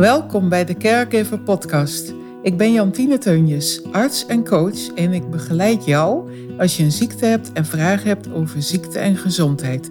Welkom 0.00 0.48
bij 0.48 0.64
de 0.64 0.76
Caregiver 0.76 1.40
Podcast. 1.40 2.14
Ik 2.42 2.56
ben 2.56 2.72
Jantine 2.72 3.18
Teunjes, 3.18 3.82
arts 3.92 4.26
en 4.26 4.44
coach 4.44 4.94
en 4.94 5.12
ik 5.12 5.30
begeleid 5.30 5.84
jou 5.84 6.30
als 6.58 6.76
je 6.76 6.82
een 6.82 6.92
ziekte 6.92 7.24
hebt 7.24 7.52
en 7.52 7.64
vragen 7.64 8.06
hebt 8.06 8.32
over 8.32 8.62
ziekte 8.62 8.98
en 8.98 9.16
gezondheid. 9.16 9.90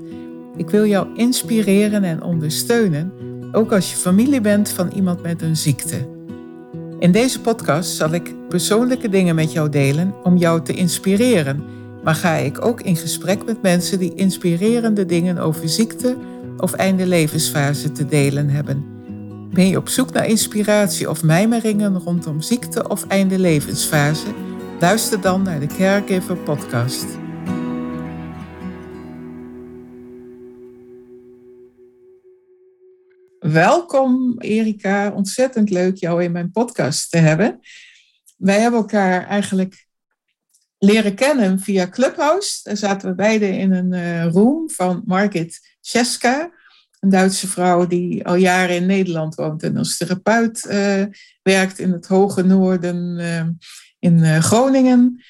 Ik 0.57 0.69
wil 0.69 0.85
jou 0.85 1.07
inspireren 1.15 2.03
en 2.03 2.23
ondersteunen, 2.23 3.13
ook 3.51 3.71
als 3.71 3.91
je 3.91 3.97
familie 3.97 4.41
bent 4.41 4.69
van 4.69 4.91
iemand 4.95 5.21
met 5.21 5.41
een 5.41 5.57
ziekte. 5.57 6.07
In 6.99 7.11
deze 7.11 7.41
podcast 7.41 7.95
zal 7.95 8.13
ik 8.13 8.47
persoonlijke 8.47 9.09
dingen 9.09 9.35
met 9.35 9.51
jou 9.51 9.69
delen 9.69 10.13
om 10.23 10.37
jou 10.37 10.61
te 10.61 10.73
inspireren, 10.73 11.63
maar 12.03 12.15
ga 12.15 12.35
ik 12.35 12.65
ook 12.65 12.81
in 12.81 12.95
gesprek 12.95 13.45
met 13.45 13.61
mensen 13.61 13.99
die 13.99 14.15
inspirerende 14.15 15.05
dingen 15.05 15.37
over 15.37 15.69
ziekte 15.69 16.15
of 16.57 16.73
einde 16.73 17.05
levensfase 17.05 17.91
te 17.91 18.05
delen 18.05 18.49
hebben. 18.49 18.98
Ben 19.53 19.67
je 19.67 19.77
op 19.77 19.89
zoek 19.89 20.11
naar 20.11 20.27
inspiratie 20.27 21.09
of 21.09 21.23
mijmeringen 21.23 21.99
rondom 21.99 22.41
ziekte 22.41 22.87
of 22.89 23.07
einde 23.07 23.39
levensfase? 23.39 24.33
Luister 24.79 25.21
dan 25.21 25.41
naar 25.41 25.59
de 25.59 25.65
Caregiver 25.67 26.37
Podcast. 26.37 27.05
Welkom 33.39 34.35
Erika, 34.39 35.11
ontzettend 35.11 35.69
leuk 35.69 35.97
jou 35.97 36.23
in 36.23 36.31
mijn 36.31 36.51
podcast 36.51 37.11
te 37.11 37.17
hebben. 37.17 37.59
Wij 38.37 38.59
hebben 38.59 38.79
elkaar 38.79 39.27
eigenlijk 39.27 39.87
leren 40.77 41.15
kennen 41.15 41.59
via 41.59 41.89
Clubhouse. 41.89 42.59
Daar 42.63 42.77
zaten 42.77 43.09
we 43.09 43.15
beide 43.15 43.57
in 43.57 43.71
een 43.71 43.93
uh, 43.93 44.31
room 44.31 44.69
van 44.69 45.01
Margit 45.05 45.77
Cheska 45.81 46.51
een 46.99 47.09
Duitse 47.09 47.47
vrouw 47.47 47.87
die 47.87 48.25
al 48.25 48.35
jaren 48.35 48.75
in 48.75 48.85
Nederland 48.85 49.35
woont 49.35 49.63
en 49.63 49.77
als 49.77 49.97
therapeut 49.97 50.65
uh, 50.65 51.05
werkt 51.41 51.79
in 51.79 51.91
het 51.91 52.07
hoge 52.07 52.43
noorden 52.43 53.19
uh, 53.19 53.47
in 53.99 54.17
uh, 54.17 54.39
Groningen. 54.39 55.23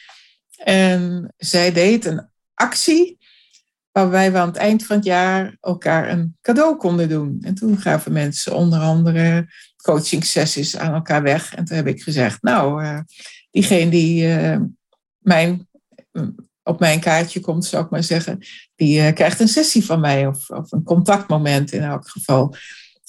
En 0.57 1.33
zij 1.37 1.71
deed 1.71 2.05
een 2.05 2.29
actie 2.53 3.17
waarbij 3.91 4.31
we 4.31 4.37
aan 4.37 4.47
het 4.47 4.57
eind 4.57 4.85
van 4.85 4.95
het 4.95 5.05
jaar 5.05 5.57
elkaar 5.59 6.09
een 6.09 6.37
cadeau 6.41 6.75
konden 6.77 7.09
doen. 7.09 7.37
En 7.41 7.55
toen 7.55 7.77
gaven 7.77 8.11
mensen 8.11 8.55
onder 8.55 8.79
andere 8.79 9.47
coaching 9.83 10.25
sessies 10.25 10.77
aan 10.77 10.93
elkaar 10.93 11.21
weg. 11.21 11.55
En 11.55 11.65
toen 11.65 11.75
heb 11.75 11.87
ik 11.87 12.03
gezegd, 12.03 12.41
nou, 12.41 12.83
diegene 13.51 13.91
die 13.91 14.27
mijn 15.17 15.67
op 16.63 16.79
mijn 16.79 16.99
kaartje 16.99 17.39
komt, 17.39 17.65
zou 17.65 17.83
ik 17.83 17.89
maar 17.89 18.03
zeggen, 18.03 18.39
die 18.75 18.99
uh, 18.99 19.13
krijgt 19.13 19.39
een 19.39 19.47
sessie 19.47 19.85
van 19.85 19.99
mij 19.99 20.27
of, 20.27 20.49
of, 20.49 20.71
een 20.71 20.83
contactmoment 20.83 21.71
in 21.71 21.83
elk 21.83 22.09
geval. 22.09 22.55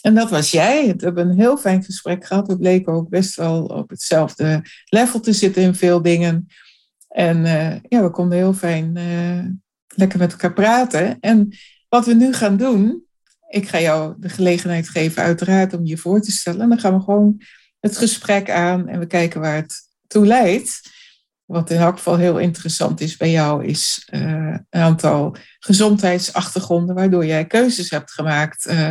En 0.00 0.14
dat 0.14 0.30
was 0.30 0.50
jij. 0.50 0.94
We 0.96 1.04
hebben 1.04 1.28
een 1.28 1.38
heel 1.38 1.56
fijn 1.56 1.84
gesprek 1.84 2.26
gehad. 2.26 2.46
We 2.46 2.58
bleken 2.58 2.92
ook 2.92 3.08
best 3.08 3.36
wel 3.36 3.64
op 3.64 3.90
hetzelfde 3.90 4.62
level 4.84 5.20
te 5.20 5.32
zitten 5.32 5.62
in 5.62 5.74
veel 5.74 6.02
dingen. 6.02 6.46
En 7.08 7.44
uh, 7.44 7.74
ja, 7.88 8.02
we 8.02 8.10
konden 8.10 8.38
heel 8.38 8.54
fijn 8.54 8.96
uh, 8.96 9.44
lekker 9.86 10.18
met 10.18 10.32
elkaar 10.32 10.52
praten. 10.52 11.20
En 11.20 11.56
wat 11.88 12.06
we 12.06 12.14
nu 12.14 12.32
gaan 12.32 12.56
doen, 12.56 13.04
ik 13.48 13.68
ga 13.68 13.80
jou 13.80 14.14
de 14.18 14.28
gelegenheid 14.28 14.88
geven, 14.88 15.22
uiteraard, 15.22 15.74
om 15.74 15.86
je 15.86 15.96
voor 15.96 16.20
te 16.20 16.30
stellen. 16.30 16.60
En 16.60 16.68
dan 16.68 16.78
gaan 16.78 16.94
we 16.94 17.04
gewoon 17.04 17.40
het 17.80 17.96
gesprek 17.96 18.50
aan 18.50 18.88
en 18.88 18.98
we 18.98 19.06
kijken 19.06 19.40
waar 19.40 19.56
het 19.56 19.74
toe 20.06 20.26
leidt. 20.26 20.80
Wat 21.50 21.70
in 21.70 21.78
elk 21.78 21.96
geval 21.96 22.16
heel 22.16 22.38
interessant 22.38 23.00
is 23.00 23.16
bij 23.16 23.30
jou, 23.30 23.64
is 23.64 24.08
uh, 24.14 24.20
een 24.70 24.80
aantal 24.80 25.36
gezondheidsachtergronden, 25.58 26.94
waardoor 26.94 27.26
jij 27.26 27.46
keuzes 27.46 27.90
hebt 27.90 28.10
gemaakt 28.10 28.66
uh, 28.66 28.90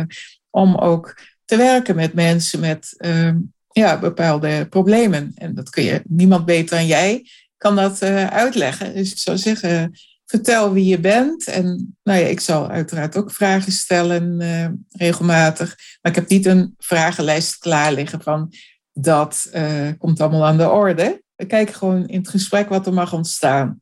om 0.50 0.76
ook 0.76 1.20
te 1.44 1.56
werken 1.56 1.96
met 1.96 2.14
mensen 2.14 2.60
met 2.60 2.94
uh, 2.98 3.32
ja, 3.70 3.98
bepaalde 3.98 4.66
problemen. 4.68 5.32
En 5.34 5.54
dat 5.54 5.70
kun 5.70 5.82
je, 5.82 6.02
niemand 6.04 6.44
beter 6.44 6.76
dan 6.76 6.86
jij 6.86 7.28
kan 7.56 7.76
dat 7.76 8.02
uitleggen. 8.30 8.94
Dus 8.94 9.10
ik 9.10 9.18
zou 9.18 9.38
zeggen, 9.38 9.98
vertel 10.26 10.72
wie 10.72 10.84
je 10.84 11.00
bent. 11.00 11.46
En 11.46 11.96
nou 12.02 12.18
ja, 12.18 12.26
ik 12.26 12.40
zal 12.40 12.70
uiteraard 12.70 13.16
ook 13.16 13.32
vragen 13.32 13.72
stellen 13.72 14.38
regelmatig. 14.88 15.76
Maar 16.02 16.12
ik 16.12 16.18
heb 16.18 16.28
niet 16.28 16.46
een 16.46 16.74
vragenlijst 16.78 17.58
klaar 17.58 17.92
liggen 17.92 18.22
van 18.22 18.52
dat 18.92 19.50
komt 19.98 20.20
allemaal 20.20 20.46
aan 20.46 20.56
de 20.56 20.70
orde. 20.70 21.22
We 21.40 21.46
kijken 21.46 21.74
gewoon 21.74 22.06
in 22.06 22.18
het 22.18 22.28
gesprek 22.28 22.68
wat 22.68 22.86
er 22.86 22.92
mag 22.92 23.12
ontstaan. 23.12 23.80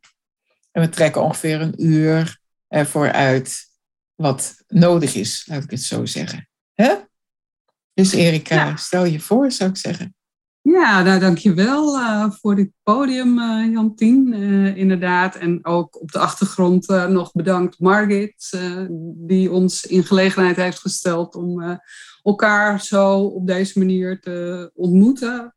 En 0.72 0.82
we 0.82 0.88
trekken 0.88 1.22
ongeveer 1.22 1.60
een 1.60 1.84
uur 1.84 2.40
ervoor 2.68 3.12
uit 3.12 3.66
wat 4.14 4.62
nodig 4.68 5.14
is, 5.14 5.46
laat 5.46 5.62
ik 5.62 5.70
het 5.70 5.82
zo 5.82 6.06
zeggen. 6.06 6.48
Hè? 6.74 6.94
Dus 7.94 8.12
Erika, 8.12 8.76
stel 8.76 9.04
je 9.04 9.20
voor, 9.20 9.52
zou 9.52 9.70
ik 9.70 9.76
zeggen. 9.76 10.14
Ja, 10.60 11.02
nou, 11.02 11.20
dankjewel 11.20 11.98
uh, 11.98 12.30
voor 12.30 12.56
dit 12.56 12.70
podium, 12.82 13.38
uh, 13.38 13.72
Jantien. 13.72 14.32
Uh, 14.32 14.76
inderdaad. 14.76 15.36
En 15.36 15.64
ook 15.64 16.00
op 16.00 16.12
de 16.12 16.18
achtergrond 16.18 16.88
nog 16.88 17.32
bedankt 17.32 17.80
Margit, 17.80 18.58
die 19.14 19.50
ons 19.50 19.86
in 19.86 20.04
gelegenheid 20.04 20.56
heeft 20.56 20.78
gesteld 20.78 21.34
om 21.34 21.80
elkaar 22.22 22.82
zo 22.82 23.20
op 23.20 23.46
deze 23.46 23.78
manier 23.78 24.20
te 24.20 24.70
ontmoeten 24.74 25.52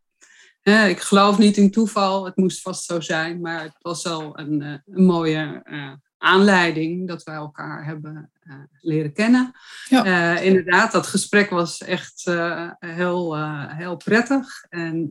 ik 0.63 0.99
geloof 0.99 1.37
niet 1.37 1.57
in 1.57 1.71
toeval, 1.71 2.25
het 2.25 2.35
moest 2.35 2.61
vast 2.61 2.83
zo 2.83 2.99
zijn, 2.99 3.41
maar 3.41 3.61
het 3.61 3.75
was 3.79 4.03
wel 4.03 4.39
een, 4.39 4.61
eh, 4.61 4.73
een 4.85 5.05
mooie 5.05 5.61
uh, 5.63 5.93
aanleiding 6.17 7.07
dat 7.07 7.23
wij 7.23 7.35
elkaar 7.35 7.85
hebben 7.85 8.31
uh, 8.43 8.55
leren 8.79 9.13
kennen. 9.13 9.51
Ja. 9.89 10.39
inderdaad, 10.39 10.91
dat 10.91 11.07
gesprek 11.07 11.49
was 11.49 11.81
echt 11.83 12.31
heel, 12.79 13.37
heel 13.67 13.95
prettig. 13.95 14.63
En 14.69 15.09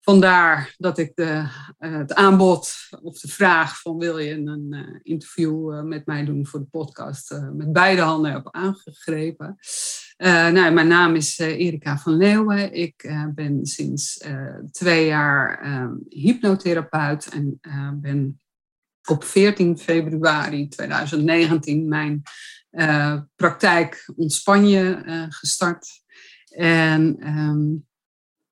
vandaar 0.00 0.74
dat 0.76 0.98
ik 0.98 1.12
de, 1.14 1.48
het 1.78 2.14
aanbod 2.14 2.72
of 3.02 3.20
de 3.20 3.28
vraag 3.28 3.80
van 3.80 3.98
wil 3.98 4.18
je 4.18 4.34
een 4.34 5.00
interview 5.02 5.82
met 5.82 6.06
mij 6.06 6.24
doen 6.24 6.46
voor 6.46 6.60
de 6.60 6.66
podcast 6.70 7.40
met 7.52 7.72
beide 7.72 8.02
handen 8.02 8.32
heb 8.32 8.48
aangegrepen. 8.50 9.58
Uh, 10.16 10.48
nou, 10.48 10.72
mijn 10.72 10.88
naam 10.88 11.14
is 11.14 11.38
uh, 11.38 11.46
Erika 11.46 11.98
van 11.98 12.16
Leeuwen. 12.16 12.72
Ik 12.72 13.02
uh, 13.02 13.26
ben 13.34 13.66
sinds 13.66 14.24
twee 14.70 15.06
jaar 15.06 15.60
ehm, 15.60 15.94
hypnotherapeut 16.08 17.28
en 17.28 17.60
ben 18.00 18.40
op 19.08 19.24
14 19.24 19.78
februari 19.78 20.68
2019 20.68 21.88
mijn 21.88 22.22
praktijk 23.36 24.12
Ontspanje 24.16 25.02
gestart. 25.28 26.02
En 26.48 27.28
um, 27.28 27.86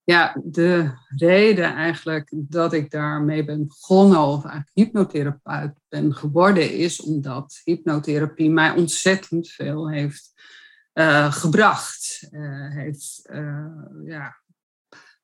ja, 0.04 0.40
de 0.44 0.90
reden 1.16 1.74
eigenlijk 1.74 2.32
dat 2.32 2.72
ik 2.72 2.90
daarmee 2.90 3.44
ben 3.44 3.66
begonnen, 3.66 4.20
of 4.20 4.44
eigenlijk 4.44 4.70
hypnotherapeut 4.74 5.72
ben 5.88 6.14
geworden, 6.14 6.72
is 6.72 7.00
omdat 7.00 7.60
hypnotherapie 7.64 8.50
mij 8.50 8.70
ontzettend 8.70 9.50
veel 9.50 9.90
heeft 9.90 10.32
uh, 10.94 11.32
gebracht. 11.32 12.28
Uh, 12.30 12.70
heeft, 12.70 13.28
uh, 13.32 13.66
ja, 14.04 14.42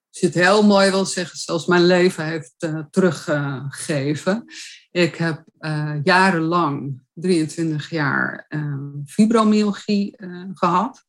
als 0.09 0.21
je 0.21 0.27
het 0.27 0.35
heel 0.35 0.67
mooi 0.67 0.91
wil 0.91 1.07
zeggen, 1.07 1.39
zelfs 1.39 1.67
mijn 1.67 1.87
leven 1.87 2.25
heeft 2.25 2.55
teruggegeven. 2.91 4.45
Ik 4.91 5.15
heb 5.15 5.45
jarenlang, 6.03 7.03
23 7.13 7.91
jaar, 7.91 8.47
fibromyalgie 9.07 10.17
gehad. 10.53 11.05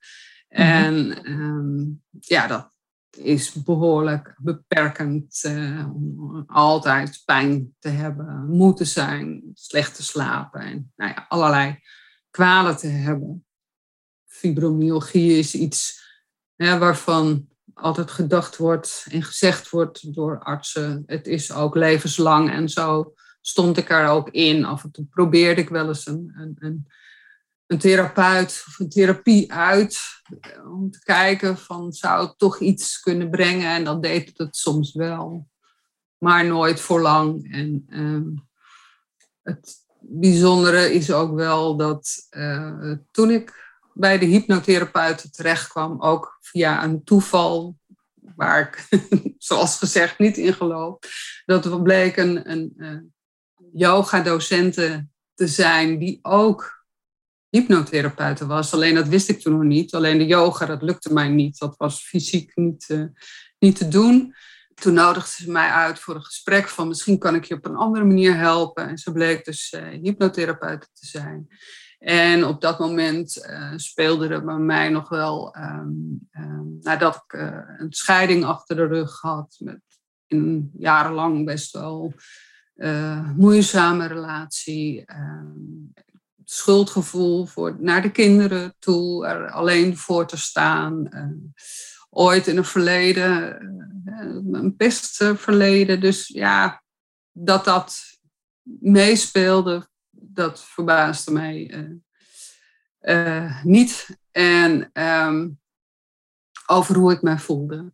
Mhm. 0.49 0.61
En 0.61 1.29
um, 1.31 2.03
ja, 2.19 2.47
dat 2.47 2.71
is 3.17 3.53
behoorlijk 3.53 4.35
beperkend 4.37 5.41
om 5.93 6.43
altijd 6.47 7.21
pijn 7.25 7.75
te 7.79 7.89
hebben, 7.89 8.45
moe 8.49 8.73
te 8.73 8.85
zijn, 8.85 9.41
slecht 9.53 9.95
te 9.95 10.03
slapen 10.03 10.61
en 10.61 10.91
nou 10.95 11.11
ja, 11.11 11.25
allerlei 11.29 11.79
kwalen 12.29 12.77
te 12.77 12.87
hebben 12.87 13.45
fibromyalgie 14.41 15.37
is 15.37 15.55
iets 15.55 15.99
waarvan 16.55 17.47
altijd 17.73 18.11
gedacht 18.11 18.57
wordt 18.57 19.05
en 19.09 19.23
gezegd 19.23 19.69
wordt 19.69 20.13
door 20.13 20.39
artsen. 20.39 21.03
Het 21.05 21.27
is 21.27 21.51
ook 21.51 21.75
levenslang 21.75 22.51
en 22.51 22.69
zo 22.69 23.13
stond 23.41 23.77
ik 23.77 23.89
er 23.89 24.07
ook 24.07 24.29
in. 24.29 24.65
Af 24.65 24.83
en 24.83 24.91
toe 24.91 25.05
probeerde 25.05 25.61
ik 25.61 25.69
wel 25.69 25.87
eens 25.87 26.05
een, 26.05 26.31
een, 26.35 26.85
een, 27.67 27.77
therapeut 27.77 28.63
of 28.67 28.79
een 28.79 28.89
therapie 28.89 29.53
uit 29.53 29.99
om 30.65 30.91
te 30.91 30.99
kijken 30.99 31.57
van 31.57 31.93
zou 31.93 32.27
het 32.27 32.37
toch 32.37 32.59
iets 32.59 32.99
kunnen 32.99 33.29
brengen 33.29 33.75
en 33.75 33.83
dan 33.83 34.01
deed 34.01 34.37
het 34.37 34.55
soms 34.55 34.93
wel, 34.93 35.47
maar 36.17 36.45
nooit 36.45 36.79
voor 36.79 37.01
lang. 37.01 37.53
En 37.53 37.85
ehm, 37.89 38.29
het 39.41 39.85
bijzondere 39.99 40.93
is 40.93 41.11
ook 41.11 41.35
wel 41.35 41.77
dat 41.77 42.27
uh, 42.31 42.93
toen 43.11 43.31
ik 43.31 43.70
bij 43.93 44.17
de 44.17 44.25
hypnotherapeuten 44.25 45.31
terecht 45.31 45.67
kwam, 45.67 46.01
ook 46.01 46.37
via 46.41 46.83
een 46.83 47.03
toeval, 47.03 47.77
waar 48.35 48.59
ik, 48.61 48.99
zoals 49.37 49.77
gezegd, 49.77 50.19
niet 50.19 50.37
in 50.37 50.53
geloof. 50.53 50.97
Dat 51.45 51.65
we 51.65 51.81
bleken 51.81 52.49
een, 52.51 52.51
een 52.51 52.73
uh, 52.77 52.99
yoga-docenten 53.73 55.11
te 55.33 55.47
zijn 55.47 55.97
die 55.97 56.19
ook 56.21 56.85
hypnotherapeute 57.49 58.45
was. 58.45 58.73
Alleen 58.73 58.95
dat 58.95 59.07
wist 59.07 59.29
ik 59.29 59.39
toen 59.39 59.53
nog 59.53 59.63
niet. 59.63 59.93
Alleen 59.93 60.17
de 60.17 60.25
yoga, 60.25 60.65
dat 60.65 60.81
lukte 60.81 61.13
mij 61.13 61.29
niet. 61.29 61.59
Dat 61.59 61.77
was 61.77 62.03
fysiek 62.03 62.51
niet, 62.55 62.85
uh, 62.89 63.05
niet 63.59 63.75
te 63.75 63.87
doen. 63.87 64.35
Toen 64.73 64.93
nodigde 64.93 65.43
ze 65.43 65.51
mij 65.51 65.69
uit 65.69 65.99
voor 65.99 66.15
een 66.15 66.23
gesprek 66.23 66.67
van 66.67 66.87
misschien 66.87 67.19
kan 67.19 67.35
ik 67.35 67.43
je 67.43 67.55
op 67.55 67.65
een 67.65 67.75
andere 67.75 68.05
manier 68.05 68.37
helpen. 68.37 68.87
En 68.87 68.97
ze 68.97 69.11
bleek 69.11 69.45
dus 69.45 69.73
uh, 69.77 69.87
hypnotherapeute 70.01 70.87
te 70.93 71.05
zijn. 71.05 71.47
En 72.01 72.45
op 72.45 72.61
dat 72.61 72.79
moment 72.79 73.45
uh, 73.49 73.73
speelde 73.75 74.27
er 74.27 74.45
bij 74.45 74.57
mij 74.57 74.89
nog 74.89 75.09
wel, 75.09 75.55
um, 75.57 76.27
nadat 76.81 77.15
ik 77.15 77.33
uh, 77.33 77.59
een 77.77 77.93
scheiding 77.93 78.43
achter 78.43 78.75
de 78.75 78.85
rug 78.85 79.19
had, 79.19 79.55
met 79.59 79.81
in 80.27 80.71
jarenlang 80.77 81.45
best 81.45 81.71
wel 81.71 82.13
uh, 82.75 83.29
moeizame 83.35 84.05
relatie, 84.05 85.05
um, 85.11 85.93
schuldgevoel 86.43 87.45
voor, 87.45 87.75
naar 87.79 88.01
de 88.01 88.11
kinderen 88.11 88.75
toe, 88.79 89.27
er 89.27 89.51
alleen 89.51 89.97
voor 89.97 90.27
te 90.27 90.37
staan. 90.37 91.09
ooit 92.09 92.47
in 92.47 92.57
een 92.57 92.65
verleden, 92.65 93.61
een 94.51 94.75
pestverleden. 94.77 96.01
Dus 96.01 96.27
ja, 96.27 96.83
dat 97.31 97.65
dat 97.65 98.19
meespeelde 98.79 99.89
dat 100.33 100.63
verbaasde 100.63 101.31
mij 101.31 101.73
uh, 101.73 101.91
uh, 103.01 103.63
niet. 103.63 104.19
En 104.31 104.89
um, 104.93 105.59
over 106.65 106.95
hoe 106.95 107.11
ik 107.11 107.21
mij 107.21 107.37
voelde. 107.37 107.93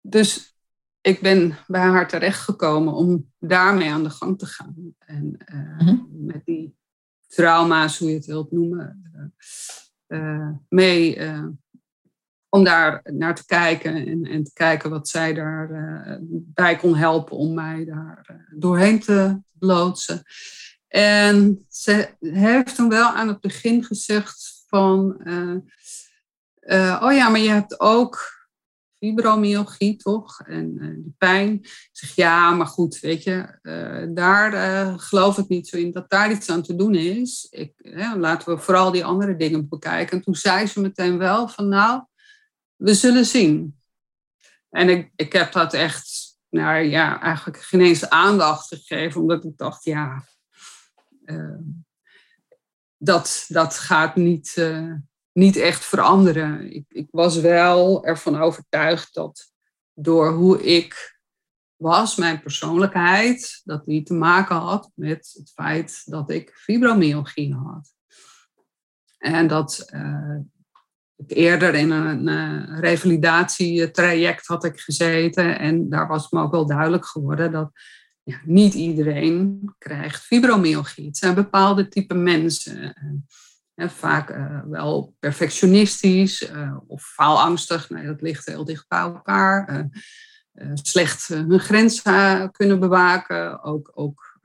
Dus 0.00 0.56
ik 1.00 1.20
ben 1.20 1.58
bij 1.66 1.80
haar 1.80 2.08
terechtgekomen 2.08 2.92
om 2.92 3.32
daarmee 3.38 3.90
aan 3.90 4.02
de 4.02 4.10
gang 4.10 4.38
te 4.38 4.46
gaan. 4.46 4.94
En 4.98 5.38
uh, 5.54 5.78
mm-hmm. 5.78 6.08
met 6.10 6.44
die 6.44 6.76
trauma's, 7.26 7.98
hoe 7.98 8.08
je 8.08 8.14
het 8.14 8.26
wilt 8.26 8.52
noemen, 8.52 9.02
mee 10.68 11.18
om 12.48 12.64
daar 12.64 13.00
naar 13.12 13.34
te 13.34 13.46
kijken 13.46 14.06
en, 14.06 14.24
en 14.24 14.44
te 14.44 14.52
kijken 14.52 14.90
wat 14.90 15.08
zij 15.08 15.34
daarbij 15.34 16.18
bij 16.30 16.76
kon 16.76 16.96
helpen 16.96 17.36
om 17.36 17.54
mij 17.54 17.84
daar 17.84 18.46
doorheen 18.56 19.00
te 19.00 19.40
loodsen. 19.58 20.22
En 20.92 21.66
ze 21.68 22.08
heeft 22.20 22.74
toen 22.74 22.88
wel 22.88 23.08
aan 23.08 23.28
het 23.28 23.40
begin 23.40 23.84
gezegd 23.84 24.64
van, 24.66 25.20
uh, 25.24 25.56
uh, 26.60 27.00
oh 27.02 27.12
ja, 27.12 27.28
maar 27.28 27.40
je 27.40 27.48
hebt 27.48 27.80
ook 27.80 28.40
fibromyalgie, 28.98 29.96
toch? 29.96 30.40
En 30.40 30.76
uh, 30.80 30.94
die 30.94 31.14
pijn. 31.18 31.52
Ik 31.52 31.88
zeg, 31.92 32.14
ja, 32.14 32.50
maar 32.50 32.66
goed, 32.66 33.00
weet 33.00 33.22
je, 33.22 33.58
daar 34.14 34.98
geloof 34.98 35.38
ik 35.38 35.48
niet 35.48 35.68
zo 35.68 35.76
in 35.76 35.92
dat 35.92 36.10
daar 36.10 36.30
iets 36.30 36.50
aan 36.50 36.62
te 36.62 36.76
doen 36.76 36.94
is. 36.94 37.46
Ik, 37.50 37.72
laten 38.16 38.54
we 38.54 38.60
vooral 38.60 38.90
die 38.90 39.04
andere 39.04 39.36
dingen 39.36 39.68
bekijken. 39.68 40.16
En 40.16 40.24
toen 40.24 40.34
zei 40.34 40.66
ze 40.66 40.80
meteen 40.80 41.18
wel 41.18 41.48
van, 41.48 41.68
nou, 41.68 42.02
we 42.76 42.94
zullen 42.94 43.26
zien. 43.26 43.78
En 44.70 44.88
ik, 44.88 45.12
ik 45.16 45.32
heb 45.32 45.52
dat 45.52 45.72
echt, 45.72 46.36
nou 46.48 46.82
ja, 46.82 47.20
eigenlijk 47.20 47.62
geen 47.62 47.80
eens 47.80 48.08
aandacht 48.08 48.68
gegeven, 48.68 49.20
omdat 49.20 49.44
ik 49.44 49.56
dacht, 49.56 49.84
ja, 49.84 50.24
dat, 52.96 53.44
dat 53.48 53.78
gaat 53.78 54.16
niet, 54.16 54.56
uh, 54.58 54.94
niet 55.32 55.56
echt 55.56 55.84
veranderen. 55.84 56.74
Ik, 56.74 56.84
ik 56.88 57.08
was 57.10 57.40
wel 57.40 58.04
ervan 58.04 58.40
overtuigd 58.40 59.14
dat 59.14 59.52
door 59.94 60.32
hoe 60.32 60.62
ik 60.62 61.20
was, 61.76 62.16
mijn 62.16 62.40
persoonlijkheid, 62.40 63.60
dat 63.64 63.84
die 63.84 64.02
te 64.02 64.14
maken 64.14 64.56
had 64.56 64.90
met 64.94 65.34
het 65.38 65.52
feit 65.54 66.02
dat 66.04 66.30
ik 66.30 66.52
fibromyalgie 66.54 67.54
had. 67.54 67.94
En 69.18 69.46
dat 69.46 69.90
uh, 69.94 70.38
ik 71.16 71.30
eerder 71.30 71.74
in 71.74 71.90
een 71.90 72.28
uh, 72.28 72.78
revalidatietraject 72.80 74.46
had 74.46 74.64
ik 74.64 74.80
gezeten. 74.80 75.58
En 75.58 75.88
daar 75.88 76.08
was 76.08 76.30
me 76.30 76.40
ook 76.40 76.52
wel 76.52 76.66
duidelijk 76.66 77.06
geworden 77.06 77.52
dat 77.52 77.70
niet 78.44 78.74
iedereen 78.74 79.60
krijgt 79.78 80.22
fibromyalgie. 80.22 81.06
Het 81.06 81.16
zijn 81.16 81.34
bepaalde 81.34 81.88
type 81.88 82.14
mensen. 82.14 82.94
Uh, 83.74 83.88
vaak 83.88 84.30
uh, 84.30 84.60
wel 84.64 85.14
perfectionistisch 85.18 86.50
uh, 86.50 86.76
of 86.86 87.02
faalangstig. 87.02 87.90
Nee, 87.90 88.06
dat 88.06 88.20
ligt 88.20 88.46
heel 88.46 88.64
dicht 88.64 88.88
bij 88.88 88.98
elkaar. 88.98 89.88
slecht 90.74 91.28
hun 91.28 91.60
grens 91.60 92.02
kunnen 92.50 92.80
bewaken. 92.80 93.62
Ook, 93.62 93.90
ook, 93.94 94.40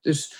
dus 0.00 0.34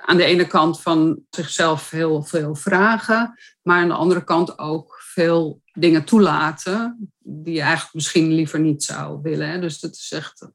aan 0.00 0.16
de 0.16 0.24
ene 0.24 0.46
kant 0.46 0.80
van 0.80 1.20
zichzelf 1.30 1.90
heel 1.90 2.22
veel 2.22 2.54
vragen. 2.54 3.38
Maar 3.62 3.80
aan 3.80 3.88
de 3.88 3.94
andere 3.94 4.24
kant 4.24 4.58
ook 4.58 5.00
veel 5.04 5.61
dingen 5.72 6.04
toelaten 6.04 7.10
die 7.18 7.54
je 7.54 7.60
eigenlijk 7.60 7.94
misschien 7.94 8.32
liever 8.32 8.60
niet 8.60 8.82
zou 8.82 9.22
willen. 9.22 9.48
Hè? 9.48 9.60
Dus 9.60 9.80
dat 9.80 9.94
is 9.94 10.12
echt 10.12 10.48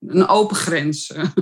een 0.00 0.28
open 0.28 0.56
grens 0.56 1.12
eh, 1.12 1.24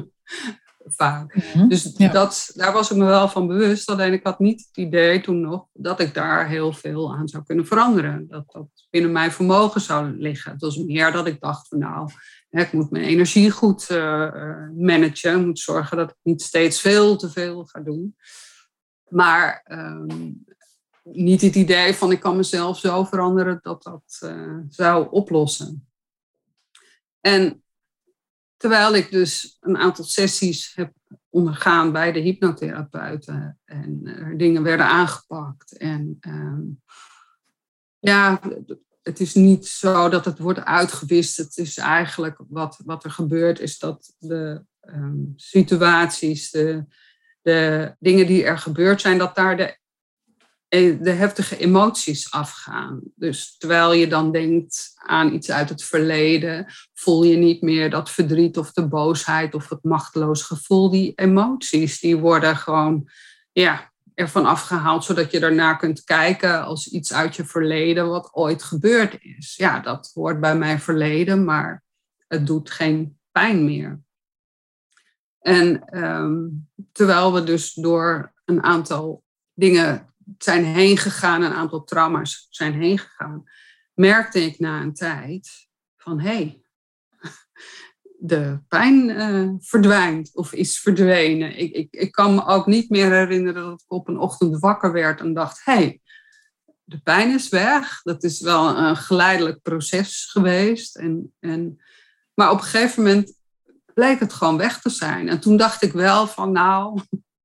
vaak. 0.87 1.35
Mhm, 1.35 1.69
dus 1.69 1.83
dat, 1.93 2.51
daar 2.55 2.73
was 2.73 2.91
ik 2.91 2.97
me 2.97 3.05
wel 3.05 3.29
van 3.29 3.47
bewust. 3.47 3.91
Alleen 3.91 4.13
ik 4.13 4.25
had 4.25 4.39
niet 4.39 4.67
het 4.67 4.77
idee 4.77 5.21
toen 5.21 5.41
nog 5.41 5.67
dat 5.73 6.01
ik 6.01 6.15
daar 6.15 6.49
heel 6.49 6.73
veel 6.73 7.15
aan 7.15 7.29
zou 7.29 7.45
kunnen 7.45 7.67
veranderen. 7.67 8.27
Dat 8.29 8.53
dat 8.53 8.67
binnen 8.91 9.13
mijn 9.13 9.33
vermogen 9.33 9.81
zou 9.81 10.19
liggen. 10.19 10.53
Het 10.53 10.61
was 10.61 10.77
meer 10.77 11.13
dat 11.13 11.27
ik 11.27 11.41
dacht 11.41 11.69
van 11.69 11.79
nou, 11.79 12.11
ik 12.51 12.73
moet 12.73 12.91
mijn 12.91 13.05
energie 13.05 13.51
goed 13.51 13.91
uh, 13.91 14.31
managen. 14.77 15.41
Ik 15.41 15.47
moet 15.47 15.59
zorgen 15.59 15.97
dat 15.97 16.11
ik 16.11 16.17
niet 16.23 16.43
steeds 16.43 16.81
veel 16.81 17.17
te 17.17 17.31
veel 17.31 17.65
ga 17.65 17.81
doen. 17.81 18.17
Maar 19.09 19.61
ehm, 19.65 20.31
niet 21.05 21.41
het 21.41 21.55
idee 21.55 21.95
van 21.95 22.13
ik 22.13 22.21
kan 22.21 22.37
mezelf 22.37 22.79
zo 22.79 23.05
veranderen 23.05 23.59
dat 23.63 23.83
dat 23.83 24.21
uh, 24.25 24.59
zou 24.69 25.09
oplossen. 25.11 25.89
En 27.21 27.63
terwijl 28.57 28.95
ik 28.95 29.11
dus 29.11 29.57
een 29.61 29.77
aantal 29.77 30.05
sessies 30.05 30.75
heb 30.75 30.93
ondergaan 31.31 31.93
bij 31.93 32.13
de 32.13 32.21
hypnotherapeuten 32.21 33.59
en 33.65 34.01
er 34.05 34.39
dingen 34.39 34.63
werden 34.63 34.87
aangepakt. 34.87 35.77
En 35.77 36.19
uh, 36.21 36.77
ja, 37.99 38.41
het 39.03 39.21
is 39.21 39.35
niet 39.35 39.67
zo 39.67 40.09
dat 40.09 40.25
het 40.25 40.39
wordt 40.39 40.65
uitgewist. 40.65 41.37
Het 41.37 41.57
is 41.57 41.77
eigenlijk 41.77 42.37
wat, 42.49 42.81
wat 42.85 43.05
er 43.05 43.11
gebeurt, 43.11 43.61
is 43.61 43.79
dat 43.79 44.15
de 44.19 44.65
um, 44.81 45.33
situaties, 45.37 46.51
de, 46.51 46.85
de 47.43 47.95
dingen 47.99 48.27
die 48.27 48.45
er 48.45 48.59
gebeurd 48.59 49.01
zijn, 49.01 49.19
dat 49.19 49.35
daar 49.35 49.57
de 49.57 49.65
eh, 49.65 49.75
de 50.75 51.11
heftige 51.11 51.57
emoties 51.57 52.31
afgaan. 52.31 53.01
Dus 53.15 53.57
terwijl 53.57 53.93
je 53.93 54.07
dan 54.07 54.33
denkt 54.33 54.93
aan 54.95 55.33
iets 55.33 55.51
uit 55.51 55.69
het 55.69 55.85
verleden, 55.85 56.67
voel 56.95 57.23
je 57.23 57.37
niet 57.37 57.63
meer 57.63 57.91
dat 57.91 58.11
verdriet 58.11 58.59
of 58.59 58.73
de 58.73 58.89
boosheid 58.89 59.55
of 59.55 59.69
het 59.69 59.85
machteloos 59.85 60.43
gevoel. 60.43 60.91
Die 60.91 61.13
emoties, 61.15 62.01
die 62.01 62.17
worden 62.17 62.57
gewoon 62.57 63.09
ja, 63.53 63.93
ervan 64.15 64.47
afgehaald, 64.47 65.05
zodat 65.05 65.31
je 65.31 65.41
daarna 65.41 65.75
kunt 65.75 66.05
kijken 66.05 66.65
als 66.65 66.89
iets 66.89 67.13
uit 67.13 67.37
je 67.37 67.45
verleden 67.45 68.09
wat 68.09 68.29
ooit 68.33 68.63
gebeurd 68.63 69.17
is. 69.21 69.55
Ja, 69.57 69.81
dat 69.81 70.11
hoort 70.15 70.41
bij 70.41 70.57
mijn 70.57 70.81
verleden, 70.81 71.45
maar 71.45 71.83
het 72.27 72.47
doet 72.47 72.71
geen 72.71 73.19
pijn 73.33 73.65
meer. 73.65 74.01
En 75.39 75.99
um, 76.05 76.69
terwijl 76.93 77.33
we 77.33 77.45
dus 77.45 77.73
door 77.73 78.33
een 78.45 78.63
aantal 78.63 79.23
dingen 79.55 80.14
zijn 80.39 80.65
heen 80.65 80.97
gegaan, 80.97 81.43
een 81.43 81.53
aantal 81.53 81.85
trauma's 81.85 82.47
zijn 82.51 82.73
heen 82.73 82.99
gegaan, 82.99 83.45
merkte 83.95 84.41
ik 84.41 84.59
na 84.59 84.81
een 84.81 84.95
tijd 84.95 85.69
van 85.97 86.21
hé, 86.21 86.29
hey, 86.29 86.63
de 88.19 88.63
pijn 88.69 89.09
uh, 89.09 89.51
verdwijnt 89.59 90.31
of 90.35 90.53
is 90.53 90.79
verdwenen. 90.79 91.59
Ik, 91.59 91.73
ik, 91.73 91.89
ik 91.91 92.13
kan 92.13 92.35
me 92.35 92.47
ook 92.47 92.67
niet 92.67 92.91
meer 92.91 93.13
herinneren 93.13 93.63
dat 93.63 93.81
ik 93.81 93.93
op 93.93 94.09
een 94.09 94.19
ochtend 94.19 94.59
wakker 94.59 94.93
werd 94.93 95.21
en 95.21 95.35
dacht, 95.35 95.65
hé, 95.65 95.73
hey, 95.73 96.01
de 96.85 97.01
pijn 97.01 97.35
is 97.35 97.49
weg. 97.49 98.03
Dat 98.03 98.23
is 98.23 98.41
wel 98.41 98.77
een 98.79 98.97
geleidelijk 98.97 99.63
proces 99.63 100.25
geweest. 100.31 100.97
En, 100.97 101.35
en, 101.41 101.83
maar 102.35 102.51
op 102.51 102.59
een 102.59 102.65
gegeven 102.65 103.03
moment 103.03 103.35
bleek 103.95 104.21
het 104.21 104.33
gewoon 104.33 104.57
weg 104.57 104.81
te 104.81 104.91
zijn. 104.91 105.29
En 105.29 105.41
toen 105.41 105.57
dacht 105.57 105.83
ik 105.83 105.93
wel 105.93 106.27
van, 106.27 106.53
nou, 106.53 107.01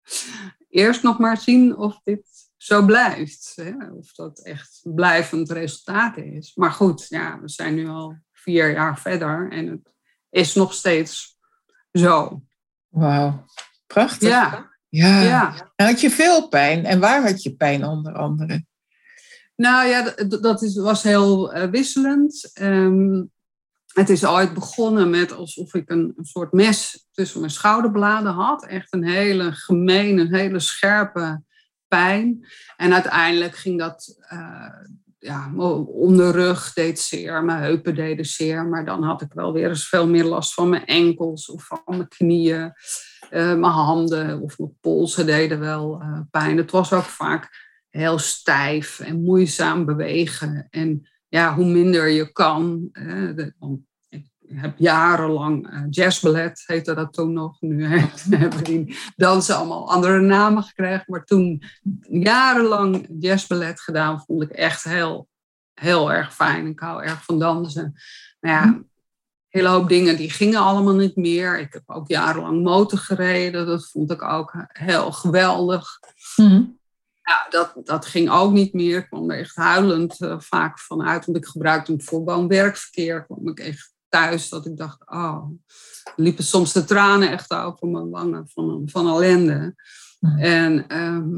eerst 0.69 1.03
nog 1.03 1.19
maar 1.19 1.37
zien 1.37 1.77
of 1.77 1.99
dit 2.03 2.28
zo 2.61 2.85
blijft. 2.85 3.53
Hè? 3.55 3.73
Of 3.91 4.11
dat 4.11 4.39
echt 4.39 4.81
blijvend 4.83 5.51
resultaat 5.51 6.17
is. 6.17 6.55
Maar 6.55 6.71
goed, 6.71 7.05
ja, 7.09 7.39
we 7.41 7.49
zijn 7.49 7.75
nu 7.75 7.87
al 7.87 8.17
vier 8.31 8.71
jaar 8.71 8.99
verder 8.99 9.51
en 9.51 9.67
het 9.67 9.93
is 10.29 10.53
nog 10.53 10.73
steeds 10.73 11.37
zo. 11.91 12.43
Wauw, 12.87 13.45
prachtig. 13.87 14.29
Ja. 14.29 14.67
Ja. 14.89 15.21
ja. 15.21 15.71
had 15.75 16.01
je 16.01 16.09
veel 16.09 16.47
pijn? 16.47 16.85
En 16.85 16.99
waar 16.99 17.21
had 17.21 17.43
je 17.43 17.55
pijn 17.55 17.85
onder 17.85 18.13
andere? 18.13 18.65
Nou 19.55 19.87
ja, 19.87 20.13
dat 20.39 20.61
is, 20.61 20.75
was 20.75 21.03
heel 21.03 21.55
uh, 21.55 21.63
wisselend. 21.63 22.51
Um, 22.61 23.31
het 23.93 24.09
is 24.09 24.25
ooit 24.25 24.53
begonnen 24.53 25.09
met 25.09 25.31
alsof 25.31 25.73
ik 25.73 25.89
een, 25.89 26.13
een, 26.15 26.25
soort 26.25 26.51
mes 26.51 27.07
tussen 27.11 27.39
mijn 27.39 27.51
schouderbladen 27.51 28.33
had. 28.33 28.65
Echt 28.65 28.93
een 28.93 29.03
hele 29.03 29.51
gemene, 29.51 30.21
een 30.21 30.35
hele 30.35 30.59
scherpe 30.59 31.41
pijn. 31.89 32.45
En 32.77 32.93
uiteindelijk 32.93 33.55
ging 33.55 33.79
dat, 33.79 34.17
uh, 34.33 34.73
ja, 35.19 35.51
onderrug 35.85 36.73
deed 36.73 36.99
zeer, 36.99 37.43
mijn 37.43 37.61
heupen 37.61 37.95
deden 37.95 38.25
zeer. 38.25 38.65
Maar 38.65 38.85
dan 38.85 39.03
had 39.03 39.21
ik 39.21 39.33
wel 39.33 39.53
weer 39.53 39.69
eens 39.69 39.89
veel 39.89 40.07
meer 40.07 40.23
last 40.23 40.53
van 40.53 40.69
mijn 40.69 40.85
enkels 40.85 41.49
of 41.49 41.65
van 41.65 41.81
mijn 41.85 42.07
knieën. 42.07 42.73
Uh, 43.31 43.53
mijn 43.55 43.63
handen 43.63 44.41
of 44.41 44.59
mijn 44.59 44.77
polsen 44.81 45.25
deden 45.25 45.59
wel 45.59 46.01
uh, 46.01 46.19
pijn. 46.31 46.57
Het 46.57 46.71
was 46.71 46.93
ook 46.93 47.03
vaak 47.03 47.67
heel 47.89 48.17
stijf 48.17 48.99
en 48.99 49.23
moeizaam 49.23 49.85
bewegen. 49.85 50.67
En 50.69 51.09
ja, 51.27 51.55
hoe 51.55 51.65
minder 51.65 52.07
je 52.07 52.31
kan, 52.31 52.89
heb 54.53 54.73
jarenlang 54.77 55.73
uh, 55.73 55.83
jazzballet, 55.89 56.63
heette 56.65 56.93
dat 56.93 57.13
toen 57.13 57.33
nog. 57.33 57.61
Nu 57.61 57.85
hebben 58.29 58.63
die 58.63 58.97
dansen 59.15 59.55
allemaal 59.55 59.91
andere 59.91 60.19
namen 60.19 60.63
gekregen. 60.63 61.03
Maar 61.07 61.25
toen 61.25 61.63
jarenlang 62.01 63.07
jazzballet 63.19 63.81
gedaan, 63.81 64.23
vond 64.25 64.43
ik 64.43 64.49
echt 64.49 64.83
heel, 64.83 65.27
heel 65.73 66.11
erg 66.11 66.35
fijn. 66.35 66.67
Ik 66.67 66.79
hou 66.79 67.03
erg 67.03 67.23
van 67.23 67.39
dansen. 67.39 67.93
Maar 68.39 68.51
ja, 68.51 68.63
een 68.63 68.89
hele 69.47 69.67
hoop 69.67 69.89
dingen 69.89 70.17
die 70.17 70.29
gingen 70.29 70.59
allemaal 70.59 70.95
niet 70.95 71.15
meer. 71.15 71.59
Ik 71.59 71.73
heb 71.73 71.83
ook 71.85 72.07
jarenlang 72.07 72.63
motor 72.63 72.99
gereden. 72.99 73.65
Dat 73.65 73.89
vond 73.89 74.11
ik 74.11 74.21
ook 74.21 74.53
heel 74.67 75.11
geweldig. 75.11 75.99
Mm 76.35 76.77
Ja, 77.23 77.47
dat, 77.49 77.73
dat 77.83 78.05
ging 78.05 78.29
ook 78.29 78.51
niet 78.51 78.73
meer. 78.73 78.97
Ik 78.97 79.05
kwam 79.05 79.31
er 79.31 79.39
echt 79.39 79.55
huilend 79.55 80.21
uh, 80.21 80.39
vaak 80.39 80.79
vanuit. 80.79 81.25
Want 81.25 81.37
ik 81.37 81.45
gebruikte 81.45 81.91
hem 81.91 82.01
voor 82.01 82.23
woon-werkverkeer. 82.23 83.25
kwam 83.25 83.47
ik 83.47 83.59
echt 83.59 83.97
thuis 84.09 84.49
dat 84.49 84.65
ik 84.65 84.77
dacht, 84.77 85.09
oh, 85.09 85.45
liepen 86.15 86.43
soms 86.43 86.73
de 86.73 86.83
tranen 86.83 87.31
echt 87.31 87.53
over 87.53 87.87
mijn 87.87 88.09
wangen 88.09 88.49
van, 88.49 88.81
van 88.85 89.07
ellende. 89.07 89.75
En 90.37 90.87
ehm, 90.87 91.37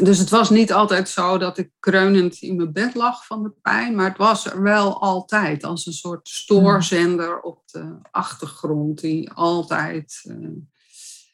dus 0.00 0.18
het 0.18 0.30
was 0.30 0.50
niet 0.50 0.72
altijd 0.72 1.08
zo 1.08 1.38
dat 1.38 1.58
ik 1.58 1.70
kreunend 1.80 2.36
in 2.36 2.56
mijn 2.56 2.72
bed 2.72 2.94
lag 2.94 3.26
van 3.26 3.42
de 3.42 3.52
pijn, 3.62 3.94
maar 3.94 4.08
het 4.08 4.18
was 4.18 4.46
er 4.46 4.62
wel 4.62 5.00
altijd 5.00 5.64
als 5.64 5.86
een 5.86 5.92
soort 5.92 6.28
stoorzender 6.28 7.40
op 7.40 7.62
de 7.66 7.98
achtergrond 8.10 9.00
die 9.00 9.30
altijd 9.32 10.24
uh, 10.24 10.48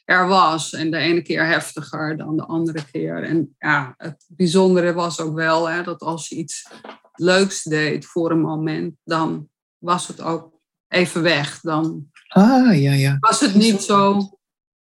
er 0.04 0.28
was. 0.28 0.72
En 0.72 0.90
de 0.90 0.96
ene 0.96 1.22
keer 1.22 1.46
heftiger 1.46 2.16
dan 2.16 2.36
de 2.36 2.44
andere 2.44 2.84
keer. 2.90 3.22
En 3.22 3.54
ja, 3.58 3.94
het 3.96 4.24
bijzondere 4.28 4.92
was 4.92 5.20
ook 5.20 5.34
wel 5.34 5.68
hè, 5.68 5.82
dat 5.82 6.00
als 6.00 6.28
je 6.28 6.36
iets 6.36 6.68
leuks 7.12 7.62
deed 7.62 8.06
voor 8.06 8.30
een 8.30 8.40
moment, 8.40 8.94
dan 9.04 9.48
was 9.84 10.08
het 10.08 10.20
ook 10.20 10.52
even 10.88 11.22
weg. 11.22 11.60
Dan 11.60 12.10
ah, 12.28 12.80
ja, 12.80 12.92
ja. 12.92 13.16
was 13.20 13.40
het 13.40 13.54
niet 13.54 13.82
zo 13.82 14.30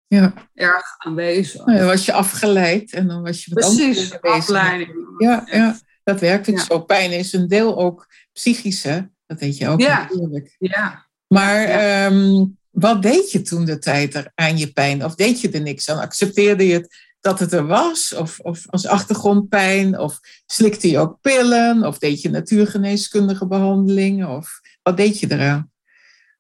ja. 0.06 0.34
erg 0.54 0.94
aanwezig. 0.98 1.64
Nou, 1.64 1.78
dan 1.78 1.86
was 1.86 2.04
je 2.04 2.12
afgeleid 2.12 2.92
en 2.92 3.06
dan 3.06 3.22
was 3.22 3.44
je 3.44 3.54
Precies, 3.54 4.20
afleiding. 4.20 5.14
Ja, 5.18 5.48
ja, 5.50 5.78
dat 6.04 6.20
werkt 6.20 6.48
ook 6.48 6.58
zo. 6.58 6.80
Pijn 6.80 7.12
is 7.12 7.32
een 7.32 7.48
deel 7.48 7.78
ook 7.78 8.06
psychische. 8.32 9.10
Dat 9.26 9.40
weet 9.40 9.56
je 9.56 9.68
ook 9.68 9.80
ja. 9.80 10.00
natuurlijk. 10.00 10.56
Ja. 10.58 11.06
Maar 11.26 11.64
ehm, 11.64 12.44
wat 12.70 13.02
deed 13.02 13.30
je 13.30 13.42
toen 13.42 13.64
de 13.64 13.78
tijd 13.78 14.14
er 14.14 14.32
aan 14.34 14.58
je 14.58 14.72
pijn? 14.72 15.04
Of 15.04 15.14
deed 15.14 15.40
je 15.40 15.50
er 15.50 15.60
niks 15.60 15.90
aan? 15.90 15.98
Accepteerde 15.98 16.66
je 16.66 16.74
het 16.74 17.04
dat 17.20 17.38
het 17.38 17.52
er 17.52 17.66
was? 17.66 18.14
Of, 18.14 18.38
of 18.38 18.70
als 18.70 18.86
achtergrondpijn? 18.86 19.98
Of 19.98 20.20
slikte 20.46 20.90
je 20.90 20.98
ook 20.98 21.20
pillen? 21.20 21.84
Of 21.84 21.98
deed 21.98 22.22
je 22.22 22.30
natuurgeneeskundige 22.30 23.46
behandelingen? 23.46 24.28
Of 24.28 24.60
wat 24.86 24.96
deed 24.96 25.18
je 25.20 25.32
eraan? 25.32 25.70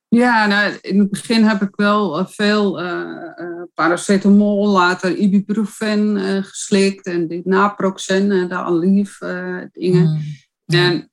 Ja, 0.08 0.46
nou, 0.46 0.78
in 0.80 0.98
het 0.98 1.10
begin 1.10 1.42
heb 1.42 1.62
ik 1.62 1.76
wel 1.76 2.18
eh, 2.18 2.26
veel 2.26 2.82
uh, 2.82 3.62
paracetamol, 3.74 4.68
later 4.68 5.16
ibuprofen 5.16 6.16
uh, 6.16 6.42
geslikt 6.42 7.06
en 7.06 7.28
dit 7.28 7.44
naproxen, 7.44 8.28
de 8.48 8.54
Aleve 8.54 9.68
dingen. 9.72 10.08
Mm, 10.08 10.22
En 10.66 11.10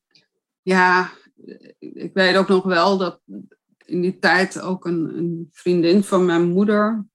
ja, 0.62 1.12
ik 1.80 2.12
weet 2.14 2.36
ook 2.36 2.48
nog 2.48 2.64
wel 2.64 2.98
dat 2.98 3.22
in 3.86 4.02
die 4.02 4.20
tijd 4.20 4.62
ook 4.62 4.86
een, 4.86 5.18
een 5.18 5.50
vriendin 5.52 6.04
van 6.04 6.26
mijn 6.26 6.50
moeder 6.50 7.06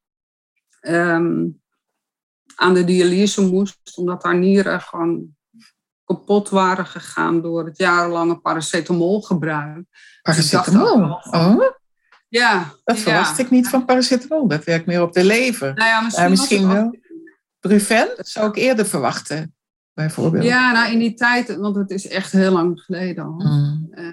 um, 0.89 1.61
aan 2.55 2.75
de 2.75 2.85
dialyse 2.85 3.43
moest, 3.43 3.97
omdat 3.97 4.23
haar 4.23 4.39
nieren 4.39 4.81
gewoon 4.81 5.37
kapot 6.09 6.49
waren 6.49 6.87
gegaan 6.87 7.43
door 7.43 7.65
het 7.65 7.79
jarenlange 7.79 8.37
paracetamolgebruik. 8.37 9.85
Paracetamol? 10.23 11.19
oh? 11.31 11.63
Ja. 12.29 12.73
Dat 12.85 12.99
verwacht 12.99 13.39
ik 13.39 13.51
niet 13.51 13.69
van 13.69 13.85
paracetamol. 13.85 14.49
Dat 14.49 14.65
werkt 14.65 14.87
meer 14.87 15.03
op 15.03 15.13
de 15.13 15.25
lever. 15.25 15.75
Nou 15.75 15.89
ja, 15.89 16.01
misschien, 16.01 16.31
misschien 16.31 16.69
wel. 16.69 16.97
Brufen 17.61 18.09
zou 18.17 18.49
ik 18.49 18.57
eerder 18.57 18.87
verwachten, 18.87 19.55
bijvoorbeeld. 19.93 20.45
Ja, 20.45 20.73
nou 20.73 20.93
in 20.93 20.99
die 20.99 21.15
tijd, 21.15 21.57
want 21.57 21.77
het 21.77 21.91
is 21.91 22.09
echt 22.09 22.33
heel 22.33 22.53
lang 22.53 22.81
geleden 22.81 23.25
al. 23.25 23.35
Mm. 23.39 23.89
Uh, 23.91 24.07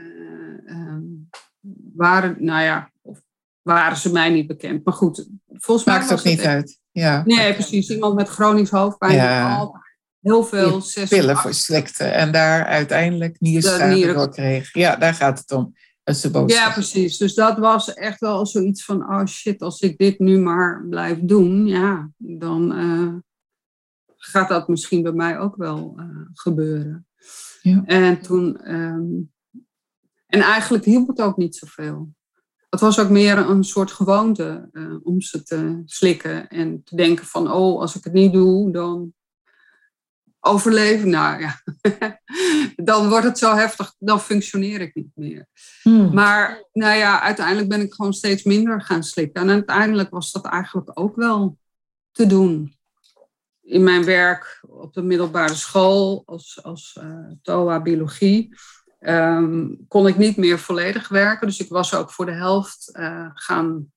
uh, 0.66 0.98
waren, 1.96 2.36
nou 2.40 2.64
ja, 2.64 2.92
of 3.02 3.20
waren 3.62 3.98
ze 3.98 4.12
mij 4.12 4.30
niet 4.30 4.48
bekend. 4.48 4.86
Maar 4.86 4.94
goed, 4.94 5.28
volgens 5.48 5.88
mij. 5.88 5.98
Maakt 5.98 6.12
ook 6.12 6.24
niet 6.24 6.42
uit. 6.42 6.80
Ja. 6.92 7.22
Nee, 7.26 7.54
precies. 7.54 7.90
Iemand 7.90 8.16
met 8.16 8.30
chronisch 8.30 8.70
hoofdpijn. 8.70 9.14
Ja 9.14 9.84
heel 10.26 10.44
veel 10.44 10.82
zes 10.82 11.10
pillen 11.10 11.38
voor 11.38 11.54
slikte 11.54 12.04
en 12.04 12.32
daar 12.32 12.66
uiteindelijk 12.66 13.40
nierschade 13.40 14.14
door 14.14 14.30
kreeg. 14.30 14.74
Ja, 14.74 14.96
daar 14.96 15.14
gaat 15.14 15.40
het 15.40 15.52
om. 15.52 15.74
Ja, 16.46 16.72
precies. 16.72 17.18
Dus 17.18 17.34
dat 17.34 17.58
was 17.58 17.94
echt 17.94 18.20
wel 18.20 18.46
zoiets 18.46 18.86
van, 18.86 19.02
oh 19.02 19.26
shit, 19.26 19.62
als 19.62 19.82
ik 19.82 19.98
dit 19.98 20.20
nu 20.20 20.40
maar 20.40 20.86
blijf 20.90 21.20
doen, 21.22 21.68
ja, 21.68 22.10
dan 22.18 22.80
uh, 22.80 23.14
gaat 24.18 24.50
dat 24.50 24.68
misschien 24.68 25.04
bij 25.04 25.12
mij 25.12 25.40
ook 25.40 25.56
wel 25.56 25.96
uh, 25.98 26.06
gebeuren. 26.34 27.08
Ja. 27.62 27.84
En 27.86 28.22
toen, 28.22 28.74
um, 28.74 29.32
en 30.28 30.42
eigenlijk 30.42 30.86
hielp 30.86 31.08
het 31.08 31.22
ook 31.22 31.38
niet 31.38 31.56
zoveel. 31.56 32.14
Het 32.70 32.80
was 32.80 33.00
ook 33.00 33.10
meer 33.10 33.38
een 33.38 33.64
soort 33.64 33.92
gewoonte 33.92 34.70
uh, 34.72 34.96
om 35.04 35.22
ze 35.22 35.44
te 35.44 35.82
slikken 35.86 36.48
en 36.48 36.84
te 36.84 36.96
denken 36.96 37.26
van, 37.26 37.52
oh, 37.52 37.80
als 37.80 37.96
ik 37.96 38.04
het 38.04 38.14
niet 38.14 38.34
doe, 38.34 38.72
dan 38.72 39.14
overleven. 40.46 41.10
Nou 41.10 41.40
ja, 41.42 41.62
dan 42.92 43.10
wordt 43.10 43.26
het 43.26 43.38
zo 43.38 43.56
heftig, 43.56 43.96
dan 44.00 44.22
functioneer 44.22 44.82
ik 44.82 44.96
niet 44.96 45.12
meer. 45.16 45.48
Hmm. 45.82 46.14
Maar 46.14 46.64
nou 46.74 46.98
ja, 46.98 47.22
uiteindelijk 47.22 47.70
ben 47.70 47.82
ik 47.82 47.94
gewoon 47.94 48.14
steeds 48.14 48.44
minder 48.44 48.82
gaan 48.82 49.04
slikken. 49.04 49.42
En 49.42 49.50
uiteindelijk 49.50 50.10
was 50.10 50.32
dat 50.32 50.46
eigenlijk 50.46 50.92
ook 50.94 51.16
wel 51.16 51.58
te 52.12 52.26
doen. 52.26 52.78
In 53.62 53.84
mijn 53.84 54.06
werk 54.06 54.64
op 54.68 54.94
de 54.94 55.02
middelbare 55.02 55.56
school 55.56 56.24
als, 56.26 56.64
als 56.64 56.98
uh, 57.02 57.32
TOA 57.42 57.82
biologie 57.82 58.56
ehm, 59.00 59.68
kon 59.88 60.08
ik 60.08 60.18
niet 60.18 60.38
meer 60.38 60.60
volledig 60.60 61.08
werken. 61.08 61.48
Dus 61.48 61.60
ik 61.60 61.70
was 61.70 61.94
ook 61.94 62.12
voor 62.12 62.26
de 62.26 62.32
helft 62.32 62.90
uh, 62.94 63.30
gaan, 63.34 63.92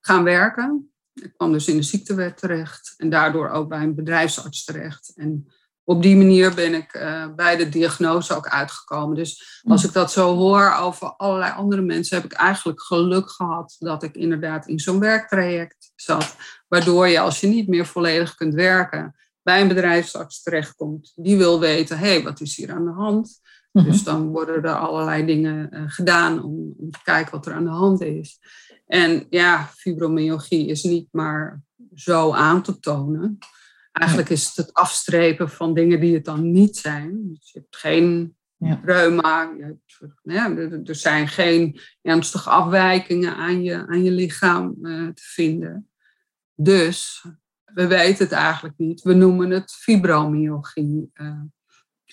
gaan 0.00 0.24
werken. 0.24 0.89
Ik 1.22 1.32
kwam 1.36 1.52
dus 1.52 1.68
in 1.68 1.76
de 1.76 1.82
ziektewet 1.82 2.36
terecht 2.36 2.94
en 2.96 3.10
daardoor 3.10 3.48
ook 3.48 3.68
bij 3.68 3.82
een 3.82 3.94
bedrijfsarts 3.94 4.64
terecht. 4.64 5.12
En 5.16 5.52
op 5.84 6.02
die 6.02 6.16
manier 6.16 6.54
ben 6.54 6.74
ik 6.74 6.94
uh, 6.94 7.34
bij 7.34 7.56
de 7.56 7.68
diagnose 7.68 8.34
ook 8.34 8.48
uitgekomen. 8.48 9.16
Dus 9.16 9.60
als 9.64 9.84
ik 9.84 9.92
dat 9.92 10.12
zo 10.12 10.36
hoor 10.36 10.74
over 10.80 11.08
allerlei 11.16 11.52
andere 11.52 11.82
mensen, 11.82 12.16
heb 12.16 12.24
ik 12.24 12.32
eigenlijk 12.32 12.82
geluk 12.82 13.30
gehad 13.30 13.76
dat 13.78 14.02
ik 14.02 14.14
inderdaad 14.14 14.66
in 14.66 14.78
zo'n 14.78 15.00
werktraject 15.00 15.92
zat. 15.96 16.36
Waardoor 16.68 17.08
je, 17.08 17.20
als 17.20 17.40
je 17.40 17.46
niet 17.46 17.68
meer 17.68 17.86
volledig 17.86 18.34
kunt 18.34 18.54
werken, 18.54 19.14
bij 19.42 19.60
een 19.60 19.68
bedrijfsarts 19.68 20.42
terechtkomt. 20.42 21.12
Die 21.16 21.36
wil 21.36 21.60
weten, 21.60 21.98
hé, 21.98 22.12
hey, 22.12 22.22
wat 22.22 22.40
is 22.40 22.56
hier 22.56 22.72
aan 22.72 22.84
de 22.84 22.90
hand? 22.90 23.40
Mhm. 23.72 23.84
Dus 23.84 24.04
dan 24.04 24.28
worden 24.28 24.62
er 24.62 24.74
allerlei 24.74 25.26
dingen 25.26 25.68
uh, 25.72 25.82
gedaan 25.86 26.44
om, 26.44 26.74
om 26.78 26.90
te 26.90 26.98
kijken 27.04 27.32
wat 27.32 27.46
er 27.46 27.52
aan 27.52 27.64
de 27.64 27.70
hand 27.70 28.00
is. 28.00 28.38
En 28.90 29.26
ja, 29.28 29.66
fibromyalgie 29.66 30.66
is 30.66 30.82
niet 30.82 31.08
maar 31.10 31.62
zo 31.94 32.32
aan 32.32 32.62
te 32.62 32.78
tonen. 32.78 33.38
Eigenlijk 33.92 34.30
is 34.30 34.46
het 34.46 34.56
het 34.56 34.72
afstrepen 34.72 35.50
van 35.50 35.74
dingen 35.74 36.00
die 36.00 36.14
het 36.14 36.24
dan 36.24 36.50
niet 36.50 36.76
zijn. 36.76 37.28
Dus 37.28 37.52
je 37.52 37.58
hebt 37.58 37.76
geen 37.76 38.36
ja. 38.56 38.80
reuma, 38.84 39.52
je 39.58 39.62
hebt, 39.64 40.14
ja, 40.22 40.56
er 40.84 40.94
zijn 40.94 41.28
geen 41.28 41.80
ernstige 42.02 42.50
afwijkingen 42.50 43.36
aan 43.36 43.62
je, 43.62 43.86
aan 43.86 44.02
je 44.02 44.10
lichaam 44.10 44.76
uh, 44.82 45.08
te 45.08 45.22
vinden. 45.22 45.88
Dus 46.54 47.24
we 47.64 47.86
weten 47.86 48.24
het 48.24 48.34
eigenlijk 48.34 48.78
niet. 48.78 49.02
We 49.02 49.14
noemen 49.14 49.50
het 49.50 49.72
fibromyalgie. 49.72 51.10
Uh, 51.14 51.42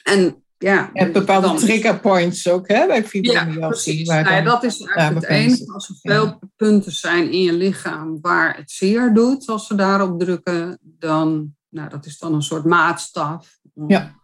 en 0.04 0.44
ja, 0.58 0.90
je 0.94 1.00
hebt 1.00 1.14
bepaalde 1.14 1.54
trigger 1.54 2.00
points 2.00 2.50
ook 2.50 2.68
hè, 2.68 2.88
bij 2.88 3.04
fibromyalgie. 3.04 3.60
Ja, 3.60 3.68
precies. 3.68 4.08
Nou 4.08 4.30
ja, 4.30 4.42
dat 4.42 4.64
is 4.64 4.82
eigenlijk 4.82 5.28
het 5.28 5.36
enige. 5.36 5.74
Als 5.74 5.90
er 5.90 5.96
veel 6.02 6.40
punten 6.56 6.92
zijn 6.92 7.32
in 7.32 7.42
je 7.42 7.54
lichaam 7.54 8.22
waar 8.22 8.58
het 8.58 8.72
zeer 8.72 9.14
doet, 9.14 9.48
als 9.48 9.68
we 9.68 9.76
daarop 9.76 10.20
drukken, 10.20 10.80
dan, 10.82 11.56
nou, 11.70 11.90
dat 11.90 12.06
is 12.06 12.18
dan 12.18 12.34
een 12.34 12.42
soort 12.42 12.66
maatstaf. 12.66 13.60
Om 13.74 13.90
ja. 13.90 14.16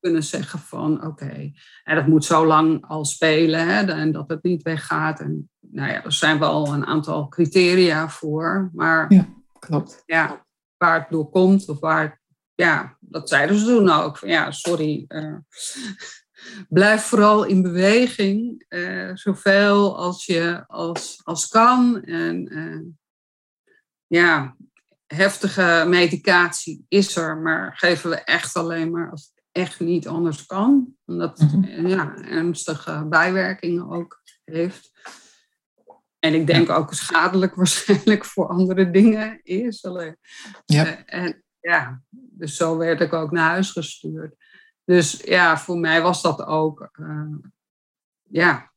kunnen 0.00 0.22
zeggen 0.22 0.58
van, 0.58 0.96
oké, 0.96 1.06
okay, 1.06 1.54
en 1.84 1.96
dat 1.96 2.06
moet 2.06 2.24
zo 2.24 2.46
lang 2.46 2.84
al 2.86 3.04
spelen 3.04 3.68
hè, 3.68 3.92
en 3.92 4.12
dat 4.12 4.28
het 4.28 4.42
niet 4.42 4.62
weggaat. 4.62 5.20
En 5.20 5.50
nou 5.60 5.90
ja, 5.90 6.04
er 6.04 6.12
zijn 6.12 6.38
wel 6.38 6.72
een 6.72 6.86
aantal 6.86 7.28
criteria 7.28 8.08
voor, 8.08 8.70
maar 8.74 9.12
ja, 9.12 9.28
klopt. 9.58 10.02
Ja, 10.06 10.44
waar 10.76 11.00
het 11.00 11.10
door 11.10 11.30
komt 11.30 11.68
of 11.68 11.80
waar 11.80 12.21
ja, 12.54 12.96
dat 13.00 13.28
zeiden 13.28 13.58
ze 13.58 13.64
toen 13.64 13.90
ook. 13.90 14.18
Van, 14.18 14.28
ja, 14.28 14.50
sorry. 14.50 15.04
Uh, 15.08 15.36
blijf 16.68 17.02
vooral 17.02 17.44
in 17.44 17.62
beweging, 17.62 18.64
uh, 18.68 19.10
zoveel 19.14 19.98
als 19.98 20.26
je 20.26 20.64
als, 20.66 21.20
als 21.22 21.48
kan. 21.48 22.02
En 22.02 22.52
uh, 22.52 22.80
ja, 24.06 24.56
heftige 25.06 25.84
medicatie 25.88 26.84
is 26.88 27.16
er, 27.16 27.36
maar 27.36 27.76
geven 27.76 28.10
we 28.10 28.16
echt 28.16 28.56
alleen 28.56 28.90
maar 28.90 29.10
als 29.10 29.30
het 29.34 29.44
echt 29.52 29.80
niet 29.80 30.08
anders 30.08 30.46
kan. 30.46 30.94
Omdat 31.04 31.38
het 31.38 31.52
mm-hmm. 31.52 31.86
ja, 31.86 32.16
ernstige 32.16 33.06
bijwerkingen 33.08 33.90
ook 33.90 34.22
heeft. 34.44 34.90
En 36.18 36.34
ik 36.34 36.46
denk 36.46 36.70
ook 36.70 36.94
schadelijk 36.94 37.54
waarschijnlijk 37.62 38.24
voor 38.24 38.48
andere 38.48 38.90
dingen 38.90 39.40
is. 39.42 39.84
Alleen, 39.84 40.16
ja. 40.64 41.04
en 41.04 41.42
ja, 41.62 42.02
dus 42.10 42.56
zo 42.56 42.76
werd 42.76 43.00
ik 43.00 43.12
ook 43.12 43.30
naar 43.30 43.50
huis 43.50 43.70
gestuurd. 43.70 44.36
Dus 44.84 45.12
ja, 45.12 45.58
voor 45.58 45.78
mij 45.78 46.02
was 46.02 46.22
dat 46.22 46.42
ook, 46.44 46.90
uh, 47.00 47.36
ja, 48.22 48.72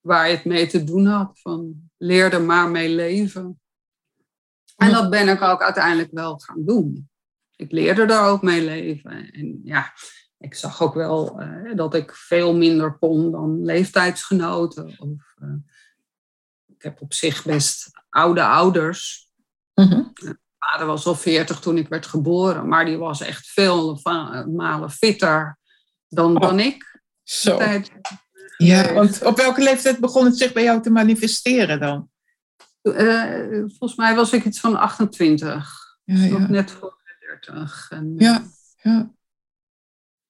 waar 0.00 0.28
je 0.28 0.34
het 0.34 0.44
mee 0.44 0.66
te 0.66 0.84
doen 0.84 1.06
had. 1.06 1.40
Van 1.40 1.90
leer 1.96 2.32
er 2.32 2.42
maar 2.42 2.70
mee 2.70 2.94
leven. 2.94 3.60
En 4.76 4.92
dat 4.92 5.10
ben 5.10 5.28
ik 5.28 5.42
ook 5.42 5.62
uiteindelijk 5.62 6.10
wel 6.12 6.38
gaan 6.38 6.64
doen. 6.64 7.10
Ik 7.56 7.72
leerde 7.72 8.02
er 8.02 8.20
ook 8.20 8.42
mee 8.42 8.64
leven. 8.64 9.30
En 9.30 9.60
ja, 9.64 9.92
ik 10.38 10.54
zag 10.54 10.82
ook 10.82 10.94
wel 10.94 11.42
uh, 11.42 11.76
dat 11.76 11.94
ik 11.94 12.14
veel 12.14 12.56
minder 12.56 12.98
kon 12.98 13.30
dan 13.30 13.64
leeftijdsgenoten. 13.64 14.84
Of, 14.98 15.34
uh, 15.42 15.54
ik 16.66 16.82
heb 16.82 17.00
op 17.00 17.14
zich 17.14 17.44
best 17.44 17.90
oude 18.08 18.44
ouders. 18.44 19.30
Mm 19.74 20.12
vader 20.58 20.86
was 20.86 21.06
al 21.06 21.14
40 21.14 21.60
toen 21.60 21.76
ik 21.76 21.88
werd 21.88 22.06
geboren, 22.06 22.68
maar 22.68 22.84
die 22.84 22.98
was 22.98 23.20
echt 23.20 23.46
veel 23.46 24.00
malen 24.46 24.90
fitter 24.90 25.58
dan, 26.08 26.34
oh, 26.34 26.40
dan 26.40 26.60
ik. 26.60 27.00
Zo. 27.22 27.58
Ja, 28.56 28.92
want 28.92 29.24
op 29.24 29.36
welke 29.36 29.62
leeftijd 29.62 29.98
begon 29.98 30.24
het 30.24 30.38
zich 30.38 30.52
bij 30.52 30.62
jou 30.62 30.82
te 30.82 30.90
manifesteren 30.90 31.80
dan? 31.80 32.10
Uh, 32.82 33.64
volgens 33.66 33.94
mij 33.94 34.14
was 34.14 34.32
ik 34.32 34.44
iets 34.44 34.60
van 34.60 34.76
28. 34.76 35.98
Ja, 36.04 36.14
ja. 36.14 36.38
Nog 36.38 36.48
net 36.48 36.70
voor 36.70 36.98
de 37.04 37.26
30. 37.26 37.90
En, 37.90 38.14
ja, 38.16 38.42
ja. 38.76 39.10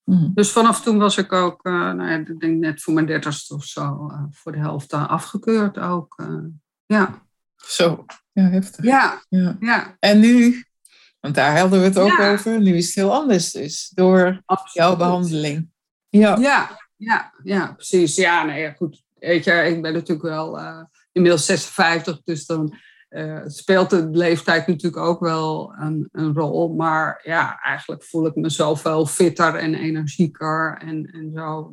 Mm. 0.04 0.30
Dus 0.34 0.50
vanaf 0.50 0.82
toen 0.82 0.98
was 0.98 1.16
ik 1.16 1.32
ook, 1.32 1.66
uh, 1.66 1.72
nou 1.72 2.10
ja, 2.10 2.16
ik 2.16 2.40
denk 2.40 2.58
net 2.58 2.82
voor 2.82 2.94
mijn 2.94 3.06
dertigste 3.06 3.54
of 3.54 3.64
zo, 3.64 4.08
uh, 4.10 4.22
voor 4.30 4.52
de 4.52 4.58
helft 4.58 4.92
afgekeurd 4.92 5.78
ook. 5.78 6.22
ja. 6.86 7.26
Zo, 7.56 8.04
ja, 8.40 8.48
heftig. 8.50 8.84
Ja, 8.84 9.22
ja. 9.60 9.96
En 9.98 10.20
nu, 10.20 10.64
want 11.20 11.34
daar 11.34 11.58
hadden 11.58 11.78
we 11.78 11.84
het 11.84 11.98
ook 11.98 12.18
over, 12.20 12.60
nu 12.60 12.76
is 12.76 12.86
het 12.86 12.94
heel 12.94 13.14
anders 13.14 13.50
dus, 13.50 13.92
door 13.94 14.42
jouw 14.72 14.96
behandeling. 14.96 15.70
Ja. 16.08 16.36
ja, 16.36 16.78
ja, 16.96 17.32
ja, 17.42 17.72
precies. 17.72 18.16
Ja, 18.16 18.44
nee, 18.44 18.60
ja, 18.60 18.72
goed. 18.72 19.02
Weet 19.14 19.44
je, 19.44 19.52
ik 19.52 19.82
ben 19.82 19.92
natuurlijk 19.92 20.28
wel 20.28 20.60
uh, 20.60 20.82
inmiddels 21.12 21.46
56, 21.46 22.22
dus 22.22 22.46
dan 22.46 22.76
uh, 23.10 23.40
speelt 23.46 23.90
de 23.90 24.08
leeftijd 24.10 24.66
natuurlijk 24.66 25.02
ook 25.02 25.20
wel 25.20 25.74
een, 25.78 26.08
een, 26.12 26.34
rol. 26.34 26.74
Maar 26.74 27.20
ja, 27.24 27.60
eigenlijk 27.60 28.04
voel 28.04 28.26
ik 28.26 28.34
me 28.34 28.50
zoveel 28.50 29.06
fitter 29.06 29.54
en 29.54 29.74
energieker 29.74 30.78
en, 30.80 31.06
en 31.06 31.30
zo 31.34 31.70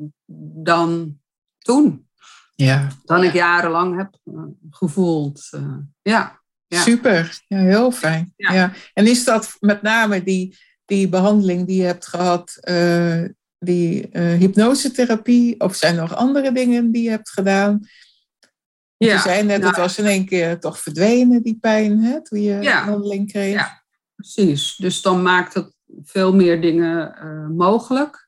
dan 0.63 1.19
toen. 1.57 2.07
Ja. 2.55 2.87
Dan 3.03 3.23
ik 3.23 3.33
jarenlang 3.33 3.97
heb 3.97 4.17
uh, 4.25 4.43
gevoeld. 4.69 5.49
Uh, 5.55 5.77
ja. 6.01 6.43
Ja. 6.67 6.81
Super, 6.81 7.41
ja, 7.47 7.57
heel 7.57 7.91
fijn. 7.91 8.33
Ja. 8.35 8.71
En 8.93 9.07
is 9.07 9.23
dat 9.23 9.55
met 9.59 9.81
name 9.81 10.23
die, 10.23 10.57
die 10.85 11.09
behandeling 11.09 11.67
die 11.67 11.77
je 11.77 11.83
hebt 11.85 12.07
gehad, 12.07 12.57
uh, 12.69 13.23
die 13.59 14.07
hypnosetherapie, 14.11 15.59
of 15.59 15.75
zijn 15.75 15.95
er 15.95 16.01
nog 16.01 16.15
andere 16.15 16.51
dingen 16.51 16.91
die 16.91 17.03
je 17.03 17.09
hebt 17.09 17.29
gedaan? 17.29 17.79
Ja, 18.97 19.13
je 19.13 19.19
zei 19.19 19.43
net, 19.43 19.57
nou, 19.57 19.69
het 19.69 19.79
was 19.79 19.97
in 19.97 20.05
één 20.05 20.25
keer 20.25 20.59
toch 20.59 20.79
verdwenen, 20.79 21.43
die 21.43 21.57
pijn, 21.59 21.99
hè, 21.99 22.23
toen 22.23 22.41
je 22.41 22.61
ja, 22.61 22.85
behandeling 22.85 23.31
kreeg. 23.31 23.53
Ja, 23.53 23.83
precies. 24.15 24.75
Dus 24.75 25.01
dan 25.01 25.21
maakt 25.21 25.53
het 25.53 25.73
veel 26.03 26.33
meer 26.33 26.61
dingen 26.61 27.15
mogelijk. 27.55 28.25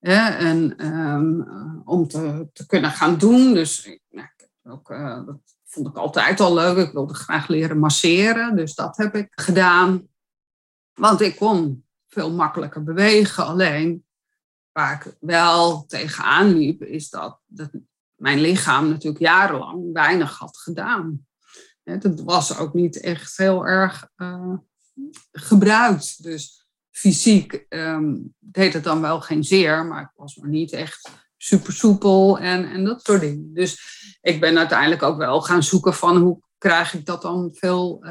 En 0.00 0.86
um, 0.86 1.42
om 1.84 2.08
te, 2.08 2.48
te, 2.52 2.66
kunnen 2.66 2.90
gaan 2.90 3.18
doen. 3.18 3.54
Dus 3.54 3.98
nou, 4.10 4.28
ook, 4.62 4.90
uh, 4.90 5.26
dat 5.26 5.55
vond 5.76 5.88
ik 5.88 5.96
altijd 5.96 6.40
al 6.40 6.54
leuk. 6.54 6.86
Ik 6.86 6.92
wilde 6.92 7.14
graag 7.14 7.48
leren 7.48 7.78
masseren. 7.78 8.56
Dus 8.56 8.74
dat 8.74 8.96
heb 8.96 9.14
ik 9.14 9.28
gedaan. 9.30 10.08
Want 10.94 11.20
ik 11.20 11.36
kon 11.36 11.84
veel 12.06 12.32
makkelijker 12.32 12.82
bewegen. 12.82 13.46
Alleen 13.46 14.04
waar 14.72 15.06
ik 15.06 15.16
wel 15.20 15.86
tegenaan 15.86 16.48
liep, 16.48 16.82
is 16.82 17.10
dat, 17.10 17.40
dat 17.46 17.70
mijn 18.14 18.40
lichaam 18.40 18.88
natuurlijk 18.88 19.22
jarenlang 19.22 19.92
weinig 19.92 20.38
had 20.38 20.58
gedaan. 20.58 21.26
Het 21.82 22.22
was 22.22 22.58
ook 22.58 22.74
niet 22.74 23.00
echt 23.00 23.36
heel 23.36 23.66
erg 23.66 24.08
uh, 24.16 24.54
gebruikt. 25.32 26.22
Dus 26.22 26.66
fysiek 26.90 27.66
um, 27.68 28.34
deed 28.38 28.72
het 28.72 28.84
dan 28.84 29.00
wel 29.00 29.20
geen 29.20 29.44
zeer, 29.44 29.86
maar 29.86 30.02
ik 30.02 30.10
was 30.14 30.36
nog 30.36 30.46
niet 30.46 30.72
echt 30.72 31.25
super 31.46 31.72
soepel 31.72 32.38
en, 32.38 32.70
en 32.70 32.84
dat 32.84 33.04
soort 33.04 33.20
dingen. 33.20 33.54
Dus 33.54 33.78
ik 34.20 34.40
ben 34.40 34.58
uiteindelijk 34.58 35.02
ook 35.02 35.16
wel 35.16 35.40
gaan 35.40 35.62
zoeken 35.62 35.94
van 35.94 36.16
hoe 36.16 36.40
krijg 36.58 36.94
ik 36.94 37.06
dat 37.06 37.22
dan 37.22 37.50
veel, 37.52 38.04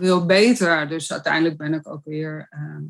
uh, 0.00 0.26
beter. 0.26 0.88
Dus 0.88 1.12
uiteindelijk 1.12 1.56
ben 1.56 1.74
ik 1.74 1.88
ook 1.88 2.04
weer 2.04 2.48
uh, 2.50 2.86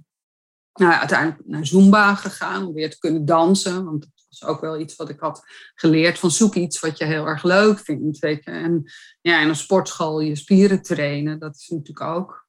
nou, 0.72 0.92
uiteindelijk 0.92 1.40
naar 1.46 1.66
Zumba 1.66 2.14
gegaan 2.14 2.66
om 2.66 2.74
weer 2.74 2.90
te 2.90 2.98
kunnen 2.98 3.24
dansen. 3.24 3.84
Want 3.84 4.00
dat 4.00 4.26
was 4.28 4.44
ook 4.44 4.60
wel 4.60 4.80
iets 4.80 4.96
wat 4.96 5.08
ik 5.08 5.20
had 5.20 5.42
geleerd 5.74 6.18
van 6.18 6.30
zoek 6.30 6.54
iets 6.54 6.80
wat 6.80 6.98
je 6.98 7.04
heel 7.04 7.26
erg 7.26 7.42
leuk 7.42 7.78
vindt. 7.78 8.18
Weet 8.18 8.44
je. 8.44 8.50
En 8.50 8.92
ja, 9.20 9.40
in 9.40 9.48
een 9.48 9.56
sportschool 9.56 10.20
je 10.20 10.36
spieren 10.36 10.82
trainen, 10.82 11.38
dat 11.38 11.56
is 11.56 11.68
natuurlijk 11.68 12.00
ook 12.00 12.46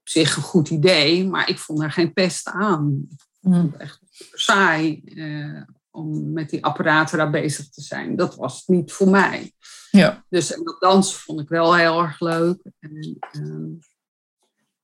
op 0.00 0.08
zich 0.08 0.36
een 0.36 0.42
goed 0.42 0.70
idee, 0.70 1.28
maar 1.28 1.48
ik 1.48 1.58
vond 1.58 1.82
er 1.82 1.92
geen 1.92 2.12
pest 2.12 2.48
aan. 2.48 3.06
Ik 3.10 3.26
vond 3.40 3.72
het 3.72 3.80
echt 3.80 4.00
saai 4.32 5.02
eh, 5.04 5.62
om 5.92 6.32
met 6.32 6.50
die 6.50 6.64
apparaten 6.64 7.18
daar 7.18 7.30
bezig 7.30 7.68
te 7.68 7.80
zijn. 7.80 8.16
Dat 8.16 8.36
was 8.36 8.66
niet 8.66 8.92
voor 8.92 9.08
mij. 9.08 9.52
Ja. 9.90 10.24
Dus 10.28 10.52
en 10.52 10.64
dat 10.64 10.80
dansen 10.80 11.20
vond 11.20 11.40
ik 11.40 11.48
wel 11.48 11.76
heel 11.76 12.02
erg 12.02 12.20
leuk. 12.20 12.62
En, 12.78 13.16
ehm, 13.32 13.68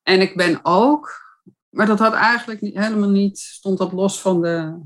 en 0.03 0.21
ik 0.21 0.37
ben 0.37 0.61
ook, 0.63 1.13
maar 1.69 1.87
dat 1.87 1.99
had 1.99 2.13
eigenlijk 2.13 2.61
niet, 2.61 2.79
helemaal 2.79 3.09
niet, 3.09 3.39
stond 3.39 3.79
dat 3.79 3.93
los 3.93 4.21
van 4.21 4.43
de 4.43 4.81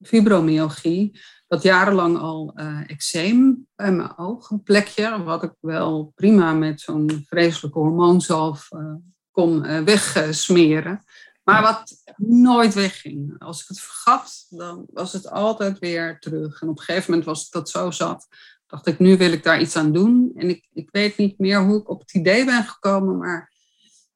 fibromyalgie. 0.00 1.20
Dat 1.46 1.62
jarenlang 1.62 2.18
al 2.18 2.52
uh, 2.56 2.90
eczeem 2.90 3.66
bij 3.74 3.92
mijn 3.92 4.18
oog, 4.18 4.50
een 4.50 4.62
plekje, 4.62 5.22
wat 5.22 5.42
ik 5.42 5.52
wel 5.60 6.12
prima 6.14 6.52
met 6.52 6.80
zo'n 6.80 7.24
vreselijke 7.26 7.78
hormoonzalf 7.78 8.68
uh, 8.70 8.94
kon 9.30 9.66
uh, 9.66 9.80
wegsmeren. 9.80 11.04
Maar 11.44 11.62
wat 11.62 12.02
nooit 12.16 12.74
wegging. 12.74 13.34
Als 13.38 13.62
ik 13.62 13.68
het 13.68 13.80
vergat, 13.80 14.46
dan 14.48 14.86
was 14.90 15.12
het 15.12 15.30
altijd 15.30 15.78
weer 15.78 16.18
terug. 16.18 16.62
En 16.62 16.68
op 16.68 16.78
een 16.78 16.84
gegeven 16.84 17.10
moment 17.10 17.28
was 17.28 17.50
dat 17.50 17.70
zo 17.70 17.90
zat. 17.90 18.26
Dacht 18.66 18.86
ik, 18.86 18.98
nu 18.98 19.16
wil 19.16 19.32
ik 19.32 19.42
daar 19.42 19.60
iets 19.60 19.76
aan 19.76 19.92
doen. 19.92 20.32
En 20.34 20.48
ik, 20.48 20.68
ik 20.72 20.88
weet 20.90 21.16
niet 21.16 21.38
meer 21.38 21.62
hoe 21.62 21.80
ik 21.80 21.88
op 21.88 22.00
het 22.00 22.14
idee 22.14 22.44
ben 22.44 22.64
gekomen. 22.64 23.18
Maar 23.18 23.52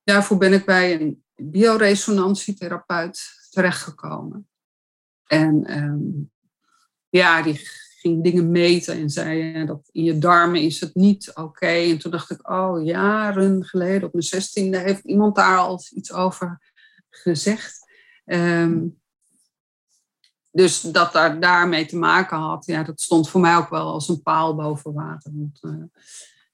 daarvoor 0.05 0.39
ben 0.39 0.53
ik 0.53 0.65
bij 0.65 1.01
een 1.01 1.25
bioresonantietherapeut 1.35 3.21
terechtgekomen. 3.51 4.49
En 5.27 5.79
um, 5.79 6.31
ja, 7.09 7.43
die 7.43 7.61
ging 8.01 8.25
dingen 8.25 8.51
meten 8.51 8.95
en 8.95 9.11
zei 9.11 9.67
dat 9.67 9.89
in 9.93 10.05
je 10.05 10.19
darmen 10.19 10.61
is 10.61 10.81
het 10.81 10.95
niet 10.95 11.31
oké. 11.35 11.67
En 11.67 11.99
toen 11.99 12.11
dacht 12.11 12.31
ik, 12.31 12.51
oh, 12.51 12.85
jaren 12.85 13.65
geleden, 13.65 14.07
op 14.07 14.13
mijn 14.13 14.25
zestiende, 14.25 14.79
heeft 14.79 15.05
iemand 15.05 15.35
daar 15.35 15.59
al 15.59 15.81
iets 15.95 16.13
over 16.13 16.68
gezegd. 17.11 17.87
Ehm, 18.25 18.87
dus 20.51 20.81
dat 20.81 21.13
daar 21.13 21.41
daarmee 21.41 21.87
te 21.87 21.97
maken 21.97 22.39
had, 22.39 22.67
ja, 22.67 22.83
dat 22.83 23.01
stond 23.01 23.29
voor 23.29 23.41
mij 23.41 23.57
ook 23.57 23.69
wel 23.69 23.93
als 23.93 24.09
een 24.09 24.23
paal 24.23 24.55
boven 24.55 24.93
water. 24.93 25.33
Want, 25.35 25.59
uh, 25.63 25.85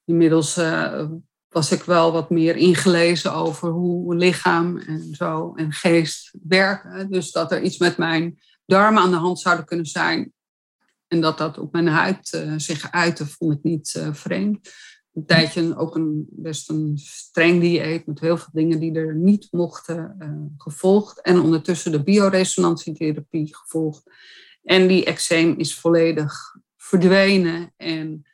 inmiddels 0.05 0.57
uh, 0.57 1.05
was 1.49 1.71
ik 1.71 1.83
wel 1.83 2.11
wat 2.11 2.29
meer 2.29 2.55
ingelezen 2.55 3.33
over 3.33 3.69
hoe 3.69 4.15
lichaam 4.15 4.77
en 4.77 5.13
zo 5.13 5.53
en 5.55 5.71
geest 5.71 6.33
werken. 6.43 7.11
Dus 7.11 7.31
dat 7.31 7.51
er 7.51 7.61
iets 7.61 7.77
met 7.77 7.97
mijn 7.97 8.39
darmen 8.65 9.01
aan 9.03 9.11
de 9.11 9.17
hand 9.17 9.39
zouden 9.39 9.65
kunnen 9.65 9.85
zijn 9.85 10.33
en 11.07 11.21
dat 11.21 11.37
dat 11.37 11.57
op 11.57 11.71
mijn 11.71 11.87
huid 11.87 12.33
uh, 12.33 12.53
zich 12.57 12.91
uitte, 12.91 13.27
vond 13.27 13.53
ik 13.53 13.63
niet 13.63 14.05
vreemd. 14.11 14.69
Een 15.15 15.25
tijdje 15.25 15.77
ook 15.77 15.95
een, 15.95 16.27
best 16.29 16.69
een 16.69 16.97
streng 16.97 17.61
dieet 17.61 18.05
met 18.05 18.19
heel 18.19 18.37
veel 18.37 18.49
dingen 18.51 18.79
die 18.79 18.93
er 18.93 19.15
niet 19.15 19.47
mochten 19.51 20.15
uh, 20.19 20.29
gevolgd. 20.57 21.21
En 21.21 21.39
ondertussen 21.39 21.91
de 21.91 22.03
bioresonantietherapie 22.03 23.55
gevolgd. 23.55 24.03
En 24.63 24.87
die 24.87 25.05
eczeem 25.05 25.53
is 25.57 25.79
volledig 25.79 26.55
verdwenen. 26.77 27.73
En 27.77 28.25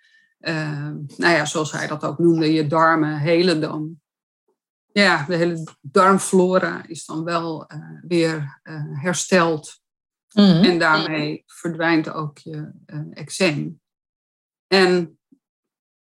nou 1.17 1.33
ja, 1.33 1.45
zoals 1.45 1.71
hij 1.71 1.87
dat 1.87 2.03
ook 2.03 2.17
noemde, 2.17 2.53
je 2.53 2.67
darmen 2.67 3.17
helen 3.17 3.61
dan. 3.61 3.99
ja, 4.91 5.25
de 5.25 5.35
hele 5.35 5.67
darmflora 5.81 6.87
is 6.87 7.05
dan 7.05 7.23
wel 7.23 7.69
weer 8.07 8.61
hersteld. 8.93 9.81
Mhm. 10.33 10.63
En 10.63 10.79
daarmee 10.79 11.43
verdwijnt 11.45 12.13
ook 12.13 12.37
je 12.37 12.71
eczeem. 13.13 13.81
En 14.67 15.19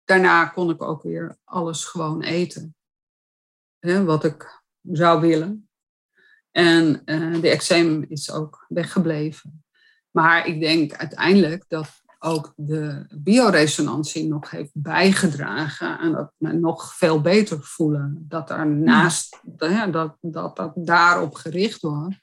daarna 0.10 0.45
kon 0.45 0.69
ik 0.69 0.82
ook 0.82 1.04
weer 1.04 1.38
alles 1.43 1.86
gewoon 1.86 2.22
eten. 2.22 2.76
Hè, 3.80 4.04
wat 4.04 4.24
ik 4.24 4.62
zou 4.91 5.22
willen. 5.22 5.69
En 6.52 7.02
uh, 7.06 7.41
de 7.41 7.50
eczeem 7.50 8.06
is 8.08 8.32
ook 8.32 8.65
weggebleven. 8.67 9.63
Maar 10.12 10.48
ik 10.48 10.60
denk 10.60 10.93
uiteindelijk 10.93 11.65
dat 11.67 12.02
ook 12.19 12.54
de 12.56 13.06
bioresonantie 13.15 14.28
nog 14.28 14.50
heeft 14.50 14.72
bijgedragen 14.74 15.98
aan 15.98 16.12
dat 16.12 16.34
me 16.38 16.54
nog 16.54 16.95
veel 16.95 17.22
beter 17.22 17.63
voelen. 17.63 18.26
Dat 18.28 18.48
daarnaast, 18.48 19.41
ja, 19.58 19.88
dat, 19.88 20.17
dat 20.22 20.56
dat 20.56 20.72
daarop 20.76 21.34
gericht 21.34 21.82
wordt 21.82 22.19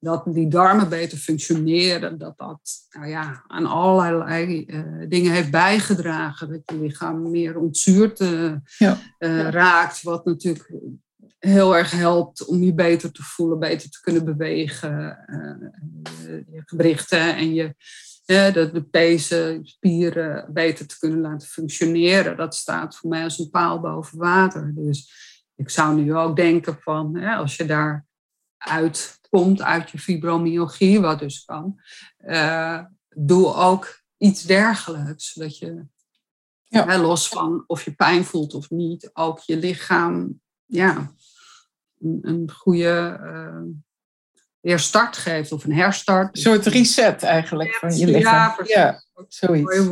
dat 0.00 0.24
die 0.26 0.48
darmen 0.48 0.88
beter 0.88 1.18
functioneren, 1.18 2.18
dat 2.18 2.38
dat 2.38 2.60
nou 2.90 3.06
ja, 3.08 3.44
aan 3.46 3.66
allerlei 3.66 4.64
uh, 4.66 5.08
dingen 5.08 5.32
heeft 5.32 5.50
bijgedragen. 5.50 6.48
Dat 6.48 6.60
je 6.64 6.80
lichaam 6.80 7.30
meer 7.30 7.58
ontzuurd 7.58 8.20
uh, 8.20 8.52
ja. 8.78 8.98
uh, 9.18 9.48
raakt, 9.48 10.02
wat 10.02 10.24
natuurlijk 10.24 10.72
heel 11.38 11.76
erg 11.76 11.90
helpt 11.90 12.44
om 12.44 12.62
je 12.62 12.74
beter 12.74 13.12
te 13.12 13.22
voelen, 13.22 13.58
beter 13.58 13.90
te 13.90 14.00
kunnen 14.00 14.24
bewegen, 14.24 15.18
je 16.26 16.62
gewrichten 16.64 17.36
en 17.36 17.54
je, 17.54 17.74
de, 18.24 18.70
de 18.72 18.82
pezen, 18.90 19.66
spieren 19.66 20.52
beter 20.52 20.86
te 20.86 20.98
kunnen 20.98 21.20
laten 21.20 21.48
functioneren. 21.48 22.36
Dat 22.36 22.54
staat 22.54 22.96
voor 22.96 23.10
mij 23.10 23.22
als 23.22 23.38
een 23.38 23.50
paal 23.50 23.80
boven 23.80 24.18
water. 24.18 24.72
Dus 24.74 25.12
ik 25.56 25.70
zou 25.70 26.00
nu 26.00 26.14
ook 26.14 26.36
denken 26.36 26.78
van, 26.80 27.24
als 27.24 27.56
je 27.56 27.64
daar 27.64 28.07
uitkomt 28.58 29.62
uit 29.62 29.90
je 29.90 29.98
fibromyalgie, 29.98 31.00
wat 31.00 31.18
dus 31.18 31.44
kan, 31.44 31.80
uh, 32.18 32.84
doe 33.08 33.54
ook 33.54 34.02
iets 34.16 34.42
dergelijks. 34.42 35.32
Zodat 35.32 35.58
je, 35.58 35.84
ja. 36.64 36.86
hè, 36.86 36.96
los 36.96 37.28
van 37.28 37.64
of 37.66 37.82
je 37.82 37.92
pijn 37.92 38.24
voelt 38.24 38.54
of 38.54 38.70
niet, 38.70 39.10
ook 39.12 39.40
je 39.40 39.56
lichaam 39.56 40.40
ja, 40.64 41.12
een, 42.00 42.18
een 42.22 42.50
goede 42.50 43.20
uh, 43.22 43.74
weer 44.60 44.78
start 44.78 45.16
geeft 45.16 45.52
of 45.52 45.64
een 45.64 45.74
herstart. 45.74 46.36
Een 46.36 46.42
soort 46.42 46.66
reset 46.66 47.22
eigenlijk 47.22 47.74
van 47.74 47.96
je 47.96 48.06
lichaam. 48.06 48.22
Ja, 48.22 48.54
precies. 48.54 48.74
Ja, 48.74 49.02
zoiets. 49.28 49.88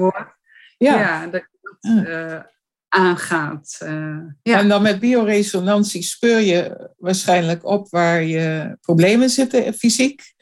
Ja, 0.79 0.99
ja 0.99 1.27
dat, 1.27 1.47
uh, 1.81 2.41
aangaat. 2.89 3.79
Uh, 3.83 4.17
ja. 4.43 4.59
En 4.59 4.69
dan 4.69 4.83
met 4.83 5.01
bioresonantie 5.01 6.03
speur 6.03 6.41
je 6.41 6.91
waarschijnlijk 6.99 7.65
op 7.65 7.89
waar 7.91 8.23
je 8.23 8.77
problemen 8.81 9.31
zitten 9.31 9.75
fysiek. 9.75 10.35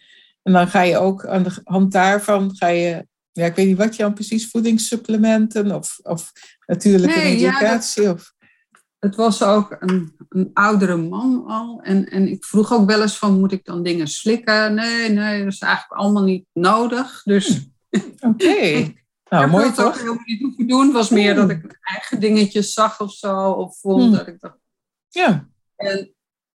En 0.42 0.52
dan 0.52 0.68
ga 0.68 0.80
je 0.83 0.98
ook 0.98 1.26
aan 1.26 1.42
de 1.42 1.61
hand 1.64 1.92
daarvan, 1.92 2.57
ga 2.57 2.66
je, 2.68 3.07
ja, 3.33 3.44
ik 3.46 3.54
weet 3.54 3.66
niet 3.66 3.76
wat 3.78 3.96
je 3.96 4.02
dan 4.02 4.14
precies, 4.14 4.50
voedingssupplementen 4.50 5.72
of, 5.74 5.98
of 6.02 6.33
natuurlijke 6.66 7.18
Nee, 7.18 7.38
ja, 7.38 7.50
medicatie? 7.50 8.02
dat- 8.04 8.14
of, 8.14 8.33
Het 8.98 9.16
was 9.16 9.42
ook 9.42 9.76
een, 9.80 10.16
een 10.28 10.50
oudere 10.52 10.96
man 10.96 11.44
al. 11.46 11.80
En, 11.83 12.09
en 12.11 12.28
ik 12.28 12.44
vroeg 12.44 12.72
ook 12.72 12.87
wel 12.88 13.02
eens 13.02 13.18
van, 13.18 13.40
moet 13.40 13.52
ik 13.52 13.64
dan 13.64 13.83
dingen 13.83 14.07
slikken? 14.09 14.74
Nee, 14.74 15.09
nee, 15.11 15.44
dat 15.44 15.52
is 15.52 15.59
eigenlijk 15.59 16.00
allemaal 16.00 16.22
niet 16.24 16.46
nodig. 16.52 17.22
Dus 17.22 17.61
Oké, 18.20 18.92
nou 19.35 19.47
ik 19.47 19.53
mooi 19.53 19.73
toch? 19.73 19.99
helemaal 19.99 20.23
niet 20.25 20.40
hoeven 20.42 20.66
doen. 20.66 20.92
Was 20.92 21.09
meer 21.11 21.35
dat 21.35 21.51
ik 21.51 21.62
mijn 21.62 21.79
eigen 21.81 22.20
dingetjes 22.20 22.73
zag 22.73 23.01
of 23.01 23.12
zo. 23.12 23.51
Of 23.51 23.79
vond 23.81 24.03
Hmm. 24.03 24.12
dat 24.12 24.27
ik 24.27 24.40
dacht, 24.40 24.59
Ja, 25.09 25.49
En, 25.77 26.14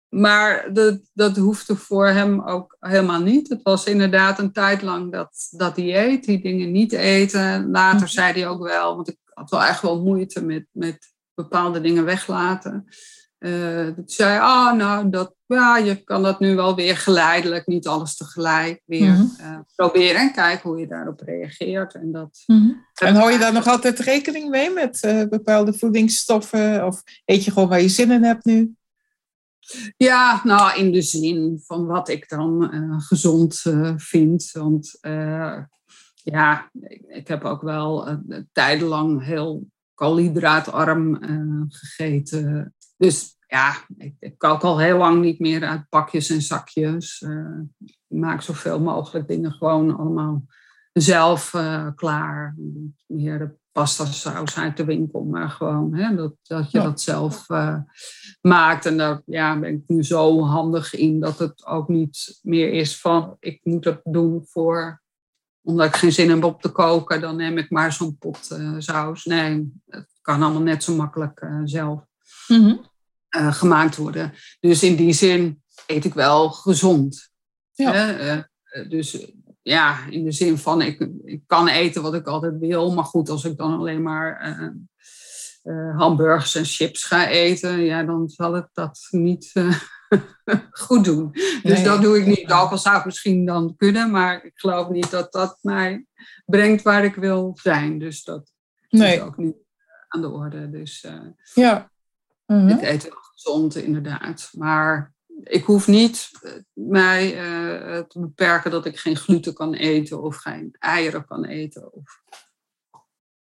maar 0.09 0.73
dat, 0.73 0.99
dat 1.13 1.37
hoefde 1.37 1.75
voor 1.75 2.07
hem 2.07 2.41
ook 2.41 2.77
helemaal 2.79 3.21
niet. 3.21 3.49
Het 3.49 3.59
was 3.63 3.85
inderdaad 3.85 4.39
een 4.39 4.51
tijd 4.51 4.81
lang 4.81 5.11
dat, 5.11 5.47
dat 5.51 5.75
dieet, 5.75 6.23
die 6.25 6.41
dingen 6.41 6.71
niet 6.71 6.91
eten. 6.93 7.69
Later 7.69 7.99
Mhm. 7.99 8.07
zei 8.07 8.33
hij 8.33 8.47
ook 8.47 8.63
wel, 8.63 8.95
want 8.95 9.07
ik 9.09 9.17
had 9.33 9.49
wel 9.49 9.63
echt 9.63 9.81
wel 9.81 10.03
moeite 10.03 10.43
met, 10.45 10.65
met 10.71 11.13
bepaalde 11.33 11.81
dingen 11.81 12.05
weglaten. 12.05 12.87
Eh 13.37 13.85
dat 13.95 14.11
zei, 14.11 14.39
ah, 14.39 14.73
nou, 14.73 15.09
dat, 15.09 15.33
ja, 15.45 15.77
je 15.77 15.95
kan 16.03 16.23
dat 16.23 16.39
nu 16.39 16.55
wel 16.55 16.75
weer 16.75 16.97
geleidelijk, 16.97 17.67
niet 17.67 17.87
alles 17.87 18.15
tegelijk, 18.17 18.81
weer 18.85 19.11
Mhm. 19.11 19.25
eh, 19.37 19.59
proberen 19.75 20.21
en 20.21 20.31
kijken 20.33 20.69
hoe 20.69 20.79
je 20.79 20.87
daarop 20.87 21.21
reageert. 21.21 21.93
En 21.93 22.11
dat 22.11 22.43
Mhm. 22.47 22.69
En 23.01 23.15
hou 23.15 23.31
je 23.31 23.37
daar 23.37 23.53
nog 23.53 23.67
altijd 23.67 23.99
rekening 23.99 24.49
mee 24.49 24.69
met 24.73 25.01
eh, 25.03 25.23
bepaalde 25.29 25.73
voedingsstoffen? 25.73 26.85
Of 26.85 27.03
eet 27.25 27.43
je 27.43 27.51
gewoon 27.51 27.69
waar 27.69 27.81
je 27.81 27.89
zin 27.89 28.11
in 28.11 28.23
hebt 28.23 28.45
nu? 28.45 28.75
Ja, 29.97 30.41
nou 30.43 30.79
in 30.79 30.91
de 30.91 31.01
zin 31.01 31.61
van 31.65 31.85
wat 31.85 32.09
ik 32.09 32.29
dan 32.29 32.71
eh, 32.71 33.01
gezond 33.01 33.61
eh, 33.65 33.93
vind. 33.97 34.49
Want 34.51 34.97
eh, 35.01 35.57
ja, 36.23 36.69
ik, 36.81 37.01
ik 37.07 37.27
heb 37.27 37.43
ook 37.43 37.61
wel 37.61 38.19
tijdenlang 38.51 39.23
heel 39.25 39.67
koolhydraatarm 39.93 41.15
eh, 41.15 41.61
gegeten. 41.67 42.73
Dus 42.97 43.35
ja, 43.47 43.75
ik, 43.97 44.15
ik 44.19 44.37
kook 44.37 44.61
al 44.61 44.79
heel 44.79 44.97
lang 44.97 45.21
niet 45.21 45.39
meer 45.39 45.65
uit 45.65 45.89
pakjes 45.89 46.29
en 46.29 46.41
zakjes. 46.41 47.21
Eh, 47.21 47.59
ik 47.85 47.97
maak 48.07 48.41
zoveel 48.41 48.79
mogelijk 48.79 49.27
dingen 49.27 49.51
gewoon 49.51 49.97
allemaal 49.97 50.45
zelf 50.93 51.53
eh, 51.53 51.87
klaar. 51.95 52.55
Meer 53.07 53.39
de 53.39 53.55
pasta 53.71 54.05
saus 54.05 54.57
uit 54.57 54.77
de 54.77 54.85
winkel, 54.85 55.23
maar 55.23 55.49
gewoon 55.49 55.93
hè, 55.95 56.15
dat, 56.15 56.33
dat 56.43 56.71
je 56.71 56.77
Ja. 56.77 56.83
dat 56.83 57.01
zelf 57.01 57.49
eh, 57.49 57.77
maakt. 58.41 58.85
En 58.85 58.97
daar 58.97 59.21
ja, 59.25 59.59
ben 59.59 59.73
ik 59.73 59.83
nu 59.87 60.03
zo 60.03 60.41
handig 60.41 60.93
in 60.93 61.19
dat 61.19 61.39
het 61.39 61.65
ook 61.65 61.87
niet 61.87 62.39
meer 62.41 62.71
is 62.73 62.99
van 62.99 63.37
ik 63.39 63.59
moet 63.63 63.85
het 63.85 63.99
doen 64.03 64.45
voor 64.45 65.01
omdat 65.61 65.87
ik 65.87 65.95
geen 65.95 66.11
zin 66.11 66.29
heb 66.29 66.43
om 66.43 66.57
te 66.59 66.69
koken, 66.69 67.21
dan 67.21 67.35
neem 67.35 67.57
ik 67.57 67.69
maar 67.69 67.93
zo'n 67.93 68.17
pot 68.17 68.51
eh, 68.51 68.75
saus. 68.77 69.25
Nee, 69.25 69.73
het 69.85 70.09
kan 70.21 70.41
allemaal 70.41 70.61
net 70.61 70.83
zo 70.83 70.95
makkelijk 70.95 71.39
eh, 71.39 71.61
zelf 71.63 72.05
Mhm. 72.47 72.75
Eh, 73.29 73.53
gemaakt 73.53 73.95
worden. 73.95 74.33
Dus 74.59 74.83
in 74.83 74.95
die 74.95 75.13
zin 75.13 75.63
eet 75.87 76.05
ik 76.05 76.13
wel 76.13 76.49
gezond. 76.49 77.29
Ja. 77.73 78.17
Eh, 78.17 78.39
dus 78.89 79.31
ja, 79.61 80.05
in 80.09 80.23
de 80.23 80.31
zin 80.31 80.57
van 80.57 80.81
ik, 80.81 81.09
ik 81.23 81.41
kan 81.45 81.67
eten 81.67 82.01
wat 82.01 82.13
ik 82.13 82.27
altijd 82.27 82.57
wil. 82.59 82.93
Maar 82.93 83.03
goed, 83.03 83.29
als 83.29 83.43
ik 83.45 83.57
dan 83.57 83.77
alleen 83.77 84.01
maar 84.01 84.39
eh, 84.39 85.97
hamburgers 85.97 86.55
en 86.55 86.65
chips 86.65 87.03
ga 87.03 87.27
eten, 87.27 87.79
ja, 87.79 88.03
dan 88.03 88.29
zal 88.29 88.53
het 88.53 88.69
dat 88.73 89.07
niet 89.09 89.53
goed 90.71 91.03
doen. 91.05 91.31
Dus 91.31 91.61
Nee. 91.63 91.83
dat 91.83 92.01
doe 92.01 92.19
ik 92.19 92.25
niet. 92.25 92.51
Ook 92.51 92.71
al 92.71 92.77
zou 92.77 92.95
het 92.95 93.05
misschien 93.05 93.45
dan 93.45 93.75
kunnen, 93.77 94.11
maar 94.11 94.45
ik 94.45 94.51
geloof 94.55 94.89
niet 94.89 95.11
dat 95.11 95.31
dat 95.31 95.57
mij 95.61 96.05
brengt 96.45 96.81
waar 96.81 97.03
ik 97.03 97.15
wil 97.15 97.57
zijn. 97.61 97.99
Dus 97.99 98.23
dat 98.23 98.51
Nee, 98.89 99.15
is 99.15 99.21
ook 99.21 99.37
niet 99.37 99.55
aan 100.07 100.21
de 100.21 100.29
orde. 100.29 100.69
Dus 100.69 101.05
ja. 101.53 101.91
Mhm. 102.47 102.67
ik 102.67 102.81
eet 102.81 103.03
wel 103.03 103.17
gezond, 103.33 103.75
inderdaad. 103.75 104.49
Maar 104.57 105.13
ik 105.43 105.63
hoef 105.63 105.87
niet 105.87 106.29
eh, 106.41 106.51
mij 106.73 107.37
eh, 107.37 107.99
te 107.99 108.19
beperken 108.19 108.71
dat 108.71 108.85
ik 108.85 108.97
geen 108.99 109.15
gluten 109.17 109.53
kan 109.53 109.73
eten 109.73 110.21
of 110.21 110.35
geen 110.35 110.75
eieren 110.79 111.25
kan 111.25 111.45
eten. 111.45 111.93
Of 111.93 112.21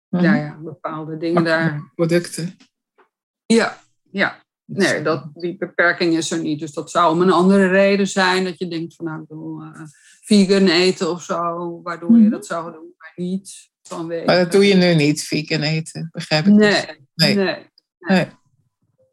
Mhm. 0.09 0.25
ja, 0.25 0.35
ja, 0.35 0.59
bepaalde 0.63 1.17
dingen 1.17 1.45
daar. 1.45 1.91
Producten. 1.95 2.57
Ja, 3.47 3.79
ja. 4.11 4.43
Nee, 4.65 5.03
dat, 5.03 5.31
die 5.35 5.57
beperking 5.57 6.17
is 6.17 6.31
er 6.31 6.39
niet. 6.39 6.61
Dus 6.61 6.73
dat 6.73 6.91
zou 6.91 7.13
om 7.15 7.21
een 7.23 7.31
andere 7.33 7.67
reden 7.69 8.07
zijn 8.09 8.45
dat 8.45 8.59
je 8.59 8.69
denkt 8.69 8.95
van 8.95 9.05
nou, 9.05 9.23
ik 9.23 9.29
wil 9.29 9.61
eh, 9.63 9.83
vegan 10.21 10.67
eten 10.69 11.11
of 11.11 11.23
zo, 11.23 11.81
waardoor 11.83 12.11
je 12.17 12.23
Mhm. 12.23 12.31
dat 12.31 12.47
zou 12.47 12.73
doen, 12.73 12.95
maar 12.99 13.13
niet 13.17 13.71
vanwege. 13.83 14.25
Maar 14.25 14.37
dat 14.39 14.53
doe 14.53 14.67
je 14.67 14.75
nu 14.75 14.95
niet, 14.95 15.23
vegan 15.25 15.61
eten, 15.63 16.09
begrijp 16.13 16.47
ik. 16.47 16.55
dus. 16.59 16.87
Nee, 16.87 17.35
Nee. 17.35 17.35
nee. 17.45 17.67
Nee. 17.99 18.27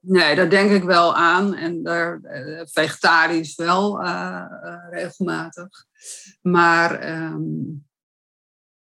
Nee, 0.08 0.36
daar 0.36 0.50
denk 0.50 0.72
ik 0.72 0.84
wel 0.84 1.16
aan. 1.16 1.56
En 1.56 1.84
daar, 1.84 2.20
eh, 2.22 2.62
vegetarisch 2.66 3.56
wel 3.56 4.02
eh, 4.04 4.46
eh, 4.62 4.76
regelmatig. 4.90 5.68
Maar 6.42 7.00
ehm, 7.00 7.42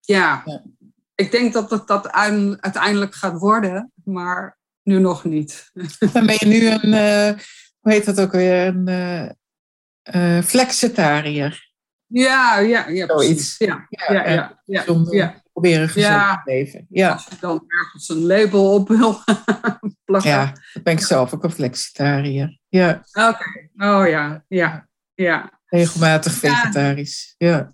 ja, 0.00 0.42
Ja. 0.44 0.64
ik 1.14 1.30
denk 1.30 1.52
dat 1.52 1.70
het 1.70 1.86
dat 1.86 2.10
uiteindelijk 2.12 3.14
gaat 3.14 3.38
worden, 3.38 3.92
maar 4.04 4.58
nu 4.82 4.98
nog 4.98 5.24
niet. 5.24 5.70
Dan 6.12 6.26
ben 6.26 6.36
je 6.38 6.46
nu 6.46 6.66
een, 6.66 6.94
hoe 7.80 7.92
heet 7.92 8.04
dat 8.04 8.20
ook 8.20 8.32
weer, 8.32 8.66
een 8.66 9.34
eh, 10.02 10.42
flexitariër. 10.42 11.68
Ja, 12.06 12.58
ja, 12.58 12.88
ja, 12.88 13.06
Zoiets. 13.06 13.56
precies. 13.56 13.58
Ja, 13.58 13.86
ja, 13.88 14.12
ja, 14.12 14.62
ja, 14.64 14.84
ja. 15.10 15.39
Proberen 15.52 15.88
gezond 15.88 16.14
Ja. 16.14 16.42
te 16.44 16.50
leven. 16.50 16.86
Ja, 16.88 17.12
Als 17.12 17.24
je 17.24 17.36
dan 17.40 17.64
ergens 17.66 18.08
een 18.08 18.26
label 18.26 18.72
op 18.74 18.88
wil 18.88 19.18
plakken. 20.04 20.30
ja, 20.30 20.52
dat 20.72 20.82
ben 20.82 20.92
ik 20.92 21.00
zelf 21.00 21.34
ook 21.34 21.44
een 21.44 21.50
flexitariër. 21.50 22.58
Ja, 22.68 23.04
Oké, 23.12 23.68
oh 23.76 24.08
ja, 24.08 24.44
ja, 24.48 24.88
ja. 25.14 25.60
regelmatig 25.66 26.32
vegetarisch. 26.32 27.34
Ja. 27.38 27.72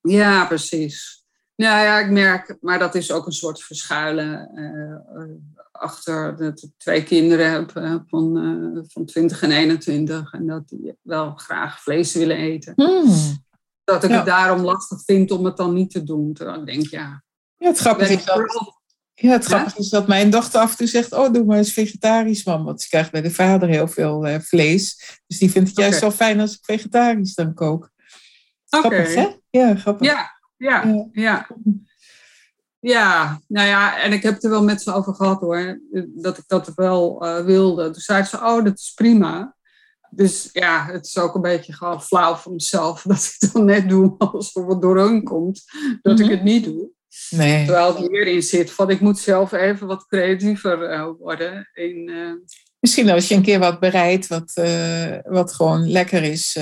Ja, 0.00 0.44
precies. 0.46 1.24
Ja, 1.54 1.82
ja, 1.82 1.98
ik 1.98 2.10
merk, 2.10 2.56
maar 2.60 2.78
dat 2.78 2.94
is 2.94 3.12
ook 3.12 3.26
een 3.26 3.32
soort 3.32 3.62
verschuilen 3.62 4.50
achter 5.72 6.36
dat 6.36 6.62
ik 6.62 6.70
twee 6.76 7.02
kinderen 7.02 7.50
heb 7.50 7.70
van, 8.06 8.84
van 8.88 9.04
20 9.04 9.42
en 9.42 9.50
21 9.50 10.32
en 10.32 10.46
dat 10.46 10.68
die 10.68 10.94
wel 11.02 11.34
graag 11.34 11.82
vlees 11.82 12.14
willen 12.14 12.36
eten. 12.36 12.72
Hmm. 12.76 13.44
Dat 13.90 14.04
ik 14.04 14.10
het 14.10 14.26
daarom 14.26 14.60
lastig 14.60 15.02
vind 15.04 15.30
om 15.30 15.44
het 15.44 15.56
dan 15.56 15.74
niet 15.74 15.90
te 15.90 16.02
doen. 16.04 16.32
Terwijl 16.32 16.60
ik 16.60 16.66
denk, 16.66 16.86
ja. 16.86 17.22
Ja, 17.56 17.68
het 17.68 17.78
grappige 17.78 18.12
is 18.12 18.24
dat, 18.24 18.74
ja, 19.14 19.32
het 19.32 19.44
grappige 19.44 19.78
is 19.78 19.88
dat 19.88 20.06
mijn 20.06 20.30
dochter 20.30 20.60
af 20.60 20.70
en 20.70 20.76
toe 20.76 20.86
zegt: 20.86 21.12
Oh, 21.12 21.32
doe 21.32 21.44
maar 21.44 21.56
eens 21.56 21.72
vegetarisch, 21.72 22.44
man. 22.44 22.64
Want 22.64 22.82
ze 22.82 22.88
krijgt 22.88 23.10
bij 23.10 23.22
de 23.22 23.30
vader 23.30 23.68
heel 23.68 23.88
veel 23.88 24.28
uh, 24.28 24.38
vlees. 24.38 25.18
Dus 25.26 25.38
die 25.38 25.50
vindt 25.50 25.68
het 25.68 25.78
juist 25.78 26.00
wel 26.00 26.10
fijn 26.10 26.40
als 26.40 26.52
ik 26.52 26.58
vegetarisch 26.62 27.34
dan 27.34 27.54
kook. 27.54 27.90
Grappig, 28.68 29.14
hè? 29.14 29.28
Ja, 29.50 29.74
grappig. 29.74 30.06
Ja, 30.06 30.40
ja, 30.56 31.08
ja. 31.12 31.46
ja. 32.80 33.40
nou 33.46 33.66
ja, 33.68 34.00
en 34.00 34.12
ik 34.12 34.22
heb 34.22 34.34
het 34.34 34.44
er 34.44 34.50
wel 34.50 34.64
met 34.64 34.82
ze 34.82 34.92
over 34.92 35.14
gehad 35.14 35.40
hoor. 35.40 35.80
Dat 36.06 36.38
ik 36.38 36.44
dat 36.46 36.72
wel 36.74 37.26
uh, 37.26 37.44
wilde. 37.44 37.84
Toen 37.90 38.02
zei 38.02 38.24
ze: 38.24 38.36
Oh, 38.36 38.64
dat 38.64 38.78
is 38.78 38.92
prima. 38.94 39.56
Dus 40.10 40.48
ja, 40.52 40.86
het 40.86 41.06
is 41.06 41.18
ook 41.18 41.34
een 41.34 41.40
beetje 41.40 41.72
gewoon 41.72 42.02
flauw 42.02 42.34
voor 42.34 42.52
mezelf 42.52 43.02
dat 43.08 43.36
ik 43.38 43.52
dan 43.52 43.64
net 43.64 43.88
doe 43.88 44.14
alsof 44.18 44.66
het 44.66 44.80
door 44.80 44.98
hun 44.98 45.22
komt, 45.22 45.62
dat 46.02 46.18
ik 46.18 46.26
mhm. 46.26 46.34
het 46.34 46.42
niet 46.42 46.64
doe. 46.64 46.88
Nee. 47.30 47.64
Terwijl 47.64 47.96
het 47.96 48.08
hierin 48.08 48.42
zit 48.42 48.70
van 48.70 48.90
ik 48.90 49.00
moet 49.00 49.18
zelf 49.18 49.52
even 49.52 49.86
wat 49.86 50.06
creatiever 50.06 50.92
uh, 50.92 51.08
worden. 51.18 51.70
In, 51.72 52.08
uh... 52.08 52.32
Misschien 52.80 53.10
als 53.10 53.28
je 53.28 53.34
een 53.34 53.42
keer 53.42 53.58
wat 53.58 53.80
bereidt 53.80 54.26
wat, 54.26 54.52
uh, 54.54 55.16
wat 55.22 55.52
gewoon 55.52 55.90
lekker 55.90 56.22
is, 56.22 56.58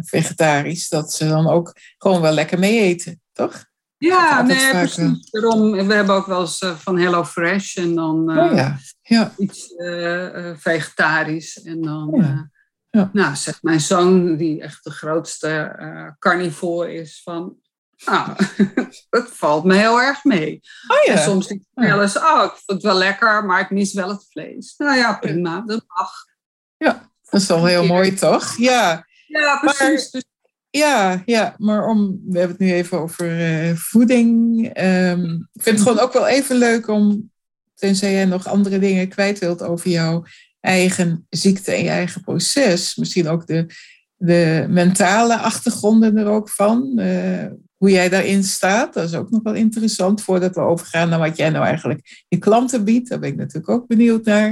vegetarisch, 0.00 0.88
dat 0.88 1.12
ze 1.12 1.28
dan 1.28 1.48
ook 1.48 1.76
gewoon 1.98 2.20
wel 2.20 2.32
lekker 2.32 2.58
mee 2.58 2.80
eten, 2.80 3.20
toch? 3.32 3.64
Ja, 3.98 4.42
nee, 4.42 4.70
precies. 4.70 5.30
Daarom, 5.30 5.70
we 5.70 5.94
hebben 5.94 6.14
ook 6.14 6.26
wel 6.26 6.40
eens 6.40 6.64
van 6.76 6.98
Hello 6.98 7.24
Fresh 7.24 7.76
en 7.76 7.94
dan 7.94 8.38
oh, 8.38 8.54
ja. 8.54 8.78
Ja. 9.02 9.32
iets 9.38 9.74
vegetarisch. 10.56 11.62
En 11.62 11.80
dan, 11.82 12.14
ja. 12.16 12.50
Ja. 12.90 13.10
Nou, 13.12 13.36
zegt 13.36 13.62
mijn 13.62 13.80
zoon, 13.80 14.36
die 14.36 14.62
echt 14.62 14.84
de 14.84 14.90
grootste 14.90 15.76
uh, 15.80 16.08
carnivore 16.18 16.94
is, 16.94 17.20
van, 17.24 17.56
nou, 18.06 18.32
het 19.10 19.28
valt 19.30 19.64
me 19.64 19.74
heel 19.74 20.00
erg 20.00 20.24
mee. 20.24 20.60
Oh, 20.88 21.04
ja. 21.06 21.12
En 21.12 21.22
soms 21.22 21.46
denk 21.46 21.60
ik 21.60 21.66
wel 21.72 22.02
eens, 22.02 22.18
oh, 22.18 22.42
ik 22.44 22.50
vind 22.50 22.64
het 22.66 22.82
wel 22.82 22.94
lekker, 22.94 23.44
maar 23.44 23.60
ik 23.60 23.70
mis 23.70 23.92
wel 23.92 24.08
het 24.08 24.26
vlees. 24.30 24.74
Nou 24.76 24.96
ja, 24.96 25.14
prima, 25.18 25.62
dat 25.66 25.84
mag. 25.86 26.12
Ja, 26.76 27.10
dat 27.30 27.40
is 27.40 27.46
wel 27.46 27.66
heel 27.66 27.86
mooi, 27.86 28.14
toch? 28.14 28.56
Ja, 28.56 29.06
ja 29.26 29.58
precies. 29.58 30.10
Dus- 30.10 30.24
ja, 30.70 31.22
ja, 31.24 31.54
maar 31.58 31.86
om, 31.86 32.20
we 32.26 32.38
hebben 32.38 32.56
het 32.56 32.66
nu 32.66 32.72
even 32.72 32.98
over 32.98 33.40
uh, 33.40 33.76
voeding. 33.76 34.58
Um, 34.78 35.48
ik 35.52 35.62
vind 35.62 35.78
het 35.78 35.88
gewoon 35.88 36.04
ook 36.04 36.12
wel 36.12 36.26
even 36.26 36.56
leuk 36.56 36.88
om, 36.88 37.30
tenzij 37.74 38.12
jij 38.12 38.24
nog 38.24 38.46
andere 38.46 38.78
dingen 38.78 39.08
kwijt 39.08 39.38
wilt 39.38 39.62
over 39.62 39.90
jou 39.90 40.26
eigen 40.60 41.26
ziekte 41.28 41.72
en 41.72 41.82
je 41.82 41.88
eigen 41.88 42.22
proces. 42.22 42.96
Misschien 42.96 43.28
ook 43.28 43.46
de, 43.46 43.66
de 44.16 44.66
mentale 44.68 45.36
achtergronden 45.36 46.16
er 46.16 46.26
ook 46.26 46.48
van. 46.48 46.92
Uh, 47.00 47.46
hoe 47.76 47.90
jij 47.90 48.08
daarin 48.08 48.44
staat, 48.44 48.94
dat 48.94 49.04
is 49.04 49.14
ook 49.14 49.30
nog 49.30 49.42
wel 49.42 49.54
interessant 49.54 50.22
voordat 50.22 50.54
we 50.54 50.60
overgaan 50.60 51.08
naar 51.08 51.18
wat 51.18 51.36
jij 51.36 51.50
nou 51.50 51.64
eigenlijk 51.64 52.24
je 52.28 52.38
klanten 52.38 52.84
biedt. 52.84 53.08
Daar 53.08 53.18
ben 53.18 53.28
ik 53.28 53.36
natuurlijk 53.36 53.68
ook 53.68 53.86
benieuwd 53.86 54.24
naar. 54.24 54.48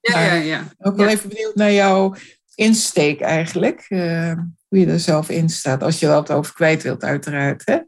Ja, 0.00 0.24
ja, 0.24 0.32
ja. 0.32 0.64
Ook 0.78 0.96
wel 0.96 1.08
even 1.08 1.28
benieuwd 1.28 1.54
naar 1.54 1.72
jouw 1.72 2.14
insteek 2.54 3.20
eigenlijk. 3.20 3.86
Uh, 3.88 4.32
hoe 4.68 4.78
je 4.78 4.86
er 4.86 5.00
zelf 5.00 5.30
in 5.30 5.48
staat, 5.48 5.82
als 5.82 5.98
je 5.98 6.06
er 6.06 6.12
wat 6.12 6.30
over 6.30 6.54
kwijt 6.54 6.82
wilt, 6.82 7.02
uiteraard. 7.02 7.62
Hè? 7.64 7.78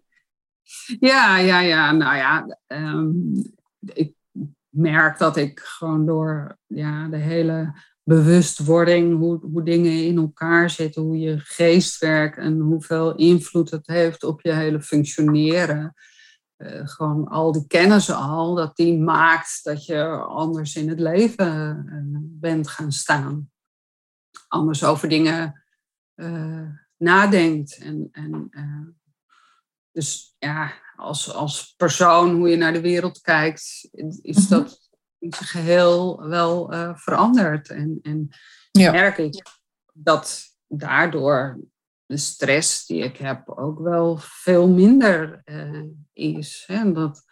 Ja, 1.00 1.38
ja, 1.38 1.60
ja. 1.60 1.92
Nou 1.92 2.16
ja, 2.16 2.58
um, 2.66 3.52
ik 3.92 4.14
merk 4.70 5.18
dat 5.18 5.36
ik 5.36 5.60
gewoon 5.60 6.06
door 6.06 6.58
ja, 6.66 7.08
de 7.08 7.16
hele 7.16 7.74
bewustwording, 8.02 9.18
hoe, 9.18 9.38
hoe 9.40 9.62
dingen 9.62 10.04
in 10.04 10.16
elkaar 10.16 10.70
zitten, 10.70 11.02
hoe 11.02 11.18
je 11.18 11.38
geest 11.38 11.98
werkt 11.98 12.38
en 12.38 12.58
hoeveel 12.58 13.14
invloed 13.14 13.70
het 13.70 13.86
heeft 13.86 14.24
op 14.24 14.40
je 14.40 14.52
hele 14.52 14.80
functioneren. 14.82 15.94
Uh, 16.56 16.80
gewoon 16.88 17.28
al 17.28 17.52
die 17.52 17.66
kennis 17.66 18.10
al, 18.10 18.54
dat 18.54 18.76
die 18.76 18.98
maakt 18.98 19.60
dat 19.64 19.84
je 19.84 20.04
anders 20.18 20.76
in 20.76 20.88
het 20.88 21.00
leven 21.00 21.84
uh, 21.86 22.18
bent 22.22 22.68
gaan 22.68 22.92
staan. 22.92 23.50
Anders 24.48 24.84
over 24.84 25.08
dingen 25.08 25.62
uh, 26.16 26.68
nadenkt. 26.96 27.78
En, 27.78 28.08
en, 28.12 28.50
dus 29.92 30.34
ja, 30.38 30.72
als, 31.00 31.34
als 31.34 31.74
persoon, 31.76 32.34
hoe 32.34 32.48
je 32.48 32.56
naar 32.56 32.72
de 32.72 32.80
wereld 32.80 33.20
kijkt, 33.20 33.88
is 34.22 34.48
mhm. 34.48 34.48
dat 34.48 34.88
in 35.18 35.32
zijn 35.34 35.48
geheel 35.48 36.26
wel 36.28 36.74
uh, 36.74 36.96
veranderd. 36.96 37.68
En, 37.68 37.98
en 38.02 38.28
ja. 38.70 38.92
merk 38.92 39.18
ik 39.18 39.42
dat 39.92 40.42
daardoor 40.66 41.60
de 42.06 42.16
stress 42.16 42.86
die 42.86 43.02
ik 43.02 43.16
heb 43.16 43.48
ook 43.48 43.78
wel 43.78 44.18
veel 44.20 44.68
minder 44.68 45.42
uh, 45.44 45.84
is. 46.12 46.64
Hè? 46.66 46.92
Dat, 46.92 47.22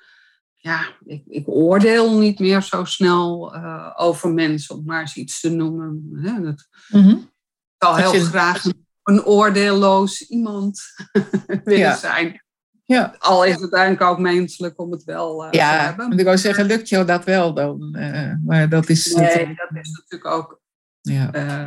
ja, 0.54 0.96
ik, 1.04 1.22
ik, 1.26 1.48
oordeel 1.48 2.18
niet 2.18 2.38
meer 2.38 2.62
zo 2.62 2.84
snel 2.84 3.54
uh, 3.54 3.92
over 3.96 4.32
mensen, 4.32 4.74
om 4.74 4.84
maar 4.84 5.00
eens 5.00 5.16
iets 5.16 5.40
te 5.40 5.50
noemen. 5.50 6.10
Hè? 6.14 6.40
Dat, 6.40 6.66
mm 6.88 7.02
-hmm. 7.02 7.18
Ik 7.18 7.86
zou 7.86 8.00
heel 8.00 8.24
graag 8.24 8.64
een, 8.64 8.86
een 9.02 9.24
oordeelloos 9.24 10.22
iemand 10.22 10.80
willen 11.64 11.78
ja. 11.78 11.96
zijn. 11.96 12.42
Ja. 12.88 13.14
Al 13.18 13.44
is 13.44 13.60
het 13.60 13.72
eigenlijk 13.72 14.10
ook 14.10 14.18
menselijk 14.18 14.80
om 14.80 14.90
het 14.90 15.04
wel 15.04 15.44
uh, 15.44 15.50
ja, 15.50 15.78
te 15.78 15.82
hebben. 15.84 16.10
Ja, 16.10 16.16
ik 16.16 16.24
wou 16.24 16.38
zeggen, 16.38 16.64
lukt 16.64 16.88
jou 16.88 17.04
dat 17.04 17.24
wel 17.24 17.54
dan? 17.54 17.94
Uh, 17.98 18.32
maar 18.44 18.68
dat 18.68 18.88
is... 18.88 19.14
Nee, 19.14 19.46
dat 19.46 19.84
is 19.84 19.90
natuurlijk 19.90 20.34
ook... 20.34 20.60
Ja. 21.00 21.34
Uh, 21.34 21.66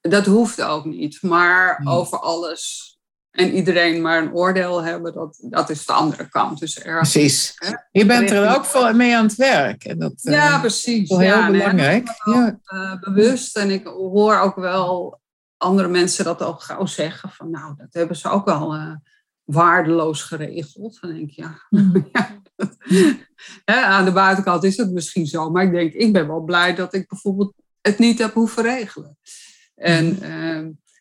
dat 0.00 0.26
hoeft 0.26 0.62
ook 0.62 0.84
niet. 0.84 1.22
Maar 1.22 1.80
over 1.84 2.18
alles 2.18 2.94
en 3.30 3.52
iedereen 3.54 4.02
maar 4.02 4.22
een 4.22 4.32
oordeel 4.32 4.82
hebben, 4.82 5.12
dat, 5.12 5.38
dat 5.40 5.70
is 5.70 5.86
de 5.86 5.92
andere 5.92 6.28
kant. 6.28 6.58
Dus 6.58 6.78
erg, 6.78 6.98
precies. 6.98 7.52
Hè? 7.56 7.74
Je 7.90 8.06
bent 8.06 8.30
er 8.30 8.56
ook 8.56 8.64
voor 8.64 8.96
mee 8.96 9.16
aan 9.16 9.26
het 9.26 9.36
werk. 9.36 9.84
En 9.84 9.98
dat, 9.98 10.12
ja, 10.16 10.60
precies. 10.60 11.08
Dat 11.08 11.20
is 11.20 11.26
heel 11.26 11.50
belangrijk. 11.50 12.08
ja. 12.24 12.98
bewust. 13.00 13.56
En 13.56 13.70
ik 13.70 13.86
hoor 13.86 14.38
ook 14.38 14.56
wel 14.56 15.20
andere 15.56 15.88
mensen 15.88 16.24
dat 16.24 16.42
al 16.42 16.54
gauw 16.54 16.86
zeggen. 16.86 17.30
Van 17.30 17.50
nou, 17.50 17.74
dat 17.76 17.88
hebben 17.90 18.16
ze 18.16 18.28
ook 18.28 18.44
wel 18.44 18.98
waardeloos 19.46 20.22
geregeld. 20.22 20.98
Dan 21.00 21.10
denk 21.10 21.30
ik, 21.30 21.36
ja, 21.36 21.66
mm. 21.70 22.08
ja. 23.64 23.84
aan 23.84 24.04
de 24.04 24.12
buitenkant 24.12 24.64
is 24.64 24.76
het 24.76 24.92
misschien 24.92 25.26
zo, 25.26 25.50
maar 25.50 25.64
ik 25.64 25.72
denk, 25.72 25.92
ik 25.92 26.12
ben 26.12 26.26
wel 26.26 26.40
blij 26.40 26.74
dat 26.74 26.94
ik 26.94 27.08
bijvoorbeeld 27.08 27.54
het 27.80 27.98
niet 27.98 28.18
heb 28.18 28.32
hoeven 28.32 28.62
regelen. 28.62 29.18
En 29.74 30.18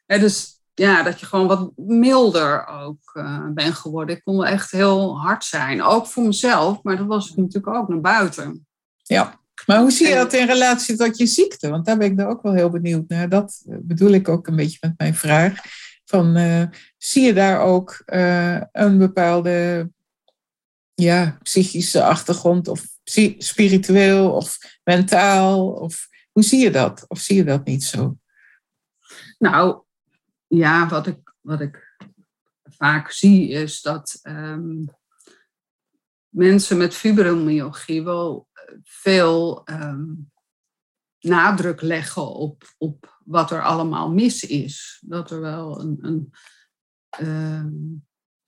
uh, 0.07 0.19
dus 0.19 0.59
ja, 0.73 1.03
dat 1.03 1.19
je 1.19 1.25
gewoon 1.25 1.47
wat 1.47 1.71
milder 1.75 2.67
ook 2.67 3.11
uh, 3.13 3.47
bent 3.53 3.73
geworden. 3.73 4.15
Ik 4.15 4.23
kon 4.23 4.37
wel 4.37 4.45
echt 4.45 4.71
heel 4.71 5.19
hard 5.19 5.43
zijn, 5.43 5.83
ook 5.83 6.07
voor 6.07 6.23
mezelf, 6.23 6.83
maar 6.83 6.97
dat 6.97 7.07
was 7.07 7.29
ik 7.29 7.35
natuurlijk 7.35 7.75
ook 7.75 7.87
naar 7.87 8.01
buiten. 8.01 8.67
Ja, 9.03 9.39
maar 9.65 9.79
hoe 9.79 9.91
zie 9.91 10.07
je 10.07 10.15
dat 10.15 10.33
in 10.33 10.47
relatie 10.47 10.95
tot 10.95 11.17
je 11.17 11.25
ziekte? 11.25 11.69
Want 11.69 11.85
daar 11.85 11.97
ben 11.97 12.07
ik 12.07 12.17
daar 12.17 12.29
ook 12.29 12.41
wel 12.41 12.53
heel 12.53 12.69
benieuwd 12.69 13.07
naar. 13.07 13.29
Dat 13.29 13.63
bedoel 13.65 14.11
ik 14.11 14.29
ook 14.29 14.47
een 14.47 14.55
beetje 14.55 14.77
met 14.81 14.93
mijn 14.97 15.15
vraag. 15.15 15.53
Van, 16.05 16.37
uh, 16.37 16.63
zie 17.05 17.23
je 17.23 17.33
daar 17.33 17.61
ook 17.61 18.03
uh, 18.05 18.61
een 18.71 18.97
bepaalde 18.97 19.89
ja, 20.93 21.37
psychische 21.43 22.03
achtergrond 22.03 22.67
of 22.67 22.87
spiritueel 23.37 24.31
of 24.31 24.57
mentaal? 24.83 25.71
Of 25.71 26.07
hoe 26.31 26.43
zie 26.43 26.59
je 26.59 26.71
dat? 26.71 27.05
Of 27.07 27.19
zie 27.19 27.35
je 27.35 27.43
dat 27.43 27.65
niet 27.65 27.83
zo? 27.83 28.17
Nou, 29.37 29.83
ja, 30.47 30.87
wat 30.87 31.07
ik, 31.07 31.33
wat 31.41 31.61
ik 31.61 31.97
vaak 32.63 33.11
zie 33.11 33.49
is 33.49 33.81
dat 33.81 34.19
um, 34.23 34.85
mensen 36.29 36.77
met 36.77 36.93
fibromyalgie 36.93 38.03
wel 38.03 38.47
veel 38.83 39.61
um, 39.65 40.31
nadruk 41.19 41.81
leggen 41.81 42.27
op, 42.27 42.73
op 42.77 43.19
wat 43.25 43.51
er 43.51 43.63
allemaal 43.63 44.11
mis 44.11 44.43
is. 44.43 45.03
Dat 45.05 45.31
er 45.31 45.41
wel 45.41 45.79
een. 45.81 45.97
een 46.01 46.33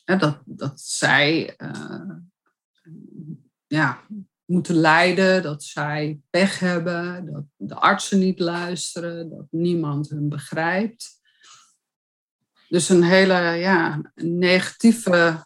dat, 0.05 0.41
dat 0.45 0.81
zij 0.81 1.55
uh, 1.57 2.15
ja, 3.67 3.99
moeten 4.45 4.75
lijden, 4.75 5.43
dat 5.43 5.63
zij 5.63 6.19
pech 6.29 6.59
hebben, 6.59 7.25
dat 7.31 7.43
de 7.55 7.75
artsen 7.75 8.19
niet 8.19 8.39
luisteren, 8.39 9.29
dat 9.29 9.47
niemand 9.49 10.09
hun 10.09 10.29
begrijpt. 10.29 11.15
Dus 12.69 12.89
een 12.89 13.03
hele 13.03 13.33
ja, 13.33 14.11
negatieve 14.15 15.45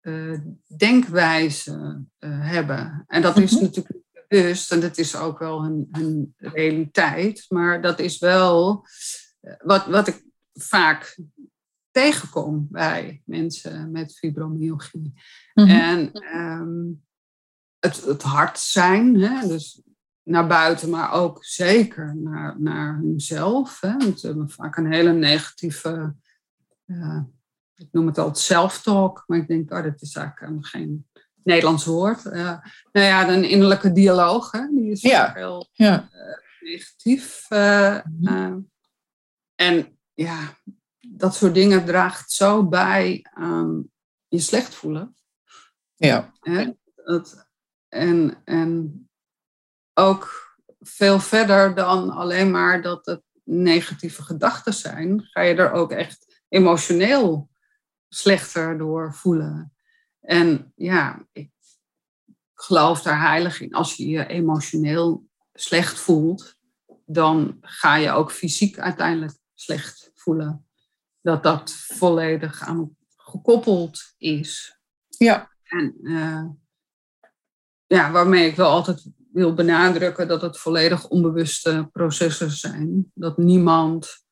uh, 0.00 0.38
denkwijze 0.76 2.04
hebben. 2.18 3.04
En 3.06 3.22
dat 3.22 3.36
is 3.36 3.52
mhm. 3.52 3.62
natuurlijk 3.62 4.04
bewust, 4.28 4.72
en 4.72 4.80
dat 4.80 4.98
is 4.98 5.16
ook 5.16 5.38
wel 5.38 5.64
een, 5.64 5.88
een 5.92 6.34
realiteit, 6.36 7.44
maar 7.48 7.82
dat 7.82 7.98
is 7.98 8.18
wel 8.18 8.86
eh, 9.40 9.54
wat, 9.58 9.86
wat 9.86 10.08
ik 10.08 10.24
vaak 10.52 11.18
tegenkom 12.02 12.66
bij 12.70 13.22
mensen 13.24 13.90
met 13.90 14.16
fibromyalgie. 14.18 15.12
Mhm. 15.54 15.68
En 15.68 16.12
ehm, 16.12 16.84
het, 17.78 18.04
het 18.04 18.22
hard 18.22 18.58
zijn, 18.58 19.20
hè, 19.20 19.48
dus 19.48 19.82
naar 20.22 20.46
buiten, 20.46 20.90
maar 20.90 21.12
ook 21.12 21.44
zeker 21.44 22.16
naar, 22.16 22.60
naar 22.60 22.96
hunzelf. 22.96 23.80
Hè, 23.80 23.96
want 23.96 24.20
ze 24.20 24.26
hebben 24.26 24.50
vaak 24.50 24.76
een 24.76 24.92
hele 24.92 25.12
negatieve, 25.12 26.14
eh, 26.86 27.20
ik 27.74 27.88
noem 27.92 28.06
het 28.06 28.18
altijd 28.18 28.38
self-talk, 28.38 29.24
maar 29.26 29.38
ik 29.38 29.48
denk, 29.48 29.72
oh, 29.72 29.82
dat 29.82 30.02
is 30.02 30.14
eigenlijk 30.14 30.52
um, 30.52 30.62
geen 30.62 31.06
Nederlands 31.42 31.84
woord. 31.84 32.26
Eh, 32.26 32.58
nou 32.92 33.06
ja, 33.06 33.28
een 33.28 33.48
innerlijke 33.48 33.92
dialoog, 33.92 34.50
hè, 34.50 34.68
die 34.70 34.90
is 34.90 35.00
Ja. 35.00 35.26
vaak 35.26 35.36
heel 35.36 35.68
Ja. 35.72 36.08
negatief. 36.60 37.46
eh, 37.48 37.98
Mhm. 38.20 38.28
eh, 38.34 38.54
en 39.54 39.98
ja, 40.14 40.38
dat 41.16 41.34
soort 41.34 41.54
dingen 41.54 41.84
draagt 41.84 42.30
zo 42.30 42.68
bij 42.68 43.26
aan 43.30 43.90
je 44.28 44.38
slecht 44.38 44.74
voelen. 44.74 45.16
Ja. 45.94 46.32
Dat, 46.94 47.48
en, 47.88 48.42
en 48.44 49.08
ook 49.94 50.54
veel 50.80 51.20
verder 51.20 51.74
dan 51.74 52.10
alleen 52.10 52.50
maar 52.50 52.82
dat 52.82 53.06
het 53.06 53.22
negatieve 53.44 54.22
gedachten 54.22 54.74
zijn, 54.74 55.22
ga 55.22 55.40
je 55.40 55.54
er 55.54 55.72
ook 55.72 55.92
echt 55.92 56.42
emotioneel 56.48 57.50
slechter 58.08 58.78
door 58.78 59.14
voelen. 59.14 59.72
En 60.20 60.72
ja, 60.74 61.26
ik 61.32 61.50
geloof 62.54 63.02
daar 63.02 63.20
heilig 63.20 63.60
in. 63.60 63.74
Als 63.74 63.94
je 63.94 64.08
je 64.08 64.26
emotioneel 64.26 65.28
slecht 65.54 65.98
voelt, 65.98 66.56
dan 67.04 67.58
ga 67.60 67.96
je 67.96 68.10
ook 68.10 68.32
fysiek 68.32 68.78
uiteindelijk 68.78 69.38
slecht 69.54 70.10
voelen. 70.14 70.65
Dat 71.26 71.42
dat 71.42 71.70
volledig 71.72 72.62
aan 72.62 72.96
gekoppeld 73.16 74.14
is. 74.18 74.78
Ja. 75.08 75.50
En 75.62 75.98
eh, 76.02 76.44
ja, 77.86 78.10
waarmee 78.10 78.48
ik 78.48 78.56
wel 78.56 78.70
altijd 78.70 79.06
wil 79.32 79.54
benadrukken 79.54 80.28
dat 80.28 80.42
het 80.42 80.58
volledig 80.58 81.08
onbewuste 81.08 81.88
processen 81.92 82.50
zijn. 82.50 83.10
Dat 83.14 83.38
niemand 83.38 84.24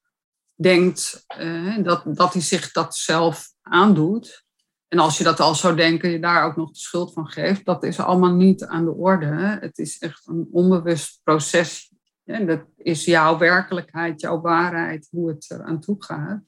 denkt 0.54 1.24
eh, 1.26 1.78
dat, 1.82 2.04
dat 2.06 2.32
hij 2.32 2.42
zich 2.42 2.72
dat 2.72 2.96
zelf 2.96 3.52
aandoet. 3.62 4.44
En 4.88 4.98
als 4.98 5.18
je 5.18 5.24
dat 5.24 5.40
al 5.40 5.54
zou 5.54 5.76
denken, 5.76 6.10
je 6.10 6.20
daar 6.20 6.44
ook 6.44 6.56
nog 6.56 6.70
de 6.70 6.78
schuld 6.78 7.12
van 7.12 7.28
geeft, 7.28 7.64
dat 7.64 7.82
is 7.82 8.00
allemaal 8.00 8.34
niet 8.34 8.64
aan 8.64 8.84
de 8.84 8.94
orde. 8.94 9.26
Hè. 9.26 9.58
Het 9.58 9.78
is 9.78 9.98
echt 9.98 10.26
een 10.26 10.48
onbewust 10.50 11.20
proces. 11.22 11.92
En 12.24 12.46
dat 12.46 12.64
is 12.76 13.04
jouw 13.04 13.38
werkelijkheid, 13.38 14.20
jouw 14.20 14.40
waarheid, 14.40 15.08
hoe 15.10 15.28
het 15.28 15.50
eraan 15.50 15.80
toe 15.80 15.96
gaat. 15.98 16.42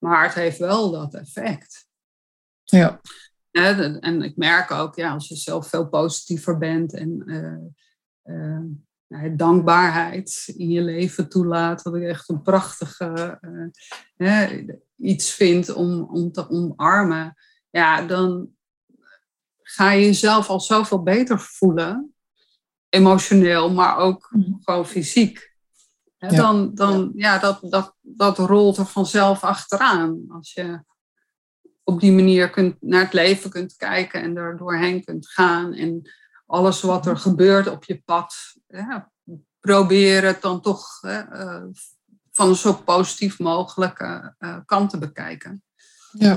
Maar 0.00 0.24
het 0.24 0.34
heeft 0.34 0.58
wel 0.58 0.90
dat 0.90 1.14
effect. 1.14 1.88
Ja. 2.64 3.00
De- 3.50 3.96
en 4.00 4.22
ik 4.22 4.36
merk 4.36 4.70
ook, 4.70 4.96
ja, 4.96 5.12
als 5.12 5.28
je 5.28 5.36
zelf 5.36 5.68
veel 5.68 5.88
positiever 5.88 6.58
bent 6.58 6.94
en 6.94 7.22
eh, 7.26 8.34
eh, 8.34 8.62
nou, 9.06 9.36
dankbaarheid 9.36 10.52
in 10.56 10.70
je 10.70 10.82
leven 10.82 11.28
toelaat, 11.28 11.82
dat 11.82 11.94
ik 11.94 12.02
echt 12.02 12.28
een 12.28 12.42
prachtige 12.42 13.38
eh, 14.16 14.68
iets 14.96 15.30
vind 15.32 15.72
om, 15.72 16.02
om 16.02 16.32
te 16.32 16.48
omarmen, 16.50 17.36
ja, 17.70 18.02
dan 18.02 18.54
ga 19.62 19.90
je 19.92 20.04
jezelf 20.04 20.48
al 20.48 20.60
zoveel 20.60 21.02
beter 21.02 21.40
voelen, 21.40 22.14
emotioneel, 22.88 23.70
maar 23.72 23.96
ook 23.96 24.28
Mhm. 24.32 24.52
gewoon 24.60 24.86
fysiek. 24.86 25.49
Hè, 26.20 26.28
Ja. 26.28 26.36
Dan, 26.36 26.74
dan, 26.74 27.12
ja, 27.14 27.38
dat, 27.38 27.58
dat, 27.62 27.94
dat 28.00 28.38
rolt 28.38 28.76
er 28.76 28.86
vanzelf 28.86 29.44
achteraan. 29.44 30.24
Als 30.28 30.52
je 30.52 30.84
op 31.84 32.00
die 32.00 32.12
manier 32.12 32.50
kunt, 32.50 32.76
naar 32.80 33.04
het 33.04 33.12
leven 33.12 33.50
kunt 33.50 33.76
kijken 33.76 34.22
en 34.22 34.36
er 34.36 34.56
doorheen 34.56 35.04
kunt 35.04 35.28
gaan. 35.28 35.72
En 35.74 36.10
alles 36.46 36.80
wat 36.80 37.06
er 37.06 37.16
gebeurt 37.16 37.66
op 37.66 37.84
je 37.84 38.02
pad, 38.04 38.34
ja, 38.66 39.12
probeer 39.60 40.24
het 40.24 40.42
dan 40.42 40.60
toch 40.60 41.00
hè, 41.00 41.18
eh, 41.18 41.64
van 42.30 42.48
een 42.48 42.56
zo 42.56 42.72
positief 42.72 43.38
mogelijke 43.38 44.34
eh, 44.38 44.58
kant 44.64 44.90
te 44.90 44.98
bekijken. 44.98 45.62
Ja. 46.12 46.36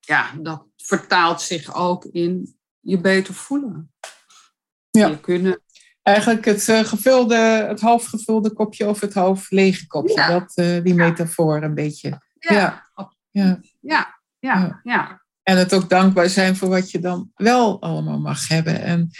Ja, 0.00 0.32
dat 0.40 0.66
vertaalt 0.76 1.40
zich 1.40 1.74
ook 1.74 2.04
in 2.04 2.58
je 2.80 3.00
beter 3.00 3.34
voelen. 3.34 3.92
Ja. 4.90 5.06
Je 5.06 5.20
kunnen. 5.20 5.62
Eigenlijk 6.02 6.44
het, 6.44 6.68
eh, 6.68 6.84
gevulde, 6.84 7.36
het 7.68 7.80
half 7.80 8.04
gevulde 8.04 8.52
kopje 8.52 8.88
of 8.88 9.00
het 9.00 9.14
half 9.14 9.50
lege 9.50 9.86
kopje. 9.86 10.14
Ja. 10.14 10.38
Dat, 10.38 10.52
eh, 10.54 10.82
die 10.82 10.94
metafoor 10.94 11.62
een 11.62 11.74
beetje. 11.74 12.08
Ja, 12.38 12.54
Ja. 12.54 12.88
Ja. 13.30 13.60
ja, 13.80 14.20
ja, 14.38 14.80
ja, 14.82 15.22
En 15.42 15.56
het 15.56 15.74
ook 15.74 15.90
dankbaar 15.90 16.28
zijn 16.28 16.56
voor 16.56 16.68
wat 16.68 16.90
je 16.90 16.98
dan 16.98 17.30
wel 17.34 17.82
allemaal 17.82 18.18
mag 18.18 18.48
hebben. 18.48 18.82
En 18.82 19.10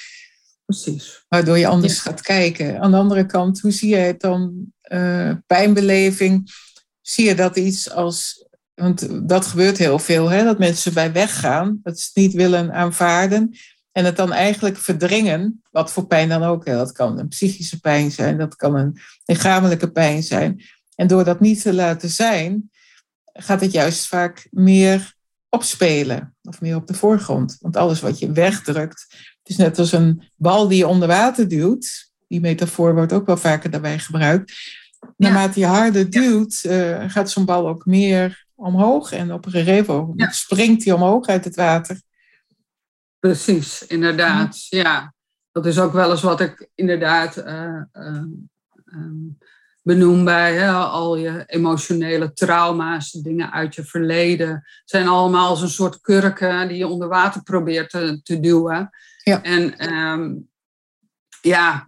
precies. 0.64 1.24
waardoor 1.28 1.58
je 1.58 1.66
anders 1.66 1.98
gaat 1.98 2.20
kijken. 2.20 2.80
Aan 2.80 2.90
de 2.90 2.96
andere 2.96 3.26
kant, 3.26 3.60
hoe 3.60 3.70
zie 3.70 3.88
jij 3.88 4.06
het 4.06 4.20
dan? 4.20 4.72
eh, 4.90 5.32
pijnbeleving, 5.46 6.52
zie 7.00 7.24
je 7.24 7.34
dat 7.34 7.56
iets 7.56 7.90
als. 7.90 8.48
Want 8.74 9.28
dat 9.28 9.46
gebeurt 9.46 9.78
heel 9.78 9.98
veel, 9.98 10.28
hè? 10.28 10.44
dat 10.44 10.58
mensen 10.58 10.94
bij 10.94 11.12
weggaan, 11.12 11.80
dat 11.82 12.00
ze 12.00 12.06
het 12.06 12.16
niet 12.16 12.32
willen 12.32 12.72
aanvaarden. 12.72 13.56
En 13.92 14.04
het 14.04 14.16
dan 14.16 14.32
eigenlijk 14.32 14.76
verdringen, 14.76 15.62
wat 15.70 15.92
voor 15.92 16.06
pijn 16.06 16.28
dan 16.28 16.42
ook. 16.42 16.66
Hè? 16.66 16.74
Dat 16.74 16.92
kan 16.92 17.18
een 17.18 17.28
psychische 17.28 17.80
pijn 17.80 18.10
zijn, 18.10 18.38
dat 18.38 18.56
kan 18.56 18.74
een 18.76 18.98
lichamelijke 19.24 19.90
pijn 19.90 20.22
zijn. 20.22 20.62
En 20.94 21.06
door 21.06 21.24
dat 21.24 21.40
niet 21.40 21.62
te 21.62 21.74
laten 21.74 22.08
zijn, 22.08 22.70
gaat 23.32 23.60
het 23.60 23.72
juist 23.72 24.06
vaak 24.06 24.48
meer 24.50 25.14
opspelen 25.48 26.34
of 26.42 26.60
meer 26.60 26.76
op 26.76 26.86
de 26.86 26.94
voorgrond. 26.94 27.56
Want 27.60 27.76
alles 27.76 28.00
wat 28.00 28.18
je 28.18 28.32
wegdrukt, 28.32 29.06
het 29.10 29.48
is 29.48 29.56
net 29.56 29.78
als 29.78 29.92
een 29.92 30.22
bal 30.36 30.68
die 30.68 30.78
je 30.78 30.86
onder 30.86 31.08
water 31.08 31.48
duwt. 31.48 32.10
Die 32.28 32.40
metafoor 32.40 32.94
wordt 32.94 33.12
ook 33.12 33.26
wel 33.26 33.36
vaker 33.36 33.70
daarbij 33.70 33.98
gebruikt. 33.98 34.52
Naarmate 35.16 35.60
je 35.60 35.66
harder 35.66 36.10
duwt, 36.10 36.64
eh, 36.64 37.04
gaat 37.06 37.30
zo'n 37.30 37.44
bal 37.44 37.68
ook 37.68 37.86
meer 37.86 38.46
omhoog. 38.54 39.12
En 39.12 39.32
op 39.32 39.46
een 39.46 39.52
gegeven 39.52 39.94
moment 39.96 40.20
Ja. 40.20 40.30
springt 40.30 40.84
hij 40.84 40.92
omhoog 40.94 41.26
uit 41.26 41.44
het 41.44 41.56
water. 41.56 42.00
Precies, 43.20 43.86
inderdaad. 43.86 44.66
Ja, 44.68 45.14
dat 45.52 45.66
is 45.66 45.78
ook 45.78 45.92
wel 45.92 46.10
eens 46.10 46.22
wat 46.22 46.40
ik 46.40 46.68
inderdaad 46.74 47.36
eh, 47.36 47.82
eh, 47.92 48.22
ehm, 48.84 49.28
benoem 49.82 50.24
bij 50.24 50.54
hè, 50.54 50.70
al 50.72 51.16
je 51.16 51.42
emotionele 51.46 52.32
trauma's, 52.32 53.10
dingen 53.10 53.52
uit 53.52 53.74
je 53.74 53.84
verleden. 53.84 54.64
zijn 54.84 55.08
allemaal 55.08 55.48
als 55.48 55.62
een 55.62 55.68
soort 55.68 56.00
kurken 56.00 56.68
die 56.68 56.76
je 56.76 56.86
onder 56.86 57.08
water 57.08 57.42
probeert 57.42 57.90
te, 57.90 58.20
te 58.22 58.40
duwen. 58.40 58.90
Ja. 59.22 59.42
En 59.42 59.78
ehm, 59.78 60.34
ja, 61.40 61.86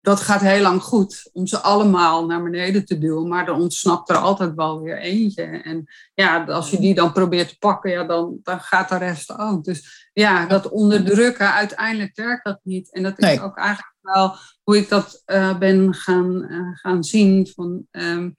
dat 0.00 0.20
gaat 0.20 0.40
heel 0.40 0.62
lang 0.62 0.82
goed 0.82 1.30
om 1.32 1.46
ze 1.46 1.58
allemaal 1.58 2.26
naar 2.26 2.42
beneden 2.42 2.84
te 2.84 2.98
duwen, 2.98 3.28
maar 3.28 3.48
er 3.48 3.54
ontsnapt 3.54 4.10
er 4.10 4.16
altijd 4.16 4.54
wel 4.54 4.80
weer 4.80 4.98
eentje. 4.98 5.42
En 5.42 5.84
ja, 6.14 6.44
als 6.44 6.70
je 6.70 6.78
die 6.78 6.94
dan 6.94 7.12
probeert 7.12 7.48
te 7.48 7.58
pakken, 7.58 7.90
ja, 7.90 8.04
dan, 8.04 8.38
dan 8.42 8.60
gaat 8.60 8.88
de 8.88 8.98
rest 8.98 9.38
ook. 9.38 9.64
Dus 9.64 10.09
ja, 10.20 10.46
dat 10.46 10.68
onderdrukken, 10.68 11.52
uiteindelijk 11.52 12.16
werkt 12.16 12.44
dat 12.44 12.60
niet. 12.62 12.92
En 12.92 13.02
dat 13.02 13.18
is 13.18 13.24
Nee. 13.24 13.40
ook 13.42 13.56
eigenlijk 13.56 13.94
wel 14.00 14.36
hoe 14.62 14.76
ik 14.76 14.88
dat 14.88 15.22
eh, 15.24 15.58
ben 15.58 15.94
gaan, 15.94 16.44
eh, 16.48 16.58
gaan 16.72 17.04
zien. 17.04 17.46
Van, 17.54 17.86
ehm, 17.90 18.30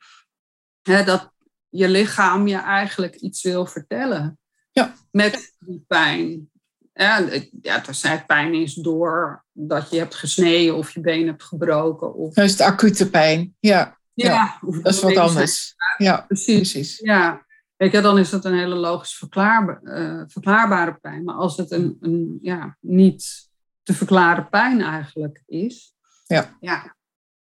hè, 0.81 1.03
dat 1.03 1.31
je 1.69 1.89
lichaam 1.89 2.47
je 2.47 2.57
eigenlijk 2.57 3.15
iets 3.15 3.43
wil 3.43 3.65
vertellen. 3.65 4.39
Ja. 4.71 4.93
Met 5.11 5.55
die 5.59 5.83
pijn. 5.87 6.49
Ja, 6.93 7.23
het- 7.25 7.49
ja, 7.61 7.83
pijn 8.27 8.53
is 8.53 8.73
door 8.73 9.45
dat 9.51 9.89
je 9.89 9.97
hebt 9.97 10.15
gesneden 10.15 10.75
of 10.75 10.91
je 10.91 11.01
been 11.01 11.27
hebt 11.27 11.43
gebroken. 11.43 12.13
Of, 12.13 12.33
Dat 12.33 12.45
is 12.45 12.55
de 12.57 12.65
acute 12.65 13.09
pijn. 13.09 13.55
Ja, 13.59 13.97
ja, 14.13 14.57
dat 14.81 14.93
is 14.93 15.01
wat 15.01 15.17
anders. 15.17 15.75
Ja. 15.97 16.21
Precies. 16.27 16.55
precies. 16.55 16.99
Ja, 16.99 17.45
Weet 17.81 17.91
je, 17.91 18.01
dan 18.01 18.17
is 18.17 18.29
dat 18.29 18.45
een 18.45 18.57
hele 18.57 18.75
logisch 18.75 19.13
verklaarba- 19.13 19.79
eh, 19.83 20.23
verklaarbare 20.27 20.97
pijn. 21.01 21.23
Maar 21.23 21.35
als 21.35 21.57
het 21.57 21.71
een, 21.71 21.97
een 21.99 22.39
ja, 22.41 22.77
niet 22.79 23.49
te 23.83 23.93
verklaren 23.93 24.49
pijn 24.49 24.81
eigenlijk 24.81 25.43
is, 25.45 25.95
Ja. 26.27 26.57
ja, 26.59 26.95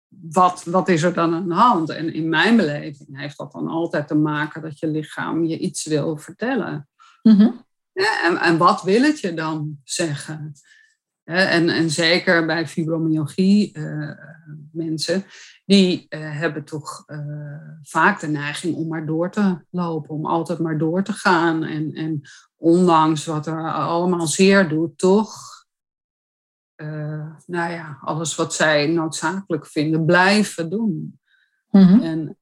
wat, 0.08 0.64
wat 0.64 0.90
is 0.90 1.04
er 1.04 1.14
dan 1.14 1.34
aan 1.34 1.48
de 1.48 1.54
hand? 1.54 1.90
En 1.90 2.14
in 2.14 2.30
mijn 2.30 2.58
beleving 2.58 3.20
heeft 3.20 3.38
dat 3.38 3.52
dan 3.52 3.68
altijd 3.68 4.08
te 4.08 4.16
maken 4.16 4.62
dat 4.62 4.80
je 4.80 4.88
lichaam 4.88 5.44
je 5.46 5.58
iets 5.58 5.86
wil 5.86 6.18
vertellen. 6.18 6.90
Mhm. 7.24 7.50
Ja, 7.92 8.24
en, 8.24 8.38
en 8.38 8.58
wat 8.58 8.82
wil 8.82 9.02
het 9.02 9.20
je 9.20 9.34
dan 9.34 9.80
zeggen? 9.84 10.54
En, 11.24 11.70
en 11.70 11.90
zeker 11.90 12.46
bij 12.46 12.68
fibromyalgie 12.68 13.74
eh, 13.74 14.12
mensen, 14.72 15.26
die 15.66 16.06
eh, 16.10 16.40
hebben 16.40 16.64
toch 16.64 17.04
eh, 17.06 17.78
vaak 17.82 18.20
de 18.20 18.28
neiging 18.28 18.76
om 18.76 18.88
maar 18.88 19.06
door 19.06 19.32
te 19.32 19.66
lopen, 19.70 20.10
om 20.10 20.26
altijd 20.26 20.60
maar 20.60 20.78
door 20.78 21.04
te 21.04 21.14
gaan. 21.14 21.64
En, 21.64 21.94
en 21.94 22.22
ondanks 22.56 23.26
wat 23.26 23.48
er 23.48 23.74
allemaal 23.74 24.28
zeer 24.28 24.70
doet, 24.70 24.98
toch, 24.98 25.36
eh, 26.76 27.36
nou 27.46 27.72
ja, 27.72 27.98
alles 28.02 28.36
wat 28.36 28.54
zij 28.54 28.88
noodzakelijk 28.88 29.68
vinden, 29.68 30.06
blijven 30.06 30.70
doen. 30.70 31.20
Mhm. 31.70 32.02
En 32.02 32.38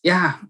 ja, 0.00 0.40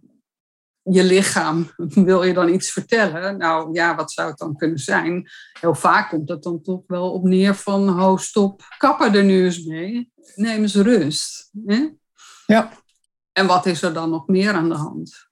je 0.85 1.05
lichaam, 1.05 1.71
wil 2.11 2.23
je 2.23 2.33
dan 2.33 2.49
iets 2.49 2.73
vertellen? 2.73 3.37
Nou 3.37 3.75
ja, 3.75 3.95
wat 3.97 4.13
zou 4.13 4.29
het 4.29 4.39
dan 4.39 4.57
kunnen 4.57 4.79
zijn? 4.79 5.29
Heel 5.61 5.75
vaak 5.75 6.09
komt 6.09 6.29
dat 6.29 6.43
dan 6.43 6.63
toch 6.63 6.83
wel 6.87 7.13
op 7.13 7.25
neer 7.25 7.55
van, 7.55 7.89
ho 7.89 8.17
stop, 8.17 8.63
kappen 8.79 9.15
er 9.15 9.25
nu 9.25 9.45
eens 9.45 9.65
mee. 9.65 10.13
Neem 10.35 10.63
eens 10.63 10.75
rust. 10.75 11.51
Hè? 11.67 11.89
Ja. 12.47 12.73
En 13.33 13.47
wat 13.47 13.67
is 13.67 13.83
er 13.83 13.93
dan 13.93 14.11
nog 14.11 14.27
meer 14.27 14.53
aan 14.53 14.69
de 14.69 14.75
hand? 14.75 15.29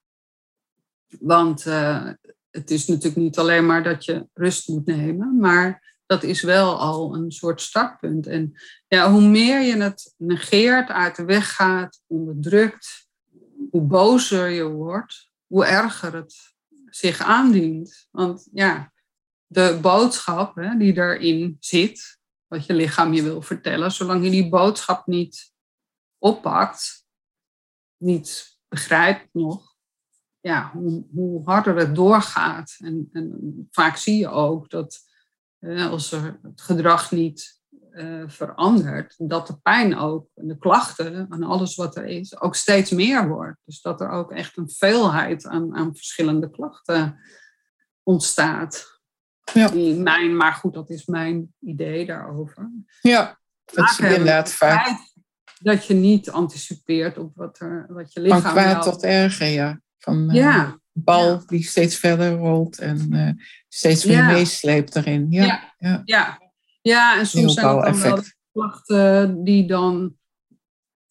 Want 1.20 1.66
uh, 1.66 2.09
het 2.50 2.70
is 2.70 2.86
natuurlijk 2.86 3.16
niet 3.16 3.38
alleen 3.38 3.66
maar 3.66 3.82
dat 3.82 4.05
je 4.05 4.26
rust 4.34 4.68
moet 4.68 4.86
nemen, 4.86 5.36
maar 5.36 5.96
dat 6.07 6.22
is 6.22 6.42
wel 6.42 6.78
al 6.78 7.14
een 7.14 7.30
soort 7.30 7.61
startpunt. 7.61 8.26
En 8.26 8.53
ja, 8.88 9.11
hoe 9.11 9.20
meer 9.20 9.61
je 9.61 9.76
het 9.76 10.14
negeert, 10.16 10.88
uit 10.88 11.16
de 11.16 11.24
weg 11.24 11.55
gaat, 11.55 12.00
onderdrukt, 12.07 13.09
hoe 13.70 13.82
bozer 13.82 14.48
je 14.48 14.68
wordt, 14.68 15.30
hoe 15.53 15.64
erger 15.64 16.14
het 16.14 16.55
zich 16.90 17.20
aandient. 17.20 18.09
Want 18.11 18.48
ja, 18.53 18.92
de 19.46 19.78
boodschap 19.82 20.55
hè, 20.55 20.76
die 20.76 20.96
erin 20.96 21.57
zit, 21.61 22.18
wat 22.46 22.66
je 22.66 22.74
lichaam 22.74 23.12
je 23.12 23.22
wil 23.22 23.42
vertellen, 23.42 23.92
zolang 23.92 24.24
je 24.24 24.30
die 24.30 24.48
boodschap 24.48 25.07
niet 25.07 25.53
oppakt, 26.18 27.07
niet 27.96 28.59
begrijpt 28.68 29.28
nog, 29.32 29.76
ja, 30.40 30.70
hoe, 30.72 31.07
hoe, 31.12 31.44
harder 31.44 31.76
het 31.76 31.94
doorgaat. 31.94 32.76
En, 32.78 33.09
en 33.12 33.68
vaak 33.70 33.96
zie 33.96 34.18
je 34.18 34.28
ook 34.28 34.70
dat 34.70 35.00
als 35.90 36.12
er 36.12 36.38
het 36.42 36.61
gedrag 36.61 37.11
niet 37.11 37.62
uh, 37.95 38.22
verandert, 38.26 39.14
dat 39.18 39.47
de 39.47 39.57
pijn 39.62 39.97
ook, 39.97 40.28
de 40.34 40.59
klachten 40.59 41.26
en 41.30 41.43
alles 41.43 41.74
wat 41.74 41.97
er 41.97 42.05
is, 42.05 42.40
ook 42.40 42.55
steeds 42.55 42.90
meer 42.90 43.28
wordt. 43.28 43.59
Dus 43.64 43.80
dat 43.80 44.01
er 44.01 44.11
ook 44.11 44.32
echt 44.32 44.57
een 44.57 44.70
veelheid 44.70 45.47
aan, 45.47 45.74
aan 45.76 45.95
verschillende 45.95 46.51
klachten 46.51 47.18
ontstaat. 48.03 49.01
Ja. 49.53 49.68
Die 49.68 49.95
mijn, 49.95 50.36
maar 50.36 50.53
goed, 50.53 50.74
dat 50.74 50.90
is 50.90 51.07
mijn 51.07 51.55
idee 51.61 52.07
daarover. 52.07 52.70
Ja, 53.01 53.38
dat 53.64 53.90
is 53.90 53.99
inderdaad 53.99 54.53
vaak. 54.53 55.11
Dat 55.61 55.86
je 55.86 55.95
niet 55.95 56.30
anticipeert 56.30 57.18
op 57.18 57.32
wat, 57.34 57.61
er, 57.61 57.86
wat 57.88 58.12
je 58.12 58.20
lichaam... 58.20 58.40
Van 58.40 58.53
kwaad 58.53 58.82
tot 58.82 59.03
erger, 59.03 59.47
ja. 59.47 59.80
Van 59.99 60.30
uh, 60.30 60.34
ja. 60.34 60.78
bal 60.93 61.47
die 61.47 61.62
steeds 61.62 61.97
verder 61.97 62.32
rolt 62.32 62.78
en 62.78 63.14
uh, 63.14 63.30
steeds 63.68 64.05
meer 64.05 64.24
meesleept 64.24 64.97
erin. 64.97 65.26
Ja, 65.30 65.74
ja. 65.78 66.03
ja. 66.05 66.51
Ja. 66.83 67.18
en 67.18 67.26
soms 67.26 67.55
zijn 67.55 67.76
het 67.76 67.85
dan 67.85 68.01
wel 68.01 68.22
klachten 68.53 69.45
die 69.45 69.66
dan 69.66 70.16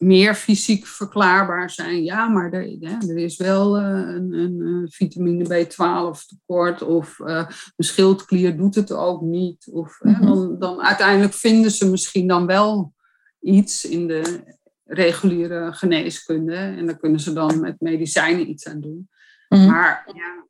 meer 0.02 0.36
fysiek 0.36 0.88
verklaarbaar 0.88 1.70
zijn. 1.70 2.04
Ja, 2.04 2.28
maar 2.28 2.54
er, 2.54 2.68
ja, 2.80 3.00
er 3.08 3.18
is 3.18 3.38
wel 3.38 3.80
uh, 3.80 3.86
een, 3.86 4.34
een, 4.34 4.88
vitamine 4.92 5.44
B12 5.66 6.26
tekort 6.28 6.82
of 6.82 7.20
uh, 7.20 7.48
een 7.76 7.86
schildklier 7.86 8.58
doet 8.58 8.76
het 8.76 8.92
ook 8.92 9.22
niet. 9.22 9.68
Of 9.72 10.00
mm 10.02 10.14
-hmm. 10.14 10.26
dan, 10.26 10.60
dan 10.60 10.82
uiteindelijk 10.82 11.34
vinden 11.34 11.72
ze 11.72 11.90
misschien 11.90 12.28
dan 12.28 12.46
wel 12.46 12.94
iets 13.40 13.86
in 13.86 14.08
de 14.08 14.44
reguliere 14.86 15.74
geneeskunde. 15.74 16.56
En 16.56 16.86
daar 16.86 16.98
kunnen 16.98 17.20
ze 17.20 17.34
dan 17.34 17.60
met 17.60 17.80
medicijnen 17.80 18.50
iets 18.50 18.68
aan 18.68 18.82
doen. 18.82 19.10
Mm 19.50 19.58
-hmm. 19.58 19.68
Maar 19.68 20.12
ja, 20.14 20.46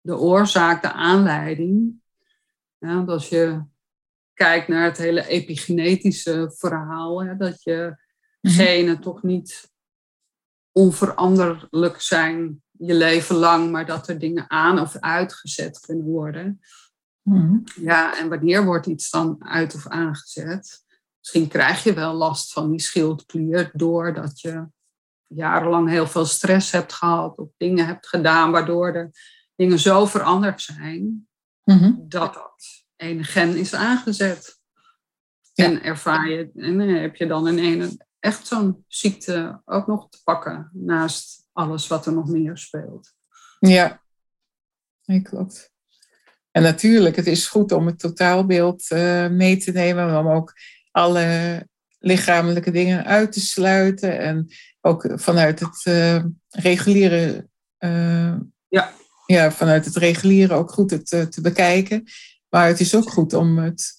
de 0.00 0.18
oorzaak, 0.18 0.82
de 0.82 0.92
aanleiding. 0.92 2.02
Ja, 2.78 3.04
als 3.06 3.28
je 3.28 3.62
kijkt 4.34 4.68
naar 4.68 4.84
het 4.84 4.98
hele 4.98 5.26
epigenetische 5.26 6.52
verhaal, 6.56 7.24
hè, 7.24 7.36
dat 7.36 7.62
je 7.62 7.96
genen 8.42 9.00
toch 9.00 9.22
niet 9.22 9.72
onveranderlijk 10.72 12.00
zijn 12.00 12.62
je 12.70 12.94
leven 12.94 13.36
lang, 13.36 13.70
maar 13.70 13.86
dat 13.86 14.08
er 14.08 14.18
dingen 14.18 14.50
aan 14.50 14.78
of 14.78 14.96
uitgezet 14.98 15.80
kunnen 15.80 16.06
worden. 16.06 16.60
Mm. 17.22 17.62
Ja, 17.80 18.18
en 18.18 18.28
wanneer 18.28 18.64
wordt 18.64 18.86
iets 18.86 19.10
dan 19.10 19.44
uit 19.44 19.74
of 19.74 19.86
aangezet? 19.86 20.84
Misschien 21.18 21.48
krijg 21.48 21.84
je 21.84 21.92
wel 21.92 22.14
last 22.14 22.52
van 22.52 22.70
die 22.70 22.80
schildklier 22.80 23.70
doordat 23.72 24.40
je 24.40 24.66
jarenlang 25.26 25.88
heel 25.88 26.06
veel 26.06 26.24
stress 26.24 26.70
hebt 26.70 26.92
gehad 26.92 27.38
of 27.38 27.48
dingen 27.56 27.86
hebt 27.86 28.06
gedaan 28.06 28.50
waardoor 28.50 28.92
de 28.92 29.10
dingen 29.56 29.78
zo 29.78 30.06
veranderd 30.06 30.62
zijn 30.62 31.28
mm-hmm. 31.64 32.04
dat 32.08 32.34
dat 32.34 32.83
ene 33.04 33.24
gen 33.24 33.56
is 33.56 33.74
aangezet. 33.74 34.58
Ja. 35.52 35.64
En 35.64 35.82
ervaar 35.82 36.28
je, 36.28 36.50
en 36.54 36.78
heb 36.78 37.16
je 37.16 37.26
dan 37.26 37.48
in 37.48 37.58
ene 37.58 38.06
echt 38.20 38.46
zo'n 38.46 38.84
ziekte 38.88 39.62
ook 39.64 39.86
nog 39.86 40.08
te 40.08 40.20
pakken 40.24 40.70
naast 40.72 41.46
alles 41.52 41.86
wat 41.86 42.06
er 42.06 42.12
nog 42.12 42.28
meer 42.28 42.58
speelt. 42.58 43.12
Ja, 43.58 44.02
nee, 45.04 45.22
klopt. 45.22 45.72
En 46.50 46.62
natuurlijk, 46.62 47.16
het 47.16 47.26
is 47.26 47.46
goed 47.46 47.72
om 47.72 47.86
het 47.86 47.98
totaalbeeld 47.98 48.90
uh, 48.90 49.28
mee 49.28 49.56
te 49.56 49.72
nemen, 49.72 50.06
maar 50.06 50.18
om 50.18 50.28
ook 50.28 50.52
alle 50.90 51.68
lichamelijke 51.98 52.70
dingen 52.70 53.04
uit 53.04 53.32
te 53.32 53.40
sluiten 53.40 54.18
en 54.18 54.48
ook 54.80 55.12
vanuit 55.14 55.60
het 55.60 55.84
uh, 55.84 56.24
reguliere, 56.48 57.48
uh, 57.78 58.34
ja. 58.68 58.92
ja, 59.26 59.52
vanuit 59.52 59.84
het 59.84 59.96
reguliere 59.96 60.54
ook 60.54 60.70
goed 60.70 60.90
het, 60.90 61.06
te 61.06 61.40
bekijken. 61.42 62.04
Maar 62.54 62.66
het 62.66 62.80
is 62.80 62.94
ook 62.94 63.10
goed 63.10 63.32
om 63.32 63.58
het 63.58 63.92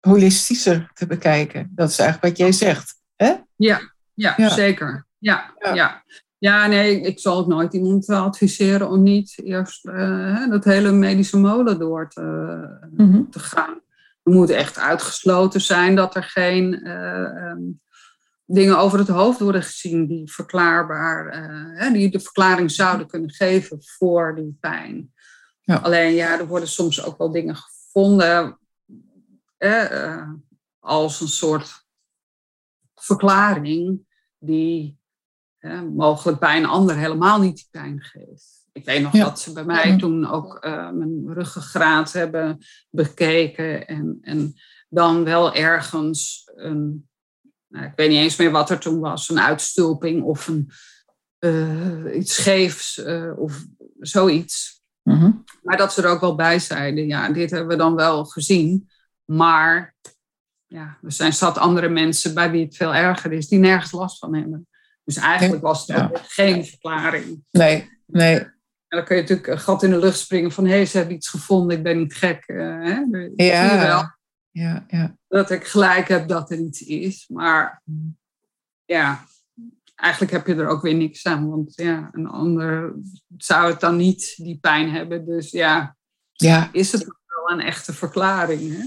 holistischer 0.00 0.90
te 0.94 1.06
bekijken. 1.06 1.72
Dat 1.74 1.90
is 1.90 1.98
eigenlijk 1.98 2.28
wat 2.28 2.46
jij 2.46 2.52
zegt. 2.52 2.94
Hè? 3.16 3.34
Ja, 3.56 3.80
ja, 4.14 4.34
ja. 4.36 4.48
zeker. 4.48 5.06
Ja, 5.18 5.54
ja. 5.58 5.74
ja. 5.74 6.04
Ja, 6.38 6.66
nee, 6.66 7.00
ik 7.00 7.18
zal 7.18 7.36
ook 7.36 7.46
nooit 7.46 7.72
iemand 7.72 8.08
adviseren 8.08 8.90
om 8.90 9.02
niet 9.02 9.40
eerst 9.44 9.86
uh, 9.86 10.50
dat 10.50 10.64
hele 10.64 10.92
medische 10.92 11.38
molen 11.38 11.78
door 11.78 12.08
te, 12.08 12.20
mm 12.90 13.10
-hmm. 13.10 13.30
te 13.30 13.38
gaan. 13.38 13.80
Er 14.22 14.32
moet 14.32 14.50
echt 14.50 14.78
uitgesloten 14.78 15.60
zijn 15.60 15.94
dat 15.94 16.16
er 16.16 16.22
geen 16.22 16.88
uh, 16.88 17.50
um, 17.50 17.80
dingen 18.44 18.78
over 18.78 18.98
het 18.98 19.08
hoofd 19.08 19.40
worden 19.40 19.62
gezien 19.62 20.06
die 20.06 20.32
verklaarbaar, 20.32 21.50
uh, 21.76 21.92
die 21.92 22.10
de 22.10 22.20
verklaring 22.20 22.70
zouden 22.70 23.06
kunnen 23.06 23.30
geven 23.30 23.78
voor 23.80 24.34
die 24.34 24.56
pijn. 24.60 25.12
Ja. 25.62 25.76
Alleen 25.76 26.14
ja, 26.14 26.38
er 26.38 26.46
worden 26.46 26.68
soms 26.68 27.04
ook 27.04 27.18
wel 27.18 27.32
dingen 27.32 27.56
gevonden 27.88 28.58
als 30.78 31.20
een 31.20 31.28
soort 31.28 31.86
verklaring 32.94 34.00
die 34.38 34.98
eh, 35.58 35.82
mogelijk 35.82 36.38
bij 36.38 36.56
een 36.56 36.66
ander 36.66 36.96
helemaal 36.96 37.40
niet 37.40 37.56
die 37.56 37.68
pijn 37.70 38.02
geeft. 38.02 38.66
Ik 38.72 38.84
weet 38.84 39.02
nog 39.02 39.12
Ja. 39.12 39.24
dat 39.24 39.40
ze 39.40 39.52
bij 39.52 39.64
mij 39.64 39.98
toen 39.98 40.26
ook 40.26 40.56
eh, 40.56 40.90
mijn 40.90 41.32
ruggengraat 41.32 42.12
hebben 42.12 42.58
bekeken 42.90 43.86
en, 43.86 44.18
en 44.20 44.54
dan 44.88 45.24
wel 45.24 45.54
ergens 45.54 46.50
een, 46.54 47.08
nou, 47.66 47.84
ik 47.86 47.92
weet 47.96 48.08
niet 48.08 48.18
eens 48.18 48.36
meer 48.36 48.50
wat 48.50 48.70
er 48.70 48.78
toen 48.78 49.00
was, 49.00 49.28
een 49.28 49.40
uitstulping 49.40 50.22
of 50.22 50.48
een, 50.48 50.70
eh, 51.38 52.16
iets 52.16 52.34
scheefs 52.34 52.98
eh, 52.98 53.32
of 53.38 53.66
zoiets. 53.98 54.77
Mhm. 55.08 55.30
Maar 55.62 55.76
dat 55.76 55.92
ze 55.92 56.02
er 56.02 56.08
ook 56.08 56.20
wel 56.20 56.34
bij 56.34 56.58
zeiden, 56.58 57.06
ja, 57.06 57.28
dit 57.32 57.50
hebben 57.50 57.68
we 57.68 57.76
dan 57.76 57.94
wel 57.94 58.24
gezien, 58.24 58.88
maar 59.24 59.94
ja, 60.66 60.98
er 61.02 61.12
zijn 61.12 61.32
zat 61.32 61.58
andere 61.58 61.88
mensen 61.88 62.34
bij 62.34 62.50
wie 62.50 62.64
het 62.64 62.76
veel 62.76 62.94
erger 62.94 63.32
is, 63.32 63.48
die 63.48 63.58
nergens 63.58 63.92
last 63.92 64.18
van 64.18 64.34
hebben. 64.34 64.68
Dus 65.04 65.16
eigenlijk 65.16 65.62
was 65.62 65.86
het 65.86 65.96
Ja. 65.96 66.10
geen 66.14 66.64
verklaring. 66.64 67.44
Nee, 67.50 67.90
nee. 68.06 68.38
En 68.38 68.96
dan 68.98 69.04
kun 69.04 69.16
je 69.16 69.22
natuurlijk 69.22 69.48
een 69.48 69.58
gat 69.60 69.82
in 69.82 69.90
de 69.90 69.98
lucht 69.98 70.18
springen 70.18 70.52
van 70.52 70.64
hé, 70.64 70.70
hey, 70.70 70.86
ze 70.86 70.96
hebben 70.98 71.16
iets 71.16 71.28
gevonden, 71.28 71.76
ik 71.76 71.82
ben 71.82 71.98
niet 71.98 72.14
gek. 72.14 72.44
eh, 72.46 72.56
hè? 72.56 72.94
Dan 73.10 73.30
Zie 73.36 73.44
je 73.46 73.76
wel 73.76 73.78
Ja, 73.78 74.16
ja, 74.50 74.84
ja. 74.88 75.16
dat 75.28 75.50
ik 75.50 75.64
gelijk 75.66 76.08
heb 76.08 76.28
dat 76.28 76.50
er 76.50 76.58
iets 76.58 76.82
is. 76.82 77.28
Maar 77.28 77.82
ja, 78.84 79.24
eigenlijk 79.98 80.32
heb 80.32 80.46
je 80.46 80.54
er 80.54 80.68
ook 80.68 80.82
weer 80.82 80.94
niks 80.94 81.24
aan. 81.26 81.48
Want 81.50 81.72
ja, 81.76 82.08
een 82.12 82.26
ander 82.26 82.94
zou 83.36 83.70
het 83.70 83.80
dan 83.80 83.96
niet 83.96 84.34
die 84.36 84.58
pijn 84.60 84.90
hebben. 84.90 85.24
Dus 85.26 85.50
ja, 85.50 85.96
Ja, 86.32 86.68
is 86.72 86.92
het 86.92 87.04
wel 87.04 87.58
een 87.58 87.60
echte 87.66 87.92
verklaring? 87.92 88.76
Hè? 88.76 88.82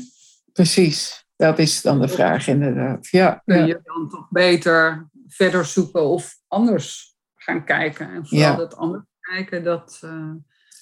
precies. 0.54 1.26
Dat 1.36 1.60
is 1.60 1.82
dan 1.82 2.00
de 2.02 2.08
vraag 2.08 2.48
inderdaad. 2.48 3.08
Ja, 3.08 3.42
Kun 3.46 3.58
ja. 3.58 3.66
je 3.66 3.80
dan 3.84 4.10
toch 4.10 4.28
beter 4.30 5.10
verder 5.28 5.66
zoeken 5.66 6.02
of 6.04 6.38
anders 6.48 7.16
gaan 7.36 7.66
kijken? 7.66 8.10
En 8.12 8.28
vooral 8.28 8.50
Ja. 8.52 8.56
dat 8.56 8.76
anders 8.76 9.04
kijken, 9.20 9.64
dat... 9.64 9.98
eh, 10.02 10.10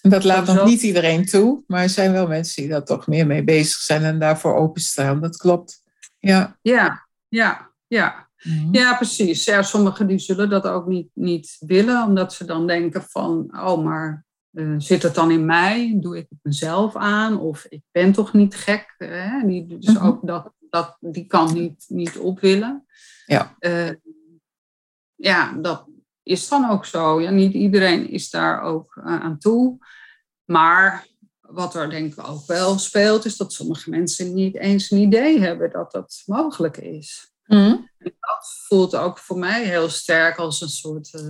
En 0.01 0.09
dat 0.09 0.23
laat 0.23 0.45
nog 0.45 0.65
niet 0.65 0.81
iedereen 0.81 1.25
toe, 1.25 1.63
maar 1.67 1.81
er 1.81 1.89
zijn 1.89 2.11
wel 2.11 2.27
mensen 2.27 2.61
die 2.61 2.71
daar 2.71 2.83
toch 2.83 3.07
meer 3.07 3.27
mee 3.27 3.43
bezig 3.43 3.77
zijn 3.79 4.03
en 4.03 4.19
daarvoor 4.19 4.55
openstaan. 4.55 5.21
Dat 5.21 5.37
klopt. 5.37 5.83
Ja. 6.17 6.57
ja, 6.61 7.07
ja, 7.27 7.71
ja. 7.87 8.28
Mhm. 8.43 8.67
Ja, 8.75 8.95
precies. 8.95 9.43
Ja, 9.43 9.61
sommigen 9.61 10.07
die 10.07 10.19
zullen 10.19 10.49
dat 10.49 10.67
ook 10.67 10.87
niet, 10.87 11.09
niet 11.13 11.55
willen, 11.59 12.03
omdat 12.05 12.33
ze 12.33 12.45
dan 12.45 12.67
denken 12.67 13.03
van, 13.03 13.49
oh, 13.51 13.83
maar 13.83 14.25
eh, 14.51 14.73
zit 14.77 15.03
het 15.03 15.15
dan 15.15 15.31
in 15.31 15.45
mij? 15.45 15.97
Doe 16.01 16.17
ik 16.17 16.25
het 16.29 16.39
mezelf 16.41 16.95
aan? 16.95 17.39
Of 17.39 17.65
ik 17.65 17.81
ben 17.91 18.11
toch 18.11 18.33
niet 18.33 18.55
gek? 18.55 18.95
Hè? 18.97 19.47
Die, 19.47 19.67
dus 19.67 19.93
Mhm. 19.93 20.05
ook 20.05 20.27
dat, 20.27 20.53
dat, 20.69 20.97
die 20.99 21.25
kan 21.25 21.53
niet, 21.53 21.85
niet 21.87 22.17
op 22.17 22.39
willen. 22.39 22.85
Ja. 23.25 23.55
Eh, 23.59 23.89
ja, 25.15 25.53
dat 25.53 25.85
is 26.23 26.47
dan 26.47 26.69
ook 26.69 26.85
zo. 26.85 27.21
Ja, 27.21 27.29
niet 27.29 27.53
iedereen 27.53 28.09
is 28.09 28.29
daar 28.29 28.61
ook 28.61 29.01
eh, 29.03 29.19
aan 29.19 29.37
toe. 29.37 29.77
Maar 30.45 31.07
wat 31.39 31.75
er 31.75 31.89
denk 31.89 32.13
ik 32.13 32.27
ook 32.27 32.45
wel 32.45 32.77
speelt, 32.79 33.25
is 33.25 33.37
dat 33.37 33.53
sommige 33.53 33.89
mensen 33.89 34.33
niet 34.33 34.55
eens 34.55 34.91
een 34.91 34.99
idee 34.99 35.39
hebben 35.39 35.71
dat 35.71 35.91
dat 35.91 36.23
mogelijk 36.25 36.77
is. 36.77 37.31
Mm. 37.49 37.89
En 37.97 38.15
dat 38.19 38.63
voelt 38.67 38.95
ook 38.95 39.17
voor 39.17 39.37
mij 39.37 39.63
heel 39.63 39.89
sterk 39.89 40.37
als 40.37 40.61
een 40.61 40.69
soort 40.69 41.13
uh, 41.13 41.21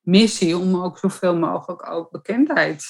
missie 0.00 0.58
om 0.58 0.76
ook 0.76 0.98
zoveel 0.98 1.36
mogelijk 1.36 1.90
ook 1.90 2.10
bekendheid 2.10 2.84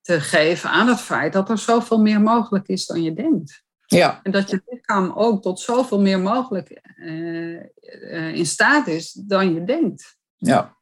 te 0.00 0.20
geven 0.20 0.70
aan 0.70 0.88
het 0.88 1.00
feit 1.00 1.32
dat 1.32 1.50
er 1.50 1.58
zoveel 1.58 2.00
meer 2.00 2.20
mogelijk 2.20 2.68
is 2.68 2.86
dan 2.86 3.02
je 3.02 3.14
denkt. 3.14 3.62
Ja. 3.86 4.20
En 4.22 4.32
dat 4.32 4.50
je 4.50 4.62
lichaam 4.66 5.12
ook 5.14 5.42
tot 5.42 5.60
zoveel 5.60 6.00
meer 6.00 6.20
mogelijk 6.20 6.80
uh, 6.96 7.60
uh, 7.80 8.34
in 8.34 8.46
staat 8.46 8.86
is 8.86 9.12
dan 9.12 9.54
je 9.54 9.64
denkt. 9.64 10.16
Ja. 10.36 10.76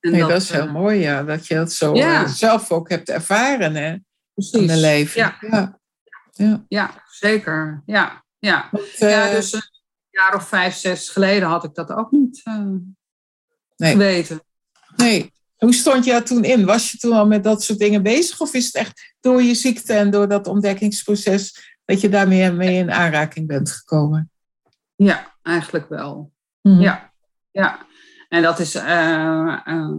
En 0.00 0.10
Nee, 0.10 0.20
dat, 0.20 0.42
is 0.42 0.50
heel 0.50 0.70
mooi, 0.70 0.98
ja. 0.98 1.22
Dat 1.22 1.46
je 1.46 1.54
dat 1.54 1.72
zo 1.72 1.94
Ja. 1.94 2.22
eh, 2.22 2.28
zelf 2.28 2.70
ook 2.70 2.88
hebt 2.88 3.08
ervaren 3.08 3.74
hè, 3.74 3.90
in 4.34 4.66
je 4.66 4.76
leven. 4.76 5.20
Ja. 5.20 5.36
ja. 5.40 5.78
ja. 6.32 6.64
Ja, 6.68 7.04
zeker. 7.10 7.82
Ja, 7.86 8.24
ja. 8.38 8.68
Want, 8.70 8.94
eh, 8.98 9.10
ja 9.10 9.30
dus 9.30 9.77
jaar 10.18 10.34
of 10.34 10.48
vijf, 10.48 10.74
zes 10.74 11.08
geleden 11.08 11.48
had 11.48 11.64
ik 11.64 11.74
dat 11.74 11.90
ook 11.90 12.10
niet 12.10 12.40
eh, 12.44 12.64
Nee. 13.76 13.92
geweten. 13.92 14.40
nee. 14.96 15.32
Hoe 15.56 15.74
stond 15.74 16.04
je 16.04 16.10
daar 16.10 16.24
toen 16.24 16.44
in? 16.44 16.64
Was 16.64 16.90
je 16.90 16.98
toen 16.98 17.12
al 17.12 17.26
met 17.26 17.44
dat 17.44 17.62
soort 17.62 17.78
dingen 17.78 18.02
bezig? 18.02 18.40
Of 18.40 18.54
is 18.54 18.66
het 18.66 18.74
echt 18.74 19.14
door 19.20 19.42
je 19.42 19.54
ziekte 19.54 19.92
en 19.92 20.10
door 20.10 20.28
dat 20.28 20.46
ontdekkingsproces 20.46 21.76
dat 21.84 22.00
je 22.00 22.08
daarmee 22.08 22.52
mee 22.52 22.76
in 22.78 22.90
aanraking 22.90 23.46
bent 23.46 23.70
gekomen? 23.70 24.30
Ja, 24.96 25.34
eigenlijk 25.42 25.88
wel. 25.88 26.32
Mhm. 26.62 26.80
Ja, 26.80 27.12
ja. 27.50 27.86
En 28.28 28.42
dat 28.42 28.58
is, 28.58 28.74
eh, 28.74 29.58
ehm, 29.64 29.96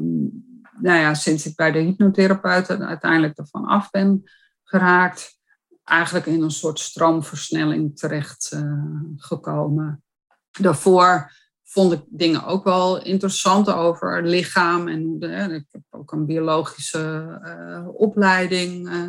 nou 0.82 1.00
ja, 1.00 1.14
sinds 1.14 1.46
ik 1.46 1.56
bij 1.56 1.72
de 1.72 1.80
hypnotherapeut 1.80 2.70
uiteindelijk 2.70 3.38
ervan 3.38 3.66
af 3.66 3.90
ben 3.90 4.24
geraakt, 4.64 5.38
eigenlijk 5.84 6.26
in 6.26 6.42
een 6.42 6.52
soort 6.52 6.80
stroomversnelling 6.80 7.98
terecht 7.98 8.52
eh, 8.52 8.84
gekomen. 9.16 10.04
Daarvoor 10.52 11.32
vond 11.64 11.94
ik 11.94 12.02
dingen 12.08 12.46
ook 12.46 12.64
wel 12.64 13.04
interessant 13.04 13.70
over 13.74 14.16
het 14.16 14.26
lichaam. 14.26 14.88
En 14.88 15.20
de, 15.20 15.28
ik 15.28 15.66
heb 15.72 15.82
ook 15.90 16.12
een 16.12 16.26
biologische 16.26 17.40
eh, 17.44 17.88
opleiding 17.94 18.90
eh, 18.90 19.04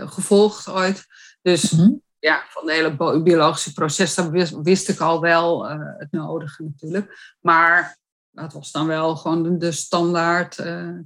eh, 0.00 0.10
gevolgd 0.10 0.68
ooit. 0.68 1.06
Dus 1.42 1.70
Mhm. 1.70 1.90
ja, 2.18 2.42
van 2.48 2.66
het 2.68 2.76
hele 2.76 3.22
biologische 3.22 3.72
proces, 3.72 4.14
daar 4.14 4.30
wist, 4.30 4.56
wist 4.62 4.88
ik 4.88 5.00
al 5.00 5.20
wel 5.20 5.68
het 5.98 6.08
nodige 6.10 6.62
natuurlijk. 6.62 7.34
Maar 7.40 7.98
dat 8.30 8.52
was 8.52 8.70
dan 8.72 8.86
wel 8.86 9.16
gewoon 9.16 9.42
de, 9.42 9.56
de 9.56 9.72
standaard 9.72 10.54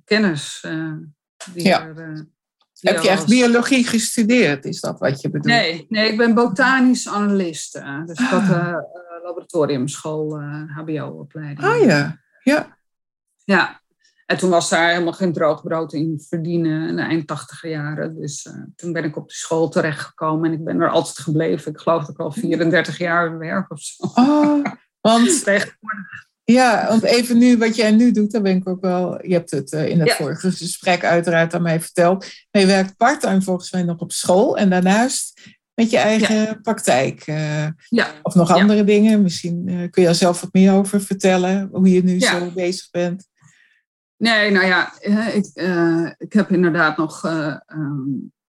kennis. 0.04 0.66
die 1.54 1.64
Ja. 1.66 1.86
er, 1.86 2.14
die 2.80 2.92
Heb 2.92 3.02
je 3.02 3.08
echt 3.08 3.26
biologie 3.28 3.86
gestudeerd? 3.86 4.64
Is 4.64 4.80
dat 4.80 4.98
wat 4.98 5.20
je 5.20 5.28
bedoelt? 5.30 5.46
Nee, 5.54 5.86
nee, 5.88 6.10
ik 6.10 6.16
ben 6.16 6.34
botanisch 6.34 7.08
analist. 7.08 7.72
dus 8.06 8.18
ik 8.18 8.26
had 8.26 8.40
Ah. 8.42 8.50
eh, 8.68 8.76
laboratoriumschool, 9.22 10.36
eh, 10.36 10.76
HBO-opleiding. 10.76 11.68
Ah 11.68 11.84
ja, 11.84 12.20
ja. 12.42 12.78
Ja, 13.44 13.80
en 14.26 14.36
toen 14.36 14.50
was 14.50 14.68
daar 14.68 14.90
helemaal 14.90 15.12
geen 15.12 15.32
droog 15.32 15.62
brood 15.62 15.92
in 15.92 16.24
verdienen 16.28 16.88
in 16.88 16.96
de 16.96 17.02
eind 17.02 17.26
tachtiger 17.26 17.70
jaren. 17.70 18.20
Dus 18.20 18.46
eh, 18.46 18.54
toen 18.76 18.92
ben 18.92 19.04
ik 19.04 19.16
op 19.16 19.28
de 19.28 19.34
school 19.34 19.68
terechtgekomen 19.68 20.50
en 20.50 20.58
ik 20.58 20.64
ben 20.64 20.80
er 20.80 20.90
altijd 20.90 21.18
gebleven. 21.18 21.72
Ik 21.72 21.78
geloof 21.78 22.00
dat 22.00 22.10
ik 22.10 22.18
al 22.18 22.32
34 22.32 22.98
jaar 22.98 23.38
werk 23.38 23.70
of 23.70 23.80
zo. 23.80 24.04
Oh, 24.14 24.64
want. 25.00 25.44
Ja, 26.44 26.86
want 26.88 27.02
even 27.02 27.38
nu, 27.38 27.58
wat 27.58 27.76
jij 27.76 27.90
nu 27.90 28.10
doet, 28.12 28.32
daar 28.32 28.42
ben 28.42 28.56
ik 28.56 28.68
ook 28.68 28.80
wel. 28.80 29.26
Je 29.26 29.32
hebt 29.32 29.50
het 29.50 29.72
eh, 29.72 29.88
in 29.88 29.98
het 30.00 30.08
Ja. 30.08 30.14
vorige 30.14 30.50
gesprek 30.52 31.04
uiteraard 31.04 31.54
aan 31.54 31.62
mij 31.62 31.80
verteld. 31.80 32.26
Maar 32.50 32.62
je 32.62 32.68
werkt 32.68 32.96
parttime 32.96 33.42
volgens 33.42 33.72
mij 33.72 33.82
nog 33.82 33.98
op 33.98 34.12
school 34.12 34.56
en 34.56 34.70
daarnaast 34.70 35.40
met 35.80 35.90
je 35.90 35.98
eigen 35.98 36.60
praktijk. 36.60 37.22
eh, 37.26 37.66
Ja, 37.88 38.06
of 38.22 38.34
nog 38.34 38.48
Ja. 38.48 38.54
andere 38.54 38.84
dingen. 38.84 39.22
Misschien 39.22 39.68
eh, 39.68 39.90
kun 39.90 40.02
je 40.02 40.08
er 40.08 40.14
zelf 40.14 40.40
wat 40.40 40.52
meer 40.52 40.72
over 40.72 41.00
vertellen, 41.00 41.68
hoe 41.72 41.90
je 41.90 42.02
nu 42.02 42.20
zo 42.20 42.50
bezig 42.54 42.90
bent. 42.90 43.28
nee, 44.16 44.50
nou 44.50 44.66
ja, 44.66 44.92
eh, 45.00 45.36
ik, 45.36 45.46
ik 46.18 46.32
heb 46.32 46.50
inderdaad 46.50 46.96
nog 46.96 47.24
ehm, 47.24 48.08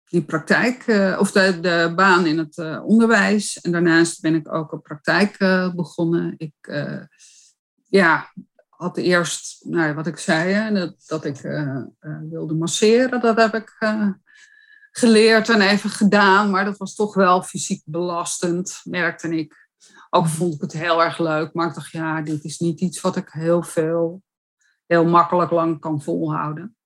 die 0.05 0.23
praktijk, 0.23 0.85
of 1.19 1.33
de, 1.33 1.61
de 1.61 1.93
baan 1.97 2.27
in 2.27 2.39
het 2.39 2.83
onderwijs. 2.83 3.61
En 3.61 3.73
daarnaast 3.73 4.21
ben 4.21 4.35
ik 4.35 4.53
ook 4.55 4.73
een 4.73 4.83
praktijk 4.83 5.37
begonnen. 5.75 6.35
Ik 6.37 6.55
ja, 7.89 8.33
had 8.69 8.97
eerst, 8.97 9.65
nou, 9.65 9.95
wat 9.95 10.07
ik 10.07 10.19
zei, 10.19 10.53
hè, 10.53 10.73
dat, 10.73 10.95
dat 11.07 11.25
ik 11.25 11.41
wilde 12.31 12.55
masseren. 12.55 13.21
Dat 13.21 13.37
heb 13.37 13.55
ik 13.55 13.77
geleerd 14.97 15.49
en 15.49 15.61
even 15.61 15.91
gedaan. 15.91 16.51
Maar 16.51 16.65
dat 16.65 16.77
was 16.77 16.95
toch 16.95 17.15
wel 17.15 17.43
fysiek 17.43 17.83
belastend, 17.85 18.81
merkte 18.85 19.37
ik. 19.37 19.69
Ook 20.11 20.27
vond 20.27 20.55
ik 20.55 20.61
het 20.61 20.73
heel 20.73 21.03
erg 21.03 21.19
leuk. 21.19 21.53
Maar 21.53 21.69
ik 21.69 21.75
dacht, 21.75 21.91
ja, 21.91 22.21
dit 22.21 22.45
is 22.45 22.59
niet 22.59 22.81
iets 22.81 23.01
wat 23.01 23.17
ik 23.17 23.29
heel 23.29 23.63
veel, 23.63 24.23
heel 24.87 25.05
makkelijk 25.05 25.51
lang 25.51 25.81
kan 25.81 26.03
volhouden. 26.03 26.77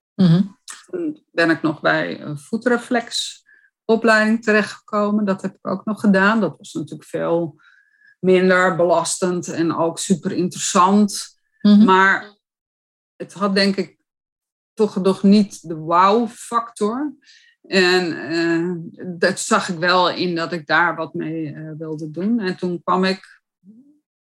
Toen 0.86 1.24
ben 1.32 1.50
ik 1.50 1.62
nog 1.62 1.80
bij 1.80 2.20
een 2.20 2.38
voetreflexopleiding 2.38 4.42
terechtgekomen. 4.42 5.24
Dat 5.24 5.42
heb 5.42 5.54
ik 5.54 5.66
ook 5.66 5.84
nog 5.84 6.00
gedaan. 6.00 6.40
Dat 6.40 6.54
was 6.58 6.72
natuurlijk 6.72 7.08
veel 7.08 7.60
minder 8.20 8.76
belastend 8.76 9.48
en 9.48 9.76
ook 9.76 9.98
super 9.98 10.32
interessant. 10.32 11.38
Mhm. 11.60 11.84
Maar 11.84 12.36
het 13.16 13.32
had 13.32 13.54
denk 13.54 13.76
ik 13.76 13.98
toch 14.74 14.96
nog 14.96 15.22
niet 15.22 15.68
de 15.68 15.76
wow-factor. 15.76 17.14
En 17.70 18.28
eh, 18.28 19.04
dat 19.18 19.40
zag 19.40 19.68
ik 19.68 19.78
wel 19.78 20.10
in 20.10 20.34
dat 20.34 20.52
ik 20.52 20.66
daar 20.66 20.96
wat 20.96 21.14
mee 21.14 21.54
eh, 21.54 21.70
wilde 21.78 22.10
doen. 22.10 22.40
En 22.40 22.56
toen 22.56 22.82
kwam 22.82 23.04
ik, 23.04 23.40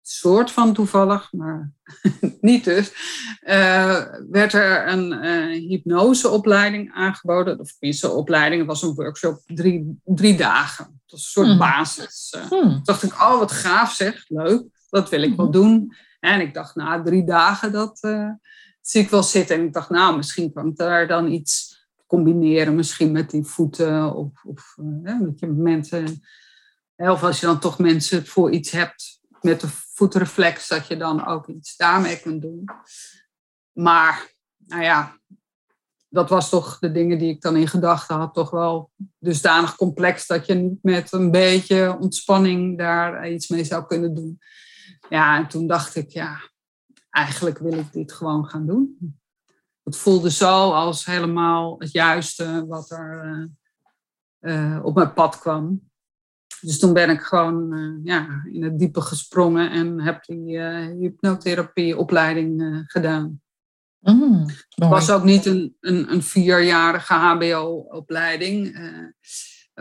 soort 0.02 0.52
van 0.52 0.74
toevallig, 0.74 1.32
maar 1.32 1.72
niet 2.42 2.64
dus, 2.64 2.92
eh, 3.40 4.04
werd 4.30 4.54
er 4.54 4.88
een 4.88 5.14
hypnoseopleiding 5.52 6.94
aangeboden. 6.94 7.60
Of 7.60 7.72
tenminste, 7.72 8.10
opleiding, 8.10 8.60
het 8.62 8.70
was 8.70 8.82
een 8.82 8.94
workshop, 8.94 9.42
drie, 9.46 10.00
drie 10.04 10.38
dagen. 10.38 10.86
Het 10.86 11.12
was 11.12 11.22
een 11.22 11.30
soort 11.30 11.48
Mhm. 11.48 11.58
basis. 11.58 12.36
Hmm. 12.50 12.50
Toen 12.50 12.80
dacht 12.84 13.04
ik, 13.04 13.14
oh 13.14 13.40
wat 13.40 13.52
gaaf 13.52 13.94
zeg, 13.94 14.26
leuk, 14.28 14.64
dat 14.90 15.10
wil 15.10 15.22
ik 15.22 15.36
wel 15.36 15.52
doen. 15.52 15.94
En 16.20 16.42
ik 16.42 16.54
dacht, 16.54 16.76
na 16.76 17.02
drie 17.02 17.26
dagen, 17.26 17.72
dat 17.72 18.00
zie 18.82 19.02
ik 19.02 19.10
wel 19.10 19.24
zitten. 19.24 19.56
En 19.56 19.66
ik 19.66 19.74
dacht, 19.74 19.90
nou, 19.90 20.16
misschien 20.18 20.54
kan 20.54 20.68
ik 20.68 20.78
daar 20.78 21.08
dan 21.08 21.32
iets 21.32 21.77
combineren, 22.08 22.76
misschien 22.76 23.12
met 23.12 23.30
die 23.30 23.44
voeten 23.44 24.16
of, 24.16 24.44
of 24.44 24.76
eh, 25.04 25.20
je 25.36 25.48
mensen, 25.48 26.24
of 26.96 27.24
als 27.24 27.40
je 27.40 27.46
dan 27.46 27.60
toch 27.60 27.80
mensen 27.80 28.26
voor 28.26 28.52
iets 28.52 28.72
hebt 28.72 29.20
met 29.42 29.62
de 29.62 29.68
voetreflex, 29.94 30.68
dat 30.68 30.88
je 30.88 30.98
dan 30.98 31.26
ook 31.26 31.48
iets 31.48 31.76
daarmee 31.76 32.20
kunt 32.20 32.42
doen. 32.42 32.66
Maar, 33.72 34.34
nou 34.58 34.82
ja, 34.82 35.18
dat 36.10 36.30
was 36.30 36.50
toch 36.50 36.80
de 36.80 36.92
dingen 36.92 37.18
die 37.18 37.30
ik 37.30 37.42
dan 37.42 37.56
in 37.56 37.68
gedachten 37.68 38.16
had, 38.16 38.34
toch 38.34 38.50
wel 38.50 38.92
dusdanig 39.20 39.76
complex 39.76 40.28
dat 40.28 40.46
je 40.46 40.78
met 40.82 41.12
een 41.12 41.32
beetje 41.32 41.98
ontspanning 42.00 42.78
daar 42.78 43.32
iets 43.32 43.48
mee 43.48 43.64
zou 43.64 43.86
kunnen 43.86 44.14
doen. 44.14 44.40
Ja, 45.10 45.38
en 45.38 45.48
toen 45.48 45.68
dacht 45.68 45.96
ik, 45.96 46.10
ja, 46.10 46.42
eigenlijk 47.10 47.58
wil 47.58 47.74
ik 47.74 47.94
dit 47.94 48.12
gewoon 48.12 48.46
gaan 48.46 48.66
doen. 48.66 49.18
Het 49.88 49.98
voelde 49.98 50.32
zo 50.32 50.72
als 50.72 51.06
helemaal 51.06 51.76
het 51.80 51.92
juiste 51.92 52.66
wat 52.68 52.92
er 52.92 53.22
eh, 54.40 54.76
eh, 54.76 54.86
op 54.86 54.96
mijn 54.96 55.14
pad 55.14 55.40
kwam. 55.40 55.90
Dus 56.62 56.80
toen 56.80 56.94
ben 56.94 57.10
ik 57.10 57.22
gewoon 57.22 57.74
eh, 57.74 58.06
ja, 58.06 58.42
in 58.52 58.64
het 58.64 58.80
diepe 58.80 59.02
gesprongen 59.02 59.72
en 59.72 60.02
heb 60.02 60.26
die 60.26 60.58
eh 60.58 60.86
hypnotherapieopleiding 61.00 62.84
gedaan. 62.88 63.42
Mm, 64.00 64.46
Het 64.70 64.90
was 64.90 65.10
ook 65.10 65.24
niet 65.24 65.46
een, 65.46 65.78
een, 65.80 66.12
een 66.12 66.24
vierjarige 66.24 67.14
HBO-opleiding. 67.14 68.78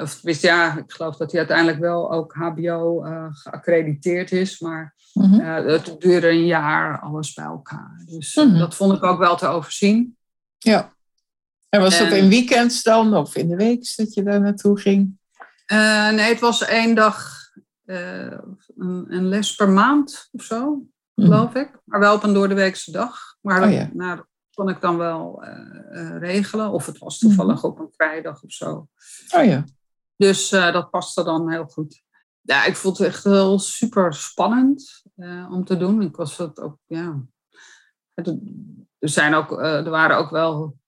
Of 0.00 0.20
ja, 0.22 0.76
ik 0.78 0.92
geloof 0.92 1.16
dat 1.16 1.30
hij 1.30 1.38
uiteindelijk 1.40 1.78
wel 1.78 2.12
ook 2.12 2.32
HBO 2.34 3.04
eh, 3.04 3.26
geaccrediteerd 3.30 4.32
is. 4.32 4.60
Maar 4.60 4.94
Mhm. 5.12 5.40
eh, 5.40 5.64
het 5.66 5.96
duurde 5.98 6.28
een 6.28 6.46
jaar, 6.46 7.00
alles 7.00 7.32
bij 7.32 7.44
elkaar. 7.44 8.02
Dus 8.06 8.34
eh, 8.36 8.44
Mhm. 8.46 8.58
dat 8.58 8.74
vond 8.74 8.96
ik 8.96 9.02
ook 9.02 9.18
wel 9.18 9.36
te 9.36 9.46
overzien. 9.46 10.16
Ja. 10.58 10.92
En 11.68 11.80
was 11.80 11.98
dat 11.98 12.08
En- 12.10 12.16
in 12.16 12.28
weekends 12.28 12.82
dan 12.82 13.14
of 13.16 13.36
in 13.36 13.48
de 13.48 13.56
week 13.56 13.92
dat 13.96 14.14
je 14.14 14.22
daar 14.22 14.40
naartoe 14.40 14.80
ging? 14.80 15.18
Nee, 15.66 16.20
het 16.20 16.40
was 16.40 16.64
één 16.64 16.94
dag, 16.94 17.34
een, 17.84 19.04
een 19.08 19.28
les 19.28 19.54
per 19.54 19.68
maand 19.70 20.28
of 20.32 20.42
zo, 20.42 20.82
Mhm. 21.14 21.28
geloof 21.28 21.54
ik. 21.54 21.70
Maar 21.84 22.00
wel 22.00 22.14
op 22.14 22.22
een 22.22 22.34
doordeweekse 22.34 22.90
dag. 22.92 23.36
Maar 23.40 23.56
Oh 23.56 23.64
dat, 23.64 23.72
ja. 23.72 23.90
nou, 23.92 24.16
dat 24.16 24.26
kon 24.54 24.68
ik 24.68 24.80
dan 24.80 24.96
wel 24.96 25.44
regelen. 26.18 26.70
Of 26.70 26.86
het 26.86 26.98
was 26.98 27.18
toevallig 27.18 27.64
op 27.64 27.78
een 27.78 27.92
vrijdag 27.96 28.42
of 28.42 28.52
zo. 28.52 28.88
Oh 29.36 29.44
ja. 29.44 29.64
Dus 30.16 30.52
eh, 30.52 30.72
dat 30.72 30.90
paste 30.90 31.24
dan 31.24 31.50
heel 31.50 31.66
goed. 31.66 32.02
Ja, 32.40 32.64
ik 32.64 32.76
vond 32.76 32.98
het 32.98 33.06
echt 33.06 33.24
heel 33.24 33.58
super 33.58 34.14
spannend 34.14 35.02
eh, 35.16 35.48
om 35.50 35.64
te 35.64 35.76
doen. 35.76 36.02
Ik 36.02 36.16
was 36.16 36.36
het 36.36 36.60
ook, 36.60 36.78
ja, 36.84 37.24
er, 38.14 38.38
zijn 38.98 39.34
ook, 39.34 39.62
er 39.62 39.90
waren 39.90 40.16
ook 40.16 40.30
wel 40.30 40.78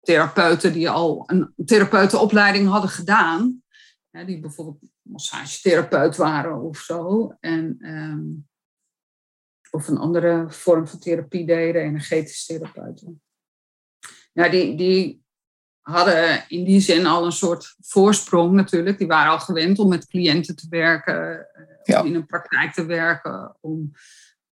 therapeuten 0.00 0.72
die 0.72 0.90
al 0.90 1.22
een 1.26 1.52
therapeutenopleiding 1.64 2.68
hadden 2.68 2.90
gedaan. 2.90 3.62
die 4.10 4.40
bijvoorbeeld 4.40 4.90
massagetherapeut 5.02 6.16
waren 6.16 6.60
of 6.60 6.78
zo. 6.78 7.32
En, 7.40 7.76
ehm, 7.80 8.24
of 9.70 9.88
een 9.88 9.98
andere 9.98 10.46
vorm 10.48 10.88
van 10.88 10.98
therapie 10.98 11.46
deden, 11.46 11.82
energetische 11.82 12.52
therapeuten. 12.52 13.22
Ja, 14.32 14.48
die, 14.48 14.76
die 14.76 15.22
hadden 15.90 16.44
in 16.48 16.64
die 16.64 16.80
zin 16.80 17.06
al 17.06 17.24
een 17.24 17.32
soort 17.32 17.74
voorsprong 17.80 18.52
natuurlijk. 18.52 18.98
Die 18.98 19.06
waren 19.06 19.32
al 19.32 19.38
gewend 19.38 19.78
om 19.78 19.88
met 19.88 20.06
cliënten 20.06 20.56
te 20.56 20.66
werken, 20.70 21.46
ja. 21.82 22.02
in 22.02 22.14
een 22.14 22.26
praktijk 22.26 22.72
te 22.72 22.84
werken, 22.84 23.56
om 23.60 23.92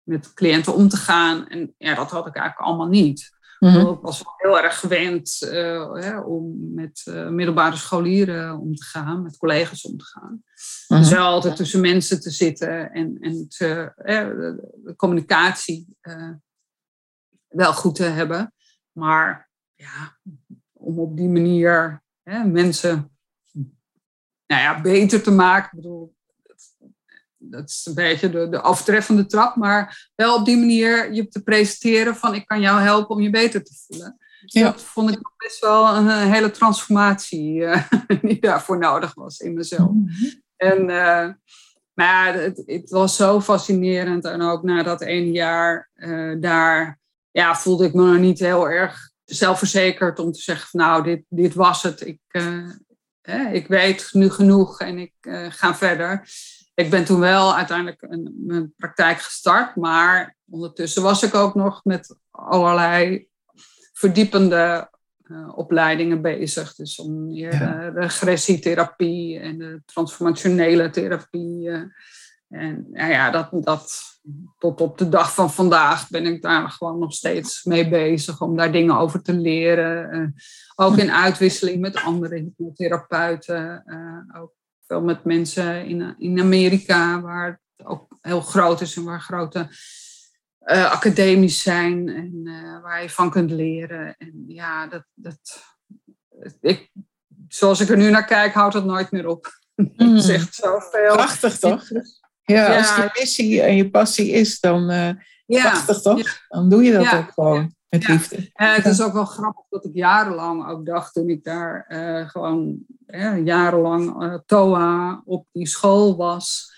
met 0.04 0.34
cliënten 0.34 0.74
om 0.74 0.88
te 0.88 0.98
gaan. 0.98 1.48
En 1.48 1.74
ja, 1.78 1.96
dat 1.96 2.12
had 2.12 2.28
ik 2.28 2.36
eigenlijk 2.36 2.68
allemaal 2.68 2.88
niet. 2.88 3.34
Mm 3.60 3.76
Ik 3.76 4.00
was 4.02 4.24
wel 4.24 4.34
heel 4.38 4.64
erg 4.64 4.80
gewend 4.80 5.42
uh, 5.42 5.94
hè, 5.94 6.20
om 6.20 6.74
met 6.74 7.06
uh, 7.10 7.28
middelbare 7.28 7.76
scholieren 7.76 8.60
om 8.60 8.76
te 8.76 8.84
gaan, 8.84 9.22
met 9.22 9.38
collega's 9.38 9.82
om 9.82 9.98
te 9.98 10.06
gaan. 10.06 10.44
Mm 10.88 10.98
Dus 10.98 11.10
wel 11.10 11.26
altijd 11.26 11.56
tussen 11.56 11.82
mensen 11.82 12.22
te 12.22 12.30
zitten 12.30 12.92
en, 12.92 13.18
en 13.20 13.48
te, 13.48 13.92
de, 13.96 14.72
de, 14.84 14.96
communicatie 14.96 15.98
wel 17.48 17.74
goed 17.74 17.96
te 17.96 18.04
hebben. 18.04 18.54
Maar 18.92 19.50
ja, 19.76 20.18
om 20.86 21.00
op 21.00 21.18
die 21.18 21.30
manier 21.30 22.04
hè, 22.24 22.44
mensen 22.44 23.12
nou 24.48 24.62
ja, 24.62 24.82
beter 24.82 25.22
te 25.22 25.32
maken. 25.32 25.70
Ik 25.78 25.84
bedoel, 25.84 26.16
dat 27.38 27.70
is 27.70 27.86
een 27.86 27.94
beetje 27.94 28.30
de, 28.30 28.50
de 28.50 28.62
aftreffende 28.62 29.26
trap, 29.26 29.56
maar 29.56 30.10
wel 30.16 30.36
op 30.36 30.46
die 30.46 30.58
manier 30.58 31.14
je 31.14 31.28
te 31.28 31.44
presenteren 31.44 32.16
van 32.16 32.34
ik 32.34 32.46
kan 32.46 32.62
jou 32.62 32.82
helpen 32.82 33.16
om 33.16 33.22
je 33.22 33.30
beter 33.30 33.64
te 33.64 33.74
voelen. 33.86 34.18
Ja. 34.46 34.64
Dat 34.64 34.82
vond 34.82 35.12
ik 35.12 35.20
best 35.38 35.60
wel 35.60 35.96
een, 35.96 36.10
hele 36.10 36.52
transformatie 36.52 37.56
uh, 37.56 37.84
die 38.22 38.40
daarvoor 38.40 38.78
nodig 38.78 39.14
was 39.14 39.40
in 39.40 39.54
mezelf. 39.54 39.92
Mm 39.92 40.10
-hmm. 40.10 40.44
En 40.56 40.82
uh, 40.82 41.30
maar 41.94 42.36
ja, 42.36 42.40
het, 42.40 42.64
het, 42.66 42.90
was 42.90 43.16
zo 43.16 43.42
fascinerend 43.42 44.26
en 44.26 44.42
ook 44.42 44.64
na 44.64 44.84
dat 44.84 45.02
ene 45.02 45.32
jaar 45.32 45.90
uh, 45.96 46.36
daar 46.42 47.00
ja, 47.32 47.56
voelde 47.56 47.86
ik 47.86 47.94
me 47.94 48.12
nog 48.12 48.20
niet 48.20 48.40
heel 48.40 48.70
erg 48.70 49.14
zelfverzekerd 49.26 50.20
om 50.20 50.32
te 50.32 50.42
zeggen 50.42 50.70
van 50.70 50.80
nou 50.80 51.04
dit, 51.04 51.24
dit 51.28 51.54
was 51.54 51.84
het. 51.84 52.02
Ik, 52.08 52.20
ik 53.52 53.68
weet 53.68 54.10
nu 54.12 54.30
genoeg 54.30 54.80
en 54.80 54.98
ik 54.98 55.14
ga 55.50 55.76
verder 55.76 56.28
ik 56.76 56.90
ben 56.90 57.06
toen 57.06 57.20
wel 57.20 57.56
uiteindelijk 57.56 58.02
een, 58.02 58.34
mijn 58.38 58.74
praktijk 58.78 59.22
gestart, 59.22 59.76
maar 59.76 60.36
ondertussen 60.50 61.04
was 61.04 61.24
ik 61.24 61.34
ook 61.34 61.56
nog 61.56 61.84
met 61.84 62.16
allerlei 62.32 63.28
verdiepende 63.94 64.90
uh, 65.24 65.58
opleidingen 65.58 66.22
bezig. 66.22 66.76
Dus 66.76 67.00
om 67.00 67.28
meer 67.28 67.52
de 67.52 67.92
regressietherapie 67.96 69.40
en 69.40 69.58
de 69.58 69.82
transformationele 69.86 70.90
therapie. 70.90 71.70
En 72.50 72.88
nou 72.92 73.12
ja, 73.12 73.32
dat, 73.32 73.50
dat, 73.52 74.15
tot 74.58 74.82
op 74.82 74.98
de 74.98 75.10
dag 75.10 75.34
van 75.34 75.52
vandaag 75.52 76.10
ben 76.10 76.26
ik 76.26 76.42
daar 76.42 76.70
gewoon 76.70 77.00
nog 77.00 77.14
steeds 77.14 77.64
mee 77.64 77.90
bezig 77.90 78.42
om 78.42 78.56
daar 78.56 78.72
dingen 78.72 78.98
over 78.98 79.22
te 79.22 79.34
leren. 79.34 80.16
Uh, 80.16 80.28
ook 80.76 80.98
in 80.98 81.12
uitwisseling 81.12 81.80
met 81.80 81.96
andere 81.96 82.36
hypnotherapeuten. 82.36 83.84
ook 84.38 84.54
veel 84.88 85.02
met 85.02 85.24
mensen 85.24 85.86
in, 85.86 86.16
in 86.18 86.40
Amerika, 86.40 87.22
waar 87.22 87.62
het 87.76 87.88
ook 87.88 88.18
heel 88.22 88.42
groot 88.42 88.82
is 88.82 88.96
en 88.96 89.04
waar 89.04 89.22
grote 89.22 89.70
uh, 90.66 90.92
academies 90.92 91.62
zijn 91.62 92.10
en 92.10 92.42
uh, 92.44 92.82
waar 92.82 93.02
je 93.02 93.10
van 93.10 93.30
kunt 93.30 93.52
leren. 93.52 94.16
En 94.18 94.44
ja, 94.48 94.88
dat, 94.88 95.06
dat, 95.14 95.64
ik, 96.62 96.92
zoals 97.48 97.80
ik 97.80 97.90
er 97.90 97.98
nu 97.98 98.10
naar 98.10 98.26
kijk, 98.26 98.54
houdt 98.54 98.74
het 98.74 98.86
nooit 98.86 99.12
meer 99.12 99.28
op. 99.28 99.48
Mm. 99.96 100.16
Het 100.16 100.24
zegt 100.24 100.56
zoveel. 100.56 101.14
Prachtig 101.14 101.60
toch? 101.60 101.90
Ja, 102.46 102.72
ja, 102.72 102.78
als 102.78 102.96
je 102.96 103.10
missie 103.20 103.62
en 103.62 103.76
je 103.76 103.90
passie 103.90 104.32
is, 104.32 104.60
dan 104.60 104.92
uh, 104.92 105.10
ja. 105.46 105.62
prachtig 105.62 106.02
toch? 106.02 106.42
Dan 106.48 106.70
doe 106.70 106.84
je 106.84 106.92
dat 106.92 107.14
ook 107.14 107.32
gewoon 107.34 107.74
met 107.90 108.08
liefde. 108.08 108.50
het 108.54 108.86
is 108.86 109.02
ook 109.02 109.14
wel 109.14 109.26
grappig 109.26 109.64
dat 109.70 109.86
ik 109.86 109.92
jarenlang 109.94 110.68
ook 110.68 110.86
dacht, 110.86 111.14
toen 111.14 111.30
ik 111.30 111.44
daar 111.44 111.86
gewoon 112.30 112.78
jarenlang 113.44 114.24
uh, 114.24 114.38
TOA 114.46 115.22
op 115.26 115.48
die 115.52 115.68
school 115.68 116.16
was. 116.16 116.74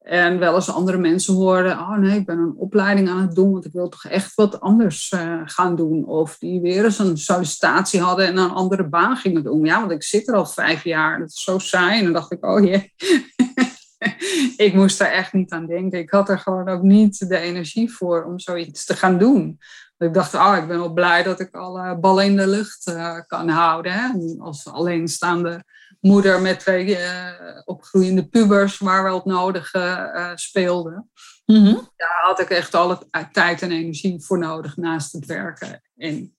En 0.00 0.38
wel 0.38 0.54
eens 0.54 0.70
andere 0.70 0.98
mensen 0.98 1.34
hoorden, 1.34 1.78
oh 1.78 1.96
nee, 1.96 2.18
ik 2.18 2.26
ben 2.26 2.38
een 2.38 2.54
opleiding 2.56 3.08
aan 3.08 3.20
het 3.20 3.34
doen, 3.34 3.52
want 3.52 3.64
ik 3.64 3.72
wil 3.72 3.88
toch 3.88 4.04
echt 4.04 4.34
wat 4.34 4.60
anders 4.60 5.14
gaan 5.44 5.76
doen. 5.76 6.06
Of 6.06 6.38
die 6.38 6.60
weer 6.60 6.84
eens 6.84 6.98
een 6.98 7.18
sollicitatie 7.18 8.00
hadden 8.00 8.26
en 8.26 8.36
een 8.36 8.50
andere 8.50 8.88
baan 8.88 9.16
gingen 9.16 9.42
doen. 9.42 9.64
Ja, 9.64 9.80
want 9.80 9.92
ik 9.92 10.02
zit 10.02 10.28
er 10.28 10.34
al 10.34 10.46
vijf 10.46 10.84
jaar, 10.84 11.18
dat 11.18 11.28
is 11.28 11.42
zo 11.42 11.58
saai. 11.58 11.98
En 11.98 12.04
dan 12.04 12.12
dacht 12.12 12.32
ik, 12.32 12.46
oh 12.46 12.64
jee, 12.64 12.92
ik 14.66 14.74
moest 14.74 14.98
daar 14.98 15.10
echt 15.10 15.32
niet 15.32 15.50
aan 15.50 15.66
denken. 15.66 15.98
Ik 15.98 16.10
had 16.10 16.28
er 16.28 16.38
gewoon 16.38 16.68
ook 16.68 16.82
niet 16.82 17.28
de 17.28 17.38
energie 17.38 17.92
voor 17.92 18.24
om 18.24 18.38
zoiets 18.38 18.84
te 18.84 18.96
gaan 18.96 19.18
doen. 19.18 19.58
Ik 19.98 20.14
dacht, 20.14 20.34
oh, 20.34 20.56
ik 20.56 20.66
ben 20.66 20.78
wel 20.78 20.92
blij 20.92 21.22
dat 21.22 21.40
ik 21.40 21.54
alle 21.54 21.98
ballen 21.98 22.24
in 22.24 22.36
de 22.36 22.46
lucht 22.46 22.88
uh, 22.88 23.18
kan 23.26 23.48
houden. 23.48 23.92
Hè? 23.92 24.08
Als 24.38 24.66
alleenstaande 24.66 25.64
moeder 26.00 26.40
met 26.40 26.60
twee 26.60 26.98
uh, 26.98 27.28
opgroeiende 27.64 28.28
pubers 28.28 28.78
waar 28.78 29.02
wel 29.02 29.14
het 29.14 29.24
nodige 29.24 30.12
uh, 30.14 30.30
speelde. 30.34 31.04
Mm 31.46 31.90
Daar 31.96 32.20
had 32.22 32.40
ik 32.40 32.50
echt 32.50 32.74
alle 32.74 32.98
tijd 33.32 33.62
en 33.62 33.72
energie 33.72 34.20
voor 34.20 34.38
nodig 34.38 34.76
naast 34.76 35.12
het 35.12 35.26
werken 35.26 35.82
en 35.96 36.36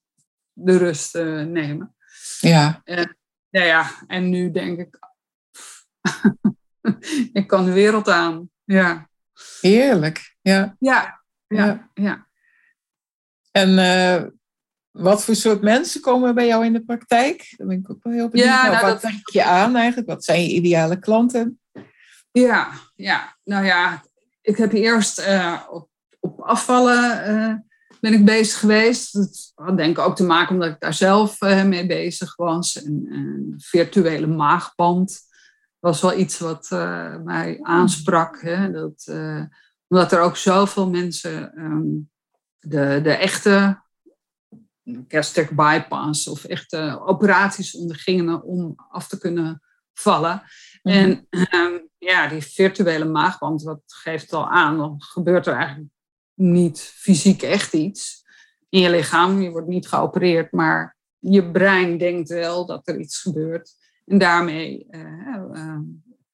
de 0.52 0.76
rust 0.78 1.14
nemen. 1.14 1.94
Ja. 2.40 2.82
Ja, 3.48 3.62
ja. 3.62 3.90
En 4.06 4.28
nu 4.28 4.50
denk 4.50 4.78
ik, 4.78 4.98
ik 7.32 7.46
kan 7.46 7.64
de 7.64 7.72
wereld 7.72 8.08
aan. 8.08 8.50
Ja. 8.64 9.08
Heerlijk. 9.60 10.36
Ja. 10.40 10.76
Ja. 10.78 11.20
Ja. 11.46 11.64
ja. 11.64 11.90
ja. 11.94 12.26
En 13.50 13.70
uh, 13.70 14.30
wat 14.90 15.24
voor 15.24 15.34
soort 15.34 15.62
mensen 15.62 16.00
komen 16.00 16.34
bij 16.34 16.46
jou 16.46 16.64
in 16.64 16.72
de 16.72 16.84
praktijk? 16.84 17.54
Daar 17.56 17.66
ben 17.66 17.78
ik 17.78 17.90
ook 17.90 18.02
wel 18.02 18.12
heel 18.12 18.28
benieuwd. 18.28 18.48
Ja, 18.48 18.62
nou, 18.62 18.72
nou, 18.74 18.86
wat 18.86 19.00
dat... 19.02 19.10
trek 19.10 19.28
je 19.30 19.44
aan 19.44 19.76
eigenlijk? 19.76 20.08
Wat 20.08 20.24
zijn 20.24 20.42
je 20.42 20.54
ideale 20.54 20.98
klanten? 20.98 21.60
Ja, 22.32 22.70
ja. 22.94 23.36
nou 23.44 23.64
ja, 23.64 24.02
ik 24.40 24.56
heb 24.56 24.72
eerst 24.72 25.20
uh, 25.20 25.62
op, 25.70 25.88
op 26.20 26.40
afvallen 26.40 27.30
uh, 27.30 27.54
ben 28.00 28.12
ik 28.12 28.24
bezig 28.24 28.58
geweest. 28.58 29.12
Dat 29.12 29.52
had 29.54 29.76
denk 29.76 29.98
ik 29.98 30.04
ook 30.04 30.16
te 30.16 30.24
maken 30.24 30.54
omdat 30.54 30.68
ik 30.68 30.80
daar 30.80 30.94
zelf 30.94 31.40
mee 31.40 31.86
bezig 31.86 32.36
was. 32.36 32.82
En, 32.82 33.06
en 33.10 33.54
virtuele 33.56 34.26
maagband 34.26 35.20
was 35.84 36.00
wel 36.00 36.18
iets 36.18 36.38
wat 36.38 36.68
mij 37.24 37.58
aansprak. 37.62 38.40
Hè? 38.40 38.70
Dat, 38.70 39.12
omdat 39.88 40.12
er 40.12 40.20
ook 40.20 40.36
zoveel 40.36 40.90
mensen 40.90 41.60
um, 41.60 42.10
de, 42.58 43.00
de 43.02 43.12
echte 43.12 43.82
gastric 45.08 45.50
bypass 45.50 46.28
of 46.28 46.44
echte 46.44 47.00
operaties 47.04 47.76
ondergingen 47.76 48.42
om 48.42 48.74
af 48.88 49.08
te 49.08 49.18
kunnen 49.18 49.62
vallen. 49.92 50.42
Mhm. 50.82 50.96
En 50.96 51.26
ehm, 51.30 51.78
ja, 51.98 52.28
die 52.28 52.42
virtuele 52.42 53.04
maagband, 53.04 53.62
wat 53.62 53.82
geeft 53.86 54.32
al 54.32 54.48
aan, 54.48 54.76
dan 54.76 55.02
gebeurt 55.02 55.46
er 55.46 55.54
eigenlijk 55.54 55.90
niet 56.34 56.80
fysiek 56.80 57.42
echt 57.42 57.72
iets 57.72 58.24
in 58.68 58.80
je 58.80 58.90
lichaam. 58.90 59.40
Je 59.40 59.50
wordt 59.50 59.68
niet 59.68 59.88
geopereerd, 59.88 60.52
maar 60.52 60.96
je 61.18 61.50
brein 61.50 61.98
denkt 61.98 62.28
wel 62.28 62.66
dat 62.66 62.88
er 62.88 62.98
iets 62.98 63.20
gebeurt. 63.20 63.83
En 64.04 64.18
daarmee 64.18 64.86
uh, 64.90 65.36
uh, 65.52 65.78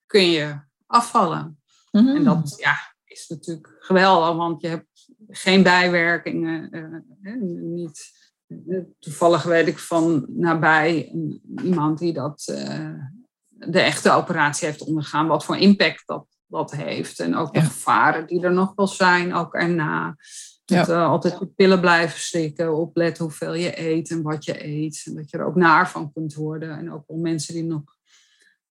kun 0.07 0.31
je 0.31 0.61
afvallen. 0.87 1.59
Mhm. 1.91 2.09
En 2.09 2.25
dat 2.25 2.55
ja, 2.59 2.75
is 3.05 3.29
natuurlijk 3.29 3.77
geweldig, 3.81 4.37
want 4.37 4.61
je 4.61 4.69
hebt 4.69 5.11
geen 5.29 5.63
bijwerkingen. 5.63 6.69
Uh, 7.23 7.43
niet, 7.63 8.19
toevallig 8.99 9.43
weet 9.43 9.67
ik 9.67 9.79
van 9.79 10.27
nabij 10.29 11.15
iemand 11.63 11.99
die 11.99 12.13
dat, 12.13 12.43
de 13.49 13.81
echte 13.81 14.11
operatie 14.11 14.67
heeft 14.67 14.83
ondergaan, 14.83 15.27
wat 15.27 15.45
voor 15.45 15.57
impact 15.57 16.03
dat, 16.07 16.27
dat 16.47 16.71
heeft. 16.71 17.21
En 17.21 17.37
ook 17.37 17.55
de 17.55 17.61
gevaren 17.61 18.27
die 18.27 18.43
er 18.43 18.53
nog 18.53 18.73
wel 18.75 18.87
zijn, 18.87 19.35
ook 19.35 19.55
erna. 19.55 20.17
Dat, 20.71 20.89
uh, 20.89 21.09
altijd 21.09 21.39
de 21.39 21.47
pillen 21.47 21.81
blijven 21.81 22.21
slikken, 22.21 22.77
opletten 22.77 23.25
hoeveel 23.25 23.55
je 23.55 23.81
eet 23.81 24.11
en 24.11 24.23
wat 24.23 24.45
je 24.45 24.67
eet. 24.67 25.03
En 25.05 25.15
dat 25.15 25.31
je 25.31 25.39
er 25.39 25.45
ook 25.45 25.57
naar 25.57 25.91
van 25.91 26.13
kunt 26.13 26.35
worden. 26.35 26.79
En 26.79 26.93
ook 26.93 27.05
wel 27.07 27.17
mensen 27.17 27.55
die 27.55 27.65
nog 27.65 27.83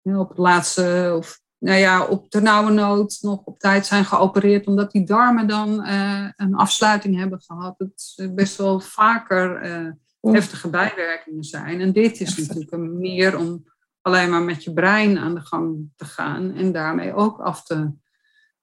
op 0.03 0.29
het 0.29 0.37
laatste 0.37 1.13
of 1.17 1.41
nou 1.59 1.77
ja, 1.77 2.05
op 2.05 2.31
de 2.31 2.41
nauwe 2.41 2.71
nood 2.71 3.17
nog 3.21 3.41
op 3.43 3.59
tijd 3.59 3.85
zijn 3.85 4.05
geopereerd, 4.05 4.67
omdat 4.67 4.91
die 4.91 5.03
darmen 5.03 5.47
dan 5.47 5.85
uh, 5.85 6.29
een 6.35 6.55
afsluiting 6.55 7.17
hebben 7.17 7.41
gehad. 7.41 7.75
Het 7.77 8.35
best 8.35 8.57
wel 8.57 8.79
vaker 8.79 9.65
uh, 9.65 9.91
heftige 10.33 10.69
bijwerkingen 10.69 11.43
zijn. 11.43 11.81
En 11.81 11.91
dit 11.91 12.19
is 12.21 12.37
natuurlijk 12.37 12.71
een 12.71 12.97
meer 12.97 13.37
om 13.37 13.63
alleen 14.01 14.29
maar 14.29 14.41
met 14.41 14.63
je 14.63 14.73
brein 14.73 15.17
aan 15.17 15.35
de 15.35 15.41
gang 15.41 15.89
te 15.95 16.05
gaan 16.05 16.53
en 16.53 16.71
daarmee 16.71 17.13
ook 17.13 17.39
af 17.39 17.63
te 17.63 17.91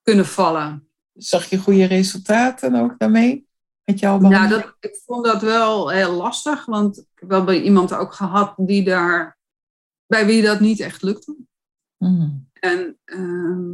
kunnen 0.02 0.26
vallen. 0.26 0.85
Zag 1.16 1.44
je 1.44 1.58
goede 1.58 1.84
resultaten 1.84 2.74
ook 2.74 2.98
daarmee? 2.98 3.46
met 3.86 3.98
jouw 3.98 4.18
behandeling? 4.18 4.50
Ja, 4.50 4.58
dat, 4.60 4.76
ik 4.80 5.00
vond 5.04 5.24
dat 5.24 5.42
wel 5.42 5.88
heel 5.88 6.12
lastig, 6.12 6.64
want 6.64 6.98
ik 6.98 7.06
heb 7.14 7.28
wel 7.28 7.44
bij 7.44 7.62
iemand 7.62 7.94
ook 7.94 8.14
gehad 8.14 8.54
die 8.56 8.84
daar, 8.84 9.38
bij 10.06 10.26
wie 10.26 10.42
dat 10.42 10.60
niet 10.60 10.80
echt 10.80 11.02
lukte. 11.02 11.36
Mm. 11.96 12.48
En 12.52 12.98
ehm, 13.04 13.72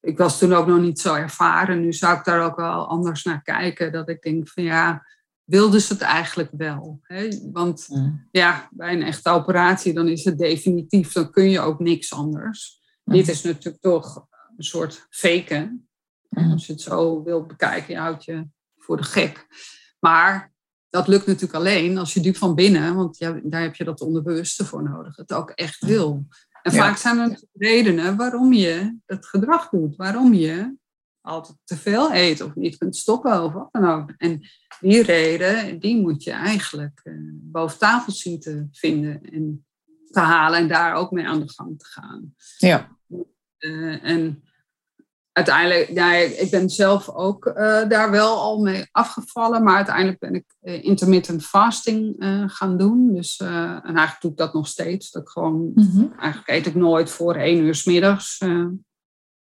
ik 0.00 0.18
was 0.18 0.38
toen 0.38 0.52
ook 0.52 0.66
nog 0.66 0.80
niet 0.80 1.00
zo 1.00 1.14
ervaren. 1.14 1.80
Nu 1.80 1.92
zou 1.92 2.18
ik 2.18 2.24
daar 2.24 2.44
ook 2.44 2.56
wel 2.56 2.86
anders 2.86 3.24
naar 3.24 3.42
kijken. 3.42 3.92
Dat 3.92 4.08
ik 4.08 4.22
denk 4.22 4.48
van 4.48 4.62
ja, 4.62 5.06
wilden 5.44 5.80
ze 5.80 5.92
het 5.92 6.02
eigenlijk 6.02 6.50
wel? 6.52 7.00
Hè? 7.02 7.28
Want 7.52 7.86
mm. 7.88 8.28
ja, 8.30 8.68
bij 8.70 8.92
een 8.92 9.02
echte 9.02 9.30
operatie 9.30 9.92
dan 9.92 10.08
is 10.08 10.24
het 10.24 10.38
definitief. 10.38 11.12
Dan 11.12 11.30
kun 11.30 11.50
je 11.50 11.60
ook 11.60 11.78
niks 11.78 12.12
anders. 12.12 12.80
Mm. 13.04 13.14
Dit 13.14 13.28
is 13.28 13.42
natuurlijk 13.42 13.82
toch 13.82 14.26
een 14.56 14.64
soort 14.64 15.06
faken. 15.10 15.88
Mm. 16.34 16.52
Als 16.52 16.66
je 16.66 16.72
het 16.72 16.82
zo 16.82 17.22
wilt 17.22 17.46
bekijken, 17.46 17.94
je 17.94 18.00
houdt 18.00 18.24
je 18.24 18.46
voor 18.78 18.96
de 18.96 19.02
gek. 19.02 19.46
Maar 20.00 20.52
dat 20.88 21.08
lukt 21.08 21.26
natuurlijk 21.26 21.54
alleen 21.54 21.98
als 21.98 22.14
je 22.14 22.20
diep 22.20 22.36
van 22.36 22.54
binnen, 22.54 22.94
want 22.94 23.18
ja, 23.18 23.40
daar 23.42 23.62
heb 23.62 23.74
je 23.74 23.84
dat 23.84 24.00
onderbewuste 24.00 24.64
voor 24.64 24.82
nodig, 24.82 25.16
het 25.16 25.32
ook 25.32 25.50
echt 25.50 25.84
wil. 25.84 26.26
En 26.62 26.72
vaak 26.72 26.96
zijn 26.96 27.18
er 27.18 27.42
redenen 27.52 28.16
waarom 28.16 28.52
je 28.52 28.96
het 29.06 29.26
gedrag 29.26 29.68
doet, 29.68 29.96
waarom 29.96 30.34
je 30.34 30.76
altijd 31.20 31.56
te 31.64 31.76
veel 31.76 32.14
eet 32.14 32.40
of 32.40 32.54
niet 32.54 32.78
kunt 32.78 32.96
stoppen 32.96 33.44
of 33.44 33.52
wat 33.52 33.68
dan 33.72 33.84
ook. 33.84 34.12
En 34.16 34.40
die 34.80 35.02
reden, 35.02 35.78
die 35.78 36.00
moet 36.00 36.22
je 36.22 36.30
eigenlijk 36.30 37.00
uh, 37.04 37.14
boven 37.32 37.78
tafel 37.78 38.12
zien 38.12 38.40
te 38.40 38.66
vinden 38.72 39.22
en 39.22 39.66
te 40.10 40.20
halen 40.20 40.58
en 40.58 40.68
daar 40.68 40.94
ook 40.94 41.10
mee 41.10 41.26
aan 41.26 41.40
de 41.40 41.52
gang 41.52 41.78
te 41.78 41.86
gaan. 41.86 42.34
Ja. 42.58 42.96
Uh, 43.58 44.04
en 44.04 44.42
uiteindelijk, 45.34 45.90
ja, 45.90 46.12
ik 46.14 46.50
ben 46.50 46.70
zelf 46.70 47.08
ook 47.08 47.46
uh, 47.46 47.88
daar 47.88 48.10
wel 48.10 48.40
al 48.40 48.60
mee 48.60 48.86
afgevallen, 48.90 49.62
maar 49.62 49.76
uiteindelijk 49.76 50.18
ben 50.18 50.34
ik 50.34 50.44
uh, 50.62 50.84
intermittent 50.84 51.44
fasting 51.44 52.22
uh, 52.22 52.42
gaan 52.46 52.76
doen. 52.76 53.14
Dus, 53.14 53.36
en 53.36 53.82
eigenlijk 53.82 54.20
doe 54.20 54.30
ik 54.30 54.36
dat 54.36 54.54
nog 54.54 54.66
steeds. 54.66 55.10
Dat 55.10 55.22
ik 55.22 55.28
gewoon, 55.28 55.72
mm 55.74 55.90
-hmm. 55.90 56.12
eigenlijk 56.18 56.48
eet 56.48 56.66
ik 56.66 56.74
nooit 56.74 57.10
voor 57.10 57.34
één 57.34 57.58
uur 57.58 57.74
s 57.74 57.84
middags. 57.84 58.38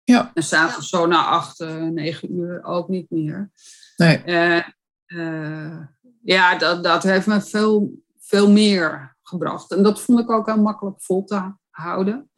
ja. 0.04 0.30
En 0.34 0.42
s'avonds 0.42 0.88
zo 0.88 1.06
na 1.06 1.24
acht, 1.24 1.58
negen 1.92 2.32
uur 2.32 2.64
ook 2.64 2.88
niet 2.88 3.10
meer. 3.10 3.50
Nee. 3.96 4.22
ja, 6.22 6.58
dat, 6.58 6.84
dat 6.84 7.02
heeft 7.02 7.26
me 7.26 7.40
veel, 7.40 7.92
veel 8.18 8.50
meer 8.50 9.16
gebracht. 9.22 9.70
En 9.70 9.82
dat 9.82 10.00
vond 10.00 10.20
ik 10.20 10.30
ook 10.30 10.46
heel 10.46 10.62
makkelijk 10.62 11.02
vol 11.02 11.24
te 11.24 11.52
houden. 11.70 12.30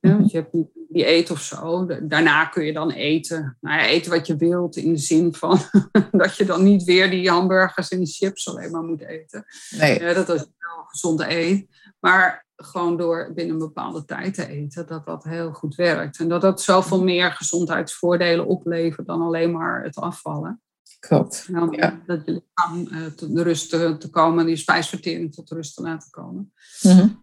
Ja, 0.00 0.16
want 0.16 0.30
je 0.30 0.36
hebt 0.36 0.52
niet 0.52 0.68
dieet 0.88 1.30
of 1.30 1.40
zo. 1.40 1.86
Daarna 2.02 2.44
kun 2.44 2.64
je 2.64 2.72
dan 2.72 2.90
eten. 2.90 3.56
Nou 3.60 3.80
ja, 3.80 3.86
eten 3.86 4.10
wat 4.10 4.26
je 4.26 4.36
wilt 4.36 4.76
in 4.76 4.92
de 4.92 4.98
zin 4.98 5.34
van 5.34 5.58
dat 6.12 6.36
je 6.36 6.44
dan 6.44 6.62
niet 6.62 6.84
weer 6.84 7.10
die 7.10 7.30
hamburgers 7.30 7.88
en 7.88 7.98
die 7.98 8.06
chips 8.06 8.48
alleen 8.48 8.70
maar 8.70 8.82
moet 8.82 9.02
eten. 9.02 9.44
Nee. 9.78 10.00
Ja, 10.00 10.12
dat 10.14 10.28
is 10.28 10.40
wel 10.40 10.84
gezonde 10.86 11.30
eet. 11.36 11.66
Maar 12.00 12.46
gewoon 12.56 12.96
door 12.96 13.32
binnen 13.34 13.54
een 13.54 13.60
bepaalde 13.60 14.04
tijd 14.04 14.34
te 14.34 14.46
eten, 14.46 14.86
dat 14.86 15.06
dat 15.06 15.24
heel 15.24 15.52
goed 15.52 15.74
werkt. 15.74 16.18
En 16.18 16.28
dat 16.28 16.40
dat 16.40 16.62
zoveel 16.62 17.02
meer 17.02 17.32
gezondheidsvoordelen 17.32 18.46
oplevert 18.46 19.06
dan 19.06 19.20
alleen 19.20 19.52
maar 19.52 19.82
het 19.82 19.96
afvallen. 19.96 20.60
Klopt. 21.00 21.48
ja. 21.70 22.00
Dat 22.06 22.22
je 22.24 22.32
lichaam 22.32 22.86
uh, 22.90 23.06
tot 23.06 23.34
de 23.34 23.42
rust 23.42 23.70
te, 23.70 23.96
te, 23.98 24.10
komen, 24.10 24.46
die 24.46 24.56
spijsvertering 24.56 25.34
tot 25.34 25.48
de 25.48 25.54
rust 25.54 25.74
te 25.74 25.82
laten 25.82 26.10
komen. 26.10 26.52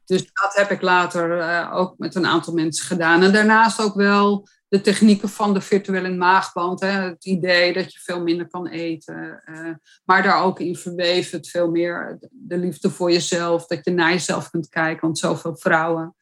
Dus 0.06 0.30
dat 0.34 0.56
heb 0.56 0.72
ik 0.72 0.82
later 0.82 1.38
uh, 1.38 1.72
ook 1.74 1.98
met 1.98 2.16
een 2.16 2.26
aantal 2.26 2.54
mensen 2.54 2.86
gedaan. 2.86 3.24
En 3.24 3.34
daarnaast 3.34 3.82
ook 3.82 3.96
wel 3.96 4.48
de 4.68 4.82
technieken 4.82 5.30
van 5.30 5.54
de 5.54 5.62
virtuele 5.62 6.16
maagband. 6.16 6.80
Hè. 6.80 6.88
Het 6.88 7.26
idee 7.26 7.74
dat 7.74 7.94
je 7.94 8.00
veel 8.00 8.22
minder 8.22 8.48
kan 8.48 8.68
eten. 8.68 9.44
Uh, 9.46 9.74
maar 10.06 10.24
daar 10.24 10.44
ook 10.44 10.60
in 10.60 10.76
verweven 10.76 11.38
het 11.38 11.50
veel 11.50 11.72
meer 11.72 12.18
de 12.30 12.58
liefde 12.58 12.90
voor 12.90 13.12
jezelf. 13.12 13.68
Dat 13.68 13.86
je 13.86 13.92
naar 13.92 14.12
jezelf 14.12 14.50
kunt 14.50 14.70
kijken. 14.70 15.02
Want 15.02 15.18
zoveel 15.18 15.58
vrouwen, 15.58 16.16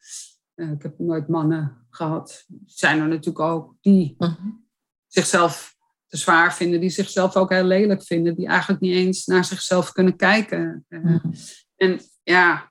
ik 0.54 0.82
heb 0.82 0.98
nooit 0.98 1.28
mannen 1.28 1.86
gehad, 1.90 2.44
zijn 2.66 3.00
er 3.00 3.08
natuurlijk 3.08 3.40
ook 3.40 3.74
die 3.80 4.14
mhm. 4.18 4.50
zichzelf 5.06 5.75
zwaar 6.16 6.54
vinden, 6.54 6.80
die 6.80 6.90
zichzelf 6.90 7.36
ook 7.36 7.50
heel 7.50 7.64
lelijk 7.64 8.02
vinden, 8.02 8.36
die 8.36 8.46
eigenlijk 8.46 8.80
niet 8.80 8.94
eens 8.94 9.26
naar 9.26 9.44
zichzelf 9.44 9.92
kunnen 9.92 10.16
kijken. 10.16 10.84
Mm. 10.88 11.20
En 11.76 12.00
ja, 12.22 12.70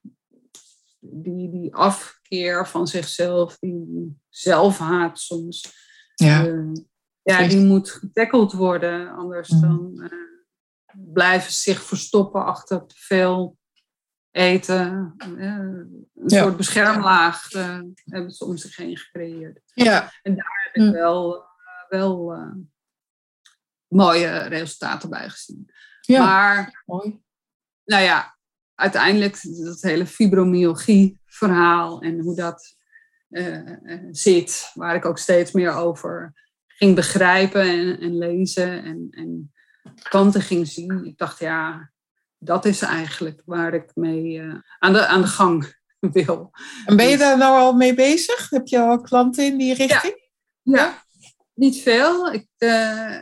die, 0.99 1.51
die 1.51 1.75
afkeer 1.75 2.67
van 2.67 2.87
zichzelf, 2.87 3.57
die 3.59 4.17
zelfhaat 4.29 5.19
soms, 5.19 5.73
ja, 6.15 6.45
uh, 6.45 6.73
ja 7.21 7.47
die 7.47 7.65
moet 7.65 7.89
getackeld 7.89 8.53
worden. 8.53 9.11
Anders 9.11 9.49
mm. 9.49 9.61
dan 9.61 9.91
uh, 9.95 10.09
blijven 11.13 11.51
ze 11.51 11.61
zich 11.61 11.83
verstoppen 11.83 12.45
achter 12.45 12.85
te 12.85 12.95
veel 12.97 13.57
eten. 14.31 15.13
Een 15.17 16.07
ja. 16.27 16.41
soort 16.41 16.57
beschermlaag 16.57 17.51
hebben 18.03 18.31
ze 18.31 18.45
om 18.45 18.57
zich 18.57 18.75
heen 18.75 18.97
gecreëerd. 18.97 19.61
Ja. 19.73 20.11
En 20.21 20.35
daar 20.35 20.61
heb 20.63 20.75
ik 20.75 20.81
mm. 20.81 20.91
wel, 20.91 21.45
wel 21.89 22.37
mooie 23.87 24.37
resultaten 24.37 25.09
bij 25.09 25.29
gezien. 25.29 25.71
Ja, 26.01 26.25
maar, 26.25 26.83
mooi. 26.85 27.21
nou 27.85 28.03
ja, 28.03 28.37
uiteindelijk 28.75 29.39
dat 29.63 29.81
hele 29.81 30.05
fibromyalgie 30.05 31.19
verhaal 31.25 32.01
en 32.01 32.19
hoe 32.19 32.35
dat 32.35 32.75
uh, 33.29 33.71
zit, 34.11 34.71
waar 34.73 34.95
ik 34.95 35.05
ook 35.05 35.17
steeds 35.17 35.51
meer 35.51 35.71
over 35.71 36.33
ging 36.67 36.95
begrijpen 36.95 37.61
en, 37.61 37.99
en 37.99 38.17
lezen 38.17 38.83
en, 38.83 39.07
en 39.11 39.53
kanten 40.09 40.41
ging 40.41 40.67
zien. 40.67 41.05
Ik 41.05 41.17
dacht, 41.17 41.39
ja, 41.39 41.91
dat 42.37 42.65
is 42.65 42.81
eigenlijk 42.81 43.41
waar 43.45 43.73
ik 43.73 43.91
mee 43.93 44.33
uh, 44.33 44.55
aan, 44.79 44.93
de, 44.93 45.05
aan 45.05 45.21
de 45.21 45.27
gang 45.27 45.75
wil. 45.99 46.51
En 46.85 46.95
ben 46.95 47.07
je 47.07 47.17
daar 47.17 47.37
nou 47.37 47.59
al 47.59 47.73
mee 47.73 47.93
bezig? 47.93 48.49
Heb 48.49 48.67
je 48.67 48.79
al 48.79 49.01
klanten 49.01 49.45
in 49.45 49.57
die 49.57 49.73
richting? 49.73 50.29
Ja, 50.61 50.77
ja. 50.77 51.03
niet 51.53 51.81
veel. 51.81 52.31
Ik, 52.31 52.47
uh, 52.57 53.17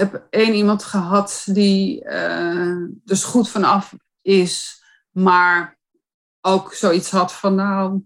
heb 0.00 0.26
één 0.30 0.54
iemand 0.54 0.84
gehad 0.84 1.42
die 1.46 2.04
uh, 2.04 2.88
dus 3.04 3.24
goed 3.24 3.48
vanaf 3.48 3.94
is, 4.22 4.82
maar 5.10 5.78
ook 6.40 6.74
zoiets 6.74 7.10
had 7.10 7.32
van 7.32 7.54
nou, 7.54 8.02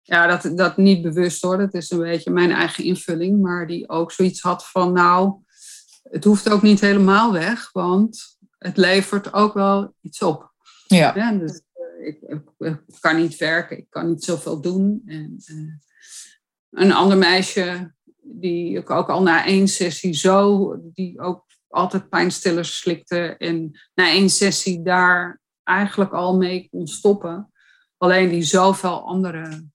ja, 0.00 0.26
dat, 0.26 0.56
dat 0.56 0.76
niet 0.76 1.02
bewust 1.02 1.42
hoor, 1.42 1.58
dat 1.58 1.74
is 1.74 1.90
een 1.90 1.98
beetje 1.98 2.30
mijn 2.30 2.50
eigen 2.50 2.84
invulling, 2.84 3.40
maar 3.40 3.66
die 3.66 3.88
ook 3.88 4.12
zoiets 4.12 4.40
had 4.40 4.66
van 4.66 4.92
nou, 4.92 5.34
het 6.02 6.24
hoeft 6.24 6.50
ook 6.50 6.62
niet 6.62 6.80
helemaal 6.80 7.32
weg, 7.32 7.72
want 7.72 8.36
het 8.58 8.76
levert 8.76 9.32
ook 9.32 9.54
wel 9.54 9.94
iets 10.00 10.22
op. 10.22 10.52
Ja. 10.86 11.14
ja 11.14 11.32
dus, 11.32 11.62
uh, 12.08 12.08
ik, 12.58 12.80
kan 13.00 13.16
niet 13.16 13.36
werken, 13.36 13.78
ik 13.78 13.86
kan 13.88 14.08
niet 14.08 14.24
zoveel 14.24 14.60
doen. 14.60 15.02
En, 15.06 15.36
uh, 15.46 15.72
een 16.70 16.92
ander 16.92 17.18
meisje 17.18 17.94
die 18.30 18.76
ik 18.76 18.90
ook 18.90 19.08
al 19.08 19.22
na 19.22 19.46
één 19.46 19.68
sessie 19.68 20.14
zo, 20.14 20.74
die 20.82 21.20
ook 21.20 21.46
altijd 21.68 22.08
pijnstillers 22.08 22.78
slikte. 22.78 23.36
En 23.36 23.80
na 23.94 24.10
één 24.10 24.30
sessie 24.30 24.82
daar 24.82 25.40
eigenlijk 25.62 26.12
al 26.12 26.36
mee 26.36 26.68
kon 26.70 26.86
stoppen. 26.86 27.52
Alleen 27.96 28.28
die 28.28 28.42
zoveel 28.42 29.06
andere 29.06 29.66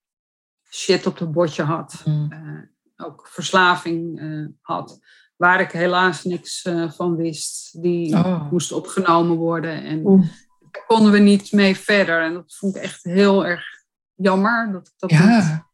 shit 0.70 1.08
op 1.08 1.20
het 1.20 1.32
bordje 1.32 1.64
had. 1.64 2.02
Mm. 2.06 2.32
Uh, 2.34 3.06
ook 3.08 3.28
verslaving 3.28 4.22
uh, 4.22 4.48
had. 4.62 5.00
Waar 5.36 5.62
ik 5.62 5.72
helaas 5.72 6.24
niks 6.24 6.66
uh, 6.66 6.92
van 6.92 7.16
wist. 7.16 7.82
Die 7.82 8.16
oh. 8.16 8.52
moest 8.52 8.72
opgenomen 8.72 9.36
worden. 9.38 9.84
En 9.84 10.06
Oeh. 10.06 10.28
daar 10.72 10.84
konden 10.88 11.12
we 11.12 11.20
niet 11.20 11.52
mee 11.52 11.78
verder. 11.78 12.22
En 12.22 12.34
dat 12.34 12.56
vond 12.56 12.76
ik 12.76 12.82
echt 12.82 13.04
heel 13.04 13.46
erg 13.46 13.66
jammer. 14.14 14.72
Dat, 14.72 14.94
dat 14.98 15.10
ja. 15.10 15.72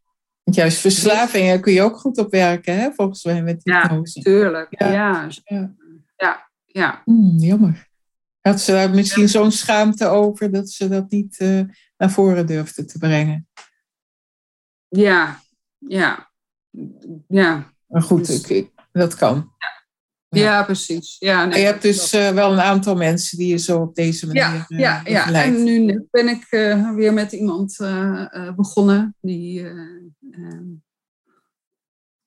Want 0.49 0.61
juist 0.61 0.79
verslavingen 0.79 1.61
kun 1.61 1.73
je 1.73 1.81
ook 1.81 1.97
goed 1.97 2.17
op 2.17 2.31
werken, 2.31 2.79
hè? 2.79 2.91
volgens 2.91 3.23
mij 3.23 3.43
met 3.43 3.63
die 3.63 3.73
Ja, 3.73 4.01
tuurlijk. 4.03 4.67
Ja. 4.69 4.91
Ja. 4.91 5.27
ja. 5.43 5.73
ja. 6.17 6.49
ja. 6.65 7.01
Mm, 7.05 7.37
jammer. 7.37 7.87
Had 8.41 8.61
ze 8.61 8.71
daar 8.71 8.89
misschien 8.89 9.29
zo'n 9.29 9.51
schaamte 9.51 10.05
over 10.05 10.51
dat 10.51 10.69
ze 10.69 10.87
dat 10.87 11.11
niet 11.11 11.39
uh, 11.39 11.61
naar 11.97 12.11
voren 12.11 12.45
durfde 12.45 12.85
te 12.85 12.97
brengen? 12.97 13.47
Ja, 14.87 15.39
ja. 15.77 16.31
ja. 17.27 17.73
Maar 17.87 18.01
goed, 18.01 18.27
dus, 18.27 18.47
ik, 18.47 18.71
dat 18.91 19.15
kan. 19.15 19.53
Ja, 20.29 20.41
ja 20.41 20.63
precies. 20.63 21.15
Ja, 21.19 21.45
nee, 21.45 21.59
je 21.59 21.65
hebt 21.65 21.81
dus 21.81 22.13
uh, 22.13 22.29
wel 22.29 22.51
een 22.51 22.61
aantal 22.61 22.95
mensen 22.95 23.37
die 23.37 23.47
je 23.47 23.57
zo 23.57 23.81
op 23.81 23.95
deze 23.95 24.25
manier 24.25 24.41
ja, 24.41 24.65
uh, 24.69 24.79
ja, 24.79 25.01
ja. 25.05 25.43
En 25.43 25.63
nu 25.63 26.07
ben 26.11 26.27
ik 26.27 26.47
uh, 26.49 26.93
weer 26.95 27.13
met 27.13 27.31
iemand 27.31 27.77
begonnen 28.55 29.15
die 29.21 29.67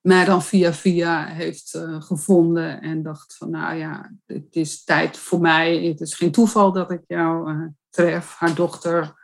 mij 0.00 0.24
dan 0.24 0.42
via 0.42 0.72
via 0.72 1.26
heeft 1.26 1.78
gevonden 1.98 2.80
en 2.80 3.02
dacht 3.02 3.36
van 3.36 3.50
nou 3.50 3.76
ja, 3.76 4.12
het 4.26 4.56
is 4.56 4.84
tijd 4.84 5.16
voor 5.16 5.40
mij. 5.40 5.76
Het 5.76 6.00
is 6.00 6.14
geen 6.14 6.32
toeval 6.32 6.72
dat 6.72 6.90
ik 6.90 7.02
jou 7.06 7.56
tref. 7.90 8.34
Haar 8.34 8.54
dochter 8.54 9.14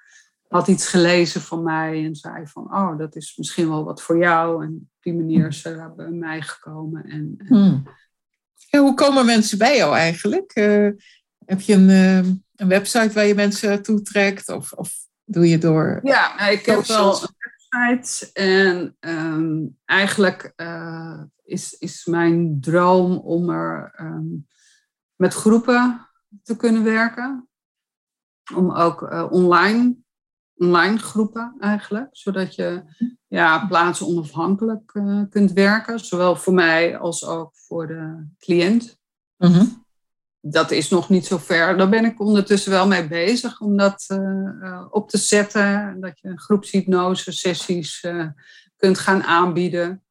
had 0.49 0.69
iets 0.69 0.87
gelezen 0.87 1.41
van 1.41 1.63
mij 1.63 2.05
en 2.05 2.15
zei 2.15 2.47
van 2.47 2.65
oh, 2.65 2.99
dat 2.99 3.17
is 3.17 3.37
misschien 3.37 3.69
wel 3.69 3.85
wat 3.85 4.03
voor 4.03 4.19
jou. 4.19 4.65
En 4.65 4.71
op 4.75 5.03
die 5.03 5.15
manier 5.15 5.47
is 5.47 5.61
ze 5.61 5.93
bij 5.97 6.11
mij 6.11 6.43
gekomen. 6.43 7.05
En, 7.05 7.35
hmm 7.47 7.83
Ja, 8.71 8.81
hoe 8.81 8.95
komen 8.95 9.27
mensen 9.27 9.59
bij 9.59 9.77
jou 9.77 9.95
eigenlijk? 9.95 10.57
Uh, 10.57 10.91
heb 11.45 11.61
je 11.61 11.75
een, 11.75 11.89
uh, 11.89 12.17
een, 12.57 12.69
website 12.69 13.13
waar 13.13 13.27
je 13.27 13.35
mensen 13.35 13.83
toetrekt? 13.83 14.49
Of, 14.49 14.73
of 14.73 14.95
doe 15.25 15.49
je 15.49 15.59
door. 15.59 16.01
Ja, 16.03 16.35
nou, 16.37 16.53
ik 16.53 16.67
heb 16.67 16.85
wel 16.85 17.19
En 18.33 18.97
um, 19.01 19.79
eigenlijk 19.85 20.53
uh, 20.57 21.23
is, 21.43 21.73
is 21.73 22.05
mijn 22.05 22.61
droom 22.61 23.17
om 23.17 23.51
er 23.51 23.95
um, 24.01 24.47
met 25.17 25.35
groepen 25.35 26.09
te 26.43 26.57
kunnen 26.57 26.85
werken. 26.85 27.49
Om 28.55 28.73
ook 28.73 29.31
online 29.33 29.97
online 30.59 30.99
groepen 30.99 31.55
eigenlijk, 31.59 32.09
zodat 32.13 32.55
je 32.55 32.83
ja, 33.27 33.67
plaatsen 33.67 34.07
onafhankelijk 34.07 34.95
uh, 34.95 35.23
kunt 35.31 35.53
werken, 35.53 36.01
zowel 36.01 36.37
voor 36.37 36.55
mij 36.55 36.99
als 36.99 37.27
ook 37.27 37.51
voor 37.55 37.87
de 37.87 38.27
cliënt. 38.39 38.99
Mhm. 39.37 39.65
Dat 40.51 40.71
is 40.71 40.89
nog 40.89 41.09
niet 41.09 41.27
zo 41.27 41.39
ver. 41.39 41.77
Daar 41.77 41.89
ben 41.89 42.05
ik 42.05 42.21
ondertussen 42.21 42.71
wel 42.71 42.87
mee 42.87 43.09
bezig 43.09 43.61
om 43.61 43.77
dat 43.77 44.07
uh, 44.09 44.87
op 44.91 45.11
te 45.11 45.19
zetten. 45.19 45.97
Dat 46.01 46.21
je 46.21 46.39
groepshypnose 46.39 47.33
sessies 47.33 48.07
kunt 48.77 48.99
gaan 48.99 49.23
aanbieden. 49.23 50.03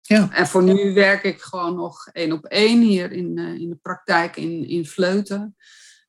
Ja. 0.00 0.28
En 0.32 0.46
voor 0.46 0.62
nu 0.62 0.94
werk 0.94 1.22
ik 1.22 1.40
gewoon 1.40 1.74
nog 1.74 2.08
één 2.12 2.32
op 2.32 2.44
één 2.44 2.80
hier 2.80 3.12
in, 3.12 3.38
in 3.38 3.68
de 3.68 3.78
praktijk 3.82 4.36
in, 4.36 4.68
in 4.68 4.86
Vleuten. 4.86 5.56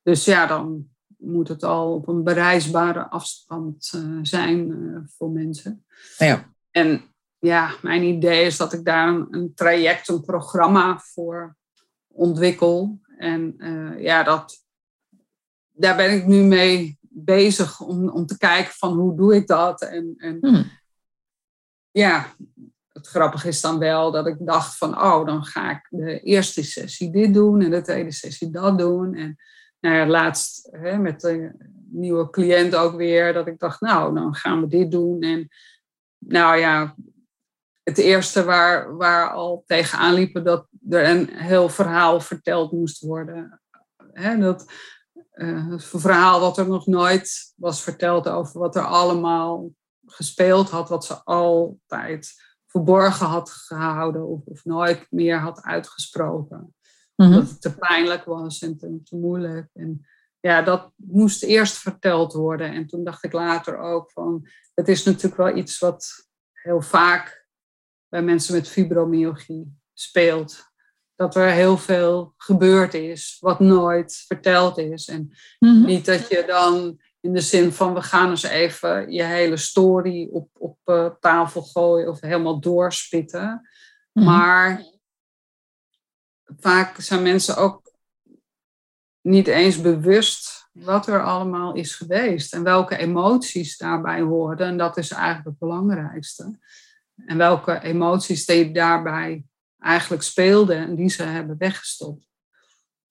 Dus 0.04 0.26
ja, 0.26 0.46
dan 0.46 0.88
moet 1.18 1.48
het 1.48 1.64
al 1.64 1.94
op 1.94 2.08
een 2.08 2.24
bereisbare 2.24 3.10
afstand 3.10 4.04
zijn 4.22 4.74
voor 5.18 5.30
mensen. 5.30 5.86
Ja. 6.18 6.54
En 6.72 7.02
ja, 7.40 7.72
mijn 7.82 8.04
idee 8.04 8.46
is 8.46 8.58
dat 8.58 8.74
ik 8.74 8.86
daar 8.86 9.08
een, 9.08 9.28
een 9.32 9.54
traject, 9.56 10.08
een 10.08 10.22
programma 10.22 11.00
voor 11.00 11.56
ontwikkel. 12.08 13.00
En 13.18 13.56
uh, 13.58 14.02
ja, 14.02 14.24
dat, 14.24 14.66
daar 15.72 15.96
ben 15.96 16.14
ik 16.14 16.26
nu 16.26 16.44
mee 16.44 16.98
bezig 17.10 17.82
om, 17.82 18.10
om 18.10 18.26
te 18.26 18.38
kijken 18.38 18.74
van 18.74 18.94
hoe 18.94 19.16
doe 19.16 19.36
ik 19.36 19.48
dat. 19.48 19.82
En, 19.82 20.14
en 20.18 20.38
hmm. 20.42 20.72
ja, 21.92 22.36
het 22.90 23.08
grappige 23.08 23.48
is 23.48 23.62
dan 23.62 23.80
wel 23.80 24.12
dat 24.12 24.28
ik 24.28 24.38
dacht 24.40 24.78
van, 24.78 25.02
oh, 25.02 25.26
dan 25.26 25.44
ga 25.44 25.72
ik 25.72 25.88
de 25.90 26.20
eerste 26.20 26.64
sessie 26.64 27.12
dit 27.12 27.34
doen 27.34 27.62
en 27.62 27.72
de 27.72 27.82
tweede 27.82 28.12
sessie 28.12 28.50
dat 28.50 28.78
doen. 28.78 29.14
En 29.14 29.36
nou 29.80 29.96
ja, 29.96 30.08
laatst 30.08 30.68
hè, 30.72 30.98
met 30.98 31.22
de 31.22 31.52
nieuwe 31.90 32.30
cliënt 32.30 32.76
ook 32.76 32.96
weer, 32.96 33.34
dat 33.34 33.48
ik 33.48 33.60
dacht, 33.60 33.82
nou, 33.82 34.14
dan 34.14 34.36
gaan 34.36 34.62
we 34.62 34.68
dit 34.68 34.92
doen. 34.92 35.22
En 35.22 35.48
nou 36.18 36.58
ja, 36.58 36.96
het 37.88 37.98
eerste 37.98 38.44
waar, 38.44 38.98
waar 38.98 39.32
al 39.32 39.64
tegenaan 39.66 40.14
liepen 40.14 40.44
dat 40.44 40.68
er 40.90 41.10
een 41.10 41.30
heel 41.30 41.70
verhaal 41.70 42.20
verteld 42.20 42.72
moest 42.72 43.02
worden. 43.02 43.62
Hè, 44.14 44.38
dat, 44.38 44.72
uh, 45.34 45.70
het 45.70 45.86
verhaal 45.86 46.40
wat 46.40 46.58
er 46.58 46.68
nog 46.68 46.88
nooit 46.88 47.54
was 47.56 47.84
verteld 47.84 48.30
over 48.30 48.60
wat 48.60 48.76
er 48.76 48.86
allemaal 48.86 49.70
gespeeld 50.06 50.70
had, 50.70 50.90
wat 50.90 51.06
ze 51.06 51.24
altijd 51.24 52.34
verborgen 52.66 53.26
had 53.26 53.50
gehouden 53.50 54.28
of, 54.28 54.46
of 54.46 54.66
nooit 54.66 55.08
meer 55.10 55.40
had 55.40 55.62
uitgesproken. 55.62 56.76
Mhm. 57.16 57.32
Dat 57.32 57.50
het 57.50 57.62
te 57.62 57.76
pijnlijk 57.76 58.26
was 58.26 58.60
en 58.60 58.78
te, 58.78 59.00
te, 59.04 59.16
moeilijk. 59.16 59.70
En 59.74 60.06
ja, 60.40 60.62
dat 60.62 60.92
moest 60.96 61.44
eerst 61.44 61.78
verteld 61.78 62.34
worden. 62.34 62.74
En 62.74 62.88
toen 62.88 63.04
dacht 63.04 63.24
ik 63.24 63.34
later 63.34 63.78
ook 63.78 64.12
van, 64.12 64.48
het 64.74 64.88
is 64.88 65.04
natuurlijk 65.04 65.38
wel 65.38 65.56
iets 65.56 65.80
wat 65.80 66.28
heel 66.52 66.82
vaak 66.82 67.47
bij 68.10 68.22
mensen 68.22 68.56
met 68.56 68.68
fibromyalgie 68.70 69.78
speelt. 69.94 70.66
Dat 71.16 71.36
er 71.36 71.52
heel 71.52 71.78
veel 71.78 72.34
gebeurd 72.38 72.94
is, 72.94 73.38
wat 73.40 73.60
nooit 73.60 74.24
verteld 74.28 74.78
is. 74.78 75.08
En 75.08 75.32
Mhm. 75.60 75.86
niet 75.86 76.06
dat 76.06 76.28
je 76.30 76.44
dan 76.48 77.02
in 77.20 77.34
de 77.34 77.42
zin 77.42 77.72
van 77.72 77.94
we 77.94 78.02
gaan 78.02 78.30
eens 78.30 78.44
even 78.44 79.12
je 79.12 79.24
hele 79.24 79.58
story 79.58 80.30
op, 80.32 80.50
op 80.54 80.78
uh, 80.86 81.10
tafel 81.20 81.62
gooien 81.62 82.10
of 82.10 82.22
helemaal 82.22 82.60
doorspitten. 82.60 83.70
Mhm. 84.14 84.26
Maar 84.26 84.84
vaak 86.58 87.02
zijn 87.02 87.24
mensen 87.24 87.58
ook 87.58 87.92
niet 89.22 89.48
eens 89.48 89.82
bewust 89.82 90.70
wat 90.72 91.08
er 91.08 91.24
allemaal 91.24 91.74
is 91.74 91.96
geweest 91.96 92.54
en 92.54 92.64
welke 92.64 92.98
emoties 92.98 93.78
daarbij 93.78 94.22
hoorden. 94.22 94.68
En 94.68 94.78
dat 94.78 94.98
is 94.98 95.12
eigenlijk 95.12 95.46
het 95.48 95.58
belangrijkste. 95.58 96.60
En 97.26 97.38
welke 97.38 97.82
emoties 97.82 98.46
die 98.46 98.72
daarbij 98.72 99.44
eigenlijk 99.80 100.24
speelden 100.24 100.78
en 100.78 100.96
die 100.96 101.10
ze 101.10 101.24
hebben 101.24 101.58
weggestopt. 101.58 102.28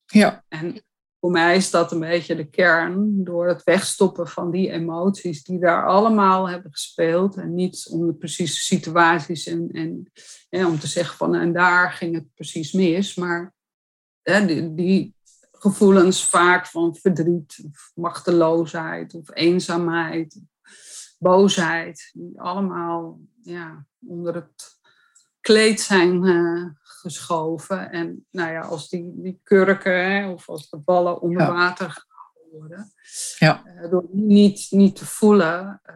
Ja. 0.05 0.43
En 0.47 0.81
voor 1.19 1.31
mij 1.31 1.55
is 1.55 1.69
dat 1.69 1.91
een 1.91 1.99
beetje 1.99 2.35
de 2.35 2.49
kern 2.49 3.23
door 3.23 3.47
het 3.47 3.63
wegstoppen 3.63 4.27
van 4.27 4.51
die 4.51 4.71
emoties 4.71 5.43
die 5.43 5.59
daar 5.59 5.87
allemaal 5.87 6.49
hebben 6.49 6.71
gespeeld. 6.71 7.35
En 7.35 7.53
niet 7.53 7.87
om 7.89 8.07
de 8.07 8.13
precieze 8.13 8.59
situaties 8.59 9.47
en, 9.47 9.69
en, 9.71 10.11
en 10.49 10.65
om 10.65 10.79
te 10.79 10.87
zeggen 10.87 11.17
van 11.17 11.35
en 11.35 11.53
daar 11.53 11.91
ging 11.91 12.15
het 12.15 12.33
precies 12.33 12.71
mis. 12.71 13.15
Maar 13.15 13.53
hè, 14.21 14.45
die, 14.45 14.73
die, 14.73 15.15
gevoelens 15.59 16.25
vaak 16.25 16.67
van 16.67 16.95
verdriet 16.95 17.59
of 17.67 17.91
machteloosheid 17.95 19.13
of 19.13 19.29
eenzaamheid, 19.33 20.41
boosheid. 21.19 22.09
Die 22.13 22.41
allemaal 22.41 23.19
ja, 23.47 23.85
onder 24.07 24.35
het 24.35 24.75
kleed 25.41 25.81
zijn 25.81 26.23
uh, 26.23 26.65
geschoven. 26.83 27.91
En 27.91 28.25
nou 28.31 28.51
ja, 28.51 28.61
als 28.61 28.89
die, 28.89 29.13
die 29.15 29.39
kurken 29.43 30.05
hè, 30.11 30.29
of 30.29 30.49
als 30.49 30.69
de 30.69 30.77
ballen 30.77 31.21
onder 31.21 31.41
Ja. 31.41 31.51
water 31.51 31.89
gehouden 31.89 32.51
worden, 32.59 32.91
Ja. 33.37 33.63
uh, 33.65 33.91
door 33.91 34.05
die 34.11 34.21
niet, 34.23 34.67
niet 34.69 34.95
te 34.95 35.05
voelen, 35.05 35.81
uh, 35.89 35.95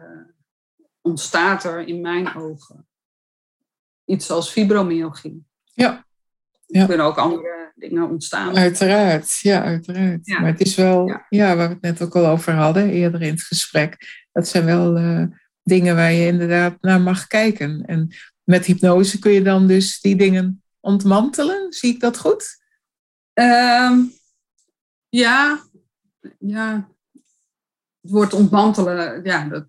ontstaat 1.00 1.64
er 1.64 1.86
in 1.88 2.00
mijn 2.00 2.34
ogen 2.36 2.86
iets 4.04 4.30
als 4.30 4.50
fibromyalgie. 4.50 5.44
Ja. 5.74 5.96
Er 5.96 6.04
Ja. 6.80 6.86
kunnen 6.86 7.06
ook 7.06 7.18
andere 7.18 7.72
dingen 7.74 8.08
ontstaan. 8.08 8.56
Uiteraard, 8.56 9.38
ja, 9.38 9.62
uiteraard. 9.62 10.26
Ja. 10.26 10.40
Maar 10.40 10.50
het 10.50 10.60
is 10.60 10.74
wel, 10.74 11.06
Ja. 11.06 11.26
ja. 11.28 11.56
waar 11.56 11.68
we 11.68 11.74
het 11.74 11.82
net 11.82 12.02
ook 12.02 12.16
al 12.16 12.26
over 12.26 12.52
hadden, 12.52 12.90
eerder 12.90 13.22
in 13.22 13.30
het 13.32 13.42
gesprek. 13.42 14.26
Dat 14.32 14.48
zijn 14.48 14.64
wel 14.64 14.96
eh, 14.96 15.24
dingen 15.62 15.94
waar 15.96 16.12
je 16.12 16.26
inderdaad 16.26 16.76
naar 16.80 17.00
mag 17.00 17.26
kijken. 17.26 17.84
En 17.84 18.14
met 18.44 18.64
hypnose 18.64 19.18
kun 19.18 19.32
je 19.32 19.42
dan 19.42 19.66
dus 19.66 20.00
die 20.00 20.16
dingen 20.16 20.62
ontmantelen. 20.80 21.72
Zie 21.72 21.94
ik 21.94 22.00
dat 22.00 22.18
goed? 22.18 22.60
Ehm, 23.32 24.00
ja, 25.08 25.62
ja, 26.38 26.88
het 28.00 28.10
woord 28.10 28.32
ontmantelen, 28.32 29.24
ja, 29.24 29.48
dat 29.48 29.66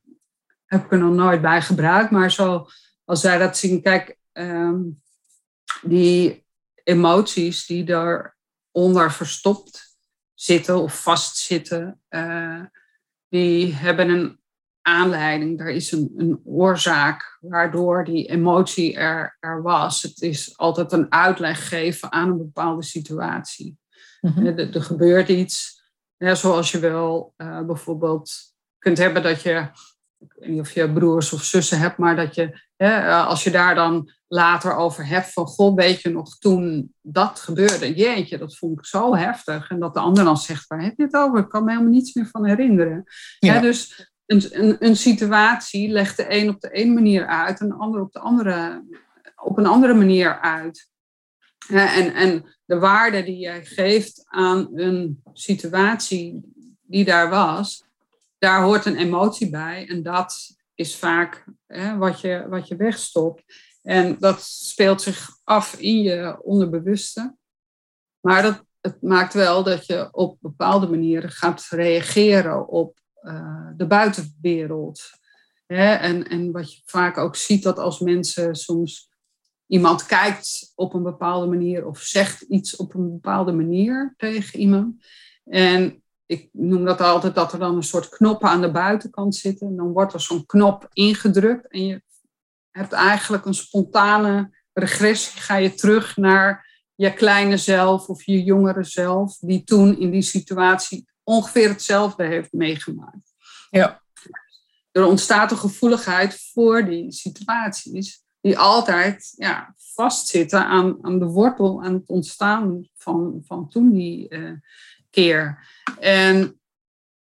heb 0.65 0.85
ik 0.85 0.91
er 0.91 0.97
nog 0.97 1.13
nooit 1.13 1.41
bij 1.41 1.61
gebruikt. 1.61 2.11
Maar 2.11 2.31
zo, 2.31 2.67
als 3.05 3.23
wij 3.23 3.37
dat 3.37 3.57
zien, 3.57 3.81
kijk, 3.81 4.17
ehm, 4.31 4.81
die 5.81 6.45
emoties 6.83 7.65
die 7.65 7.83
daaronder 7.83 9.11
verstopt 9.11 9.97
zitten 10.33 10.81
of 10.81 11.01
vastzitten, 11.01 12.01
eh, 12.07 12.61
die 13.29 13.73
hebben 13.73 14.09
een 14.09 14.42
aanleiding. 14.83 15.59
Er 15.59 15.69
is 15.69 15.91
een, 15.91 16.13
een 16.17 16.41
oorzaak 16.43 17.37
waardoor 17.41 18.03
die 18.03 18.29
emotie 18.29 18.95
er, 18.95 19.37
er 19.39 19.61
was. 19.61 20.01
Het 20.01 20.21
is 20.21 20.57
altijd 20.57 20.91
een 20.91 21.11
uitleg 21.11 21.67
geven 21.67 22.11
aan 22.11 22.29
een 22.29 22.37
bepaalde 22.37 22.83
situatie. 22.83 23.77
Mhm. 24.21 24.45
Er, 24.45 24.75
er 24.75 24.81
gebeurt 24.81 25.29
iets, 25.29 25.83
zoals 26.17 26.71
je 26.71 26.79
wel 26.79 27.33
uh, 27.37 27.61
bijvoorbeeld 27.61 28.31
kunt 28.77 28.97
hebben 28.97 29.23
dat 29.23 29.41
je, 29.41 29.67
ik 30.19 30.33
weet 30.35 30.49
niet 30.49 30.59
of 30.59 30.71
je 30.71 30.93
broers 30.93 31.33
of 31.33 31.43
zussen 31.43 31.79
hebt, 31.79 31.97
maar 31.97 32.15
dat 32.15 32.35
je, 32.35 32.61
hè, 32.75 33.11
als 33.11 33.43
je 33.43 33.51
daar 33.51 33.75
dan 33.75 34.11
later 34.27 34.75
over 34.75 35.07
hebt 35.07 35.33
van, 35.33 35.45
goh, 35.45 35.75
weet 35.75 36.01
je 36.01 36.09
nog 36.09 36.37
toen 36.37 36.93
dat 37.01 37.39
gebeurde, 37.39 37.93
jeetje, 37.93 38.37
dat 38.37 38.57
vond 38.57 38.79
ik 38.79 38.85
zo 38.85 39.15
heftig. 39.15 39.69
En 39.69 39.79
dat 39.79 39.93
de 39.93 39.99
ander 39.99 40.23
dan 40.23 40.37
zegt, 40.37 40.67
waar 40.67 40.83
heb 40.83 40.97
je 40.97 41.03
het 41.03 41.13
over? 41.13 41.39
Ik 41.39 41.49
kan 41.49 41.63
me 41.63 41.71
helemaal 41.71 41.91
niets 41.91 42.13
meer 42.13 42.27
van 42.27 42.45
herinneren. 42.45 43.03
Ja. 43.39 43.59
Dus 43.59 44.12
een, 44.25 44.43
een, 44.51 44.75
een, 44.79 44.95
situatie 44.95 45.89
legt 45.89 46.17
de 46.17 46.25
een 46.27 46.49
op 46.49 46.61
de 46.61 46.71
ene 46.71 46.93
manier 46.93 47.27
uit 47.27 47.59
en 47.59 47.67
de 47.67 47.75
ander 47.75 48.01
op, 48.01 48.11
de 48.11 48.19
andere, 48.19 48.83
op 49.35 49.57
een 49.57 49.65
andere 49.65 49.93
manier 49.93 50.39
uit. 50.39 50.89
En, 51.67 52.13
en 52.13 52.55
de 52.65 52.79
waarde 52.79 53.23
die 53.23 53.37
jij 53.37 53.65
geeft 53.65 54.23
aan 54.25 54.69
een 54.79 55.23
situatie 55.33 56.41
die 56.81 57.05
daar 57.05 57.29
was, 57.29 57.83
daar 58.37 58.61
hoort 58.61 58.85
een 58.85 58.97
emotie 58.97 59.49
bij. 59.49 59.87
En 59.87 60.03
dat 60.03 60.55
is 60.75 60.95
vaak 60.95 61.45
hè, 61.67 61.97
wat, 61.97 62.21
je, 62.21 62.45
wat 62.49 62.67
je 62.67 62.75
wegstopt. 62.75 63.43
En 63.81 64.15
dat 64.19 64.43
speelt 64.43 65.01
zich 65.01 65.29
af 65.43 65.75
in 65.79 66.01
je 66.01 66.43
onderbewuste. 66.43 67.35
Maar 68.19 68.41
dat, 68.41 68.63
het 68.81 69.01
maakt 69.01 69.33
wel 69.33 69.63
dat 69.63 69.85
je 69.85 70.07
op 70.11 70.37
bepaalde 70.39 70.87
manieren 70.87 71.29
gaat 71.29 71.67
reageren 71.69 72.67
op 72.67 72.99
uh, 73.23 73.67
de 73.75 73.87
buitenwereld. 73.87 75.01
Hè? 75.65 75.93
En, 75.93 76.27
en 76.27 76.51
wat 76.51 76.73
je 76.73 76.81
vaak 76.85 77.17
ook 77.17 77.35
ziet, 77.35 77.63
dat 77.63 77.79
als 77.79 77.99
mensen 77.99 78.55
soms 78.55 79.11
iemand 79.67 80.05
kijkt 80.05 80.71
op 80.75 80.93
een 80.93 81.03
bepaalde 81.03 81.47
manier 81.47 81.85
of 81.85 81.99
zegt 81.99 82.41
iets 82.41 82.75
op 82.75 82.93
een 82.93 83.11
bepaalde 83.11 83.51
manier 83.51 84.13
tegen 84.17 84.59
iemand. 84.59 85.05
En 85.43 86.03
ik 86.25 86.49
noem 86.51 86.85
dat 86.85 87.01
altijd 87.01 87.35
dat 87.35 87.53
er 87.53 87.59
dan 87.59 87.75
een 87.75 87.83
soort 87.83 88.09
knoppen 88.09 88.49
aan 88.49 88.61
de 88.61 88.71
buitenkant 88.71 89.35
zitten. 89.35 89.67
En 89.67 89.75
dan 89.75 89.91
wordt 89.91 90.13
er 90.13 90.21
zo'n 90.21 90.45
knop 90.45 90.89
ingedrukt 90.93 91.67
en 91.67 91.85
je 91.85 92.01
hebt 92.71 92.91
eigenlijk 92.91 93.45
een 93.45 93.53
spontane 93.53 94.57
regressie. 94.73 95.41
Ga 95.41 95.55
je 95.55 95.73
terug 95.73 96.17
naar 96.17 96.71
je 96.95 97.13
kleine 97.13 97.57
zelf 97.57 98.07
of 98.07 98.23
je 98.23 98.43
jongere 98.43 98.83
zelf, 98.83 99.37
die 99.37 99.63
toen 99.63 99.99
in 99.99 100.11
die 100.11 100.21
situatie 100.21 101.05
ongeveer 101.23 101.69
hetzelfde 101.69 102.23
heeft 102.23 102.51
meegemaakt. 102.51 103.33
Ja. 103.69 104.01
Er 104.91 105.05
ontstaat 105.05 105.51
een 105.51 105.57
gevoeligheid 105.57 106.49
voor 106.53 106.85
die 106.85 107.11
situaties, 107.11 108.23
die 108.41 108.57
altijd 108.57 109.33
ja, 109.35 109.73
vastzitten 109.77 110.65
aan, 110.65 110.97
aan 111.01 111.19
de 111.19 111.25
wortel, 111.25 111.83
aan 111.83 111.93
het 111.93 112.09
ontstaan 112.09 112.89
van, 112.95 113.41
van 113.45 113.69
toen 113.69 113.91
die 113.91 114.25
uh, 114.29 114.51
keer. 115.09 115.67
En 115.99 116.59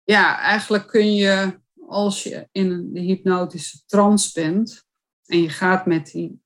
ja, 0.04 0.38
eigenlijk 0.38 0.86
kun 0.86 1.14
je, 1.14 1.60
als 1.88 2.22
je 2.22 2.48
in 2.52 2.70
een 2.70 2.96
hypnotische 2.96 3.78
trance 3.86 4.30
bent 4.40 4.84
en 5.24 5.42
je 5.42 5.50
gaat 5.50 5.86
met 5.86 6.06
die 6.06 6.42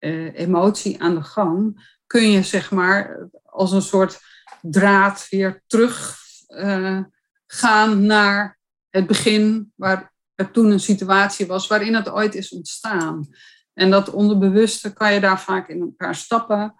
uh, 0.00 0.38
emotie 0.38 1.02
aan 1.02 1.14
de 1.14 1.22
gang, 1.22 1.92
kun 2.06 2.30
je 2.30 2.42
zeg 2.42 2.70
maar 2.70 3.28
als 3.44 3.72
een 3.72 3.82
soort 3.82 4.20
draad 4.60 5.26
weer 5.30 5.62
terug 5.66 6.22
uh, 6.56 7.00
gaan 7.46 8.06
naar 8.06 8.58
het 8.88 9.06
begin, 9.06 9.72
waar 9.74 10.12
er 10.34 10.50
toen 10.50 10.70
een 10.70 10.80
situatie 10.80 11.46
was 11.46 11.66
waarin 11.66 11.94
het 11.94 12.08
ooit 12.08 12.34
is 12.34 12.48
ontstaan. 12.48 13.28
En 13.72 13.90
dat 13.90 14.10
onderbewuste 14.10 14.92
kan 14.92 15.12
je 15.12 15.20
daar 15.20 15.40
vaak 15.40 15.68
in 15.68 15.80
een 15.80 15.96
paar 15.96 16.14
stappen 16.14 16.74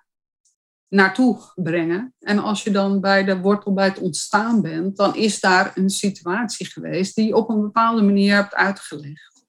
naartoe 0.89 1.53
brengen. 1.55 2.15
En 2.19 2.39
als 2.39 2.63
je 2.65 2.71
dan 2.71 3.01
bij 3.01 3.25
de 3.25 3.41
wortel 3.41 3.73
bij 3.73 3.85
het 3.85 3.99
ontstaan 3.99 4.63
bent, 4.63 4.97
dan 4.97 5.15
is 5.15 5.41
daar 5.41 5.77
een 5.77 5.91
situatie 5.91 6.67
geweest 6.67 7.15
die 7.15 7.27
je 7.27 7.37
op 7.37 7.49
een 7.49 7.61
bepaalde 7.61 8.03
manier 8.03 8.35
hebt 8.35 8.55
uitgelegd. 8.55 9.47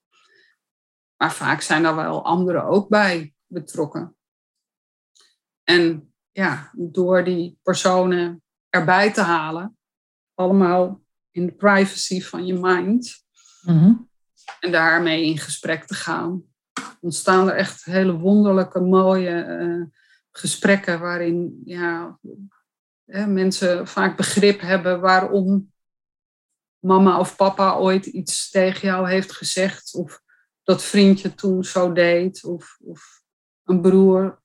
Maar 1.16 1.32
vaak 1.32 1.60
zijn 1.60 1.84
er 1.84 1.94
wel 1.94 2.24
anderen 2.24 2.64
ook 2.64 2.88
bij 2.88 3.34
betrokken. 3.46 4.16
En 5.64 6.14
ja, 6.32 6.70
door 6.72 7.24
die 7.24 7.58
personen 7.62 8.42
erbij 8.68 9.12
te 9.12 9.20
halen, 9.20 9.75
allemaal 10.36 11.00
in 11.30 11.46
de 11.46 11.52
privacy 11.52 12.20
van 12.22 12.46
je 12.46 12.54
mind, 12.54 13.24
Mhm. 13.62 13.92
en 14.60 14.72
daarmee 14.72 15.24
in 15.24 15.38
gesprek 15.38 15.84
te 15.84 15.94
gaan, 15.94 16.42
ontstaan 17.00 17.48
er 17.50 17.56
echt 17.56 17.84
hele 17.84 18.12
wonderlijke, 18.12 18.80
mooie 18.80 19.30
eh, 19.30 19.82
gesprekken 20.30 21.00
waarin 21.00 21.62
ja, 21.64 22.18
hè, 23.04 23.26
mensen 23.26 23.86
vaak 23.86 24.16
begrip 24.16 24.60
hebben 24.60 25.00
waarom 25.00 25.72
mama 26.78 27.18
of 27.18 27.36
papa 27.36 27.74
ooit 27.76 28.06
iets 28.06 28.50
tegen 28.50 28.88
jou 28.88 29.08
heeft 29.08 29.32
gezegd, 29.32 29.94
of 29.94 30.22
dat 30.62 30.82
vriendje 30.82 31.34
toen 31.34 31.64
zo 31.64 31.92
deed, 31.92 32.44
of, 32.44 32.78
of 32.84 33.22
een 33.64 33.80
broer 33.80 34.42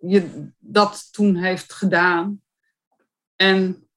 je 0.00 0.50
dat 0.58 1.12
toen 1.12 1.36
heeft 1.36 1.72
gedaan. 1.72 2.42
En 3.36 3.88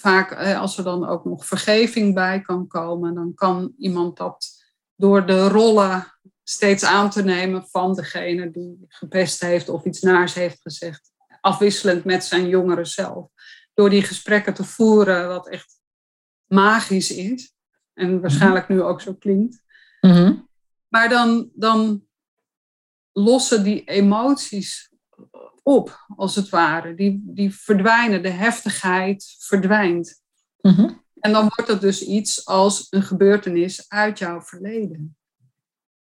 vaak 0.00 0.30
eh, 0.30 0.60
als 0.60 0.78
er 0.78 0.84
dan 0.84 1.08
ook 1.08 1.24
nog 1.24 1.46
vergeving 1.46 2.14
bij 2.14 2.40
kan 2.40 2.66
komen, 2.66 3.14
dan 3.14 3.34
kan 3.34 3.74
iemand 3.78 4.16
dat 4.16 4.64
door 4.96 5.26
de 5.26 5.48
rollen 5.48 6.06
steeds 6.42 6.84
aan 6.84 7.10
te 7.10 7.22
nemen 7.22 7.66
van 7.68 7.94
degene 7.94 8.50
die 8.50 8.84
gepest 8.88 9.40
heeft 9.40 9.68
of 9.68 9.84
iets 9.84 10.00
naars 10.00 10.34
heeft 10.34 10.60
gezegd, 10.62 11.12
afwisselend 11.40 12.04
met 12.04 12.24
zijn 12.24 12.48
jongere 12.48 12.84
zelf. 12.84 13.28
Door 13.74 13.90
die 13.90 14.02
gesprekken 14.02 14.54
te 14.54 14.64
voeren, 14.64 15.28
wat 15.28 15.48
echt 15.48 15.80
magisch 16.46 17.10
is 17.10 17.54
en 17.94 18.20
waarschijnlijk 18.20 18.68
nu 18.68 18.82
ook 18.82 19.00
zo 19.00 19.14
klinkt. 19.14 19.62
Mhm. 20.00 20.34
Maar 20.88 21.08
dan, 21.08 21.50
dan 21.54 22.06
lossen 23.12 23.64
die 23.64 23.84
emoties 23.84 24.90
op, 25.62 26.06
als 26.16 26.34
het 26.34 26.48
ware. 26.48 26.94
Die, 26.94 27.22
die 27.24 27.54
verdwijnen, 27.54 28.22
de 28.22 28.28
heftigheid 28.30 29.36
verdwijnt. 29.38 30.22
Mhm. 30.60 30.90
En 31.20 31.32
dan 31.32 31.50
wordt 31.56 31.70
het 31.70 31.80
dus 31.80 32.02
iets 32.02 32.46
als 32.46 32.86
een 32.90 33.02
gebeurtenis 33.02 33.88
uit 33.88 34.18
jouw 34.18 34.40
verleden. 34.40 35.16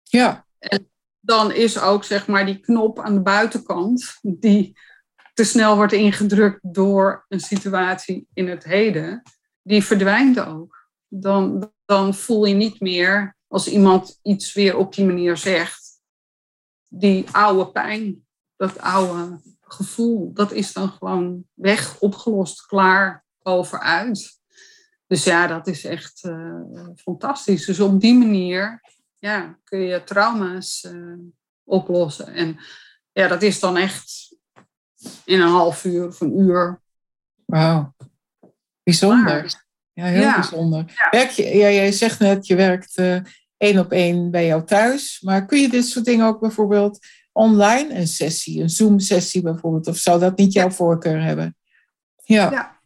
Ja. 0.03 0.47
Dan 1.21 1.53
is 1.53 1.79
ook 1.79 2.05
zeg 2.05 2.27
maar 2.27 2.47
die 2.47 2.59
knop 2.61 2.99
aan 2.99 3.15
de 3.15 3.21
buitenkant, 3.21 4.19
die 4.23 4.79
te 5.35 5.45
snel 5.45 5.77
wordt 5.77 5.93
ingedrukt 5.93 6.59
door 6.63 7.25
een 7.29 7.41
situatie 7.41 8.27
in 8.33 8.49
het 8.49 8.65
heden, 8.65 9.23
die 9.63 9.85
verdwijnt 9.85 10.41
ook. 10.41 10.89
Dan, 11.09 11.73
dan 11.85 12.15
voel 12.15 12.45
je 12.45 12.55
niet 12.55 12.81
meer, 12.81 13.37
als 13.47 13.69
iemand 13.69 14.19
iets 14.23 14.53
weer 14.53 14.77
op 14.77 14.95
die 14.95 15.05
manier 15.05 15.37
zegt, 15.37 16.01
die 16.89 17.31
oude 17.31 17.71
pijn, 17.71 18.27
dat 18.59 18.79
oude 18.79 19.41
gevoel, 19.61 20.33
dat 20.33 20.53
is 20.53 20.73
dan 20.73 20.89
gewoon 20.89 21.45
weg, 21.55 22.01
opgelost, 22.01 22.67
klaar, 22.67 23.25
over 23.43 23.81
uit. 23.81 24.39
Dus 25.07 25.25
ja, 25.25 25.47
dat 25.47 25.67
is 25.67 25.85
echt 25.85 26.25
uh, 26.25 26.87
fantastisch. 26.97 27.65
Dus 27.67 27.81
op 27.81 28.01
die 28.01 28.15
manier 28.15 28.81
ja, 29.19 29.59
kun 29.65 29.79
je 29.79 30.05
trauma's 30.05 30.85
uh, 30.91 31.19
oplossen. 31.65 32.35
En 32.35 32.59
ja, 33.13 33.29
dat 33.29 33.43
is 33.43 33.61
dan 33.61 33.77
echt 33.77 34.37
in 35.25 35.41
een 35.41 35.49
half 35.49 35.85
uur 35.85 36.07
of 36.07 36.21
een 36.21 36.39
uur. 36.39 36.81
Wauw, 37.45 37.95
bijzonder. 38.83 39.67
Ja, 39.93 40.05
heel 40.05 40.21
Ja. 40.21 40.35
bijzonder. 40.35 41.09
Werk 41.11 41.31
je, 41.31 41.43
ja, 41.43 41.71
jij 41.71 41.93
zegt 41.93 42.19
net, 42.19 42.47
je 42.47 42.55
werkt 42.55 42.97
eh, 42.97 43.21
één 43.57 43.79
op 43.79 43.93
één 43.93 44.31
bij 44.31 44.47
jou 44.47 44.65
thuis. 44.65 45.21
Maar 45.21 45.47
kun 45.47 45.61
je 45.61 45.69
dit 45.69 45.87
soort 45.87 46.05
dingen 46.05 46.27
ook 46.27 46.41
bijvoorbeeld 46.41 47.07
online, 47.39 47.95
een 47.95 48.07
sessie, 48.09 48.63
een 48.63 48.71
Zoom-sessie 48.71 49.43
bijvoorbeeld? 49.43 49.87
Of 49.87 49.97
zou 49.97 50.21
dat 50.21 50.37
niet 50.37 50.53
jouw 50.53 50.71
voorkeur 50.71 51.23
hebben? 51.23 51.57
Ja, 52.25 52.51
Ja, 52.51 52.77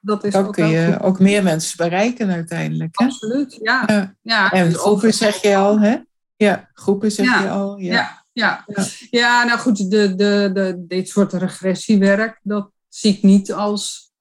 dat 0.00 0.24
is 0.24 0.32
dan 0.32 0.46
ook 0.46 0.52
kun 0.52 0.68
je 0.68 0.92
goed. 0.92 1.02
ook 1.02 1.18
meer 1.20 1.42
mensen 1.42 1.76
bereiken 1.76 2.30
uiteindelijk. 2.30 2.98
Hè? 2.98 3.04
Absoluut, 3.04 3.58
ja. 3.62 3.82
Ja. 3.86 4.14
ja. 4.22 4.50
En 4.50 4.68
dus 4.68 4.76
groepen 4.76 5.14
zeg 5.14 5.42
je 5.42 5.56
al, 5.56 5.80
hè? 5.80 5.96
Ja, 6.36 6.70
groepen 6.72 7.12
zeg 7.12 7.26
Ja. 7.26 7.42
je 7.42 7.48
al. 7.48 7.78
Ja. 7.78 7.92
Ja, 7.92 8.24
ja. 8.32 8.64
Ja. 8.66 8.84
ja. 9.10 9.44
nou 9.44 9.58
goed, 9.58 9.90
de, 9.90 10.14
de, 10.14 10.50
de, 10.54 10.84
dit 10.88 11.08
soort 11.08 11.32
regressiewerk, 11.32 12.40
dat 12.42 12.70
zie 12.88 13.12
ik 13.16 13.22
niet 13.22 13.52
als 13.52 14.12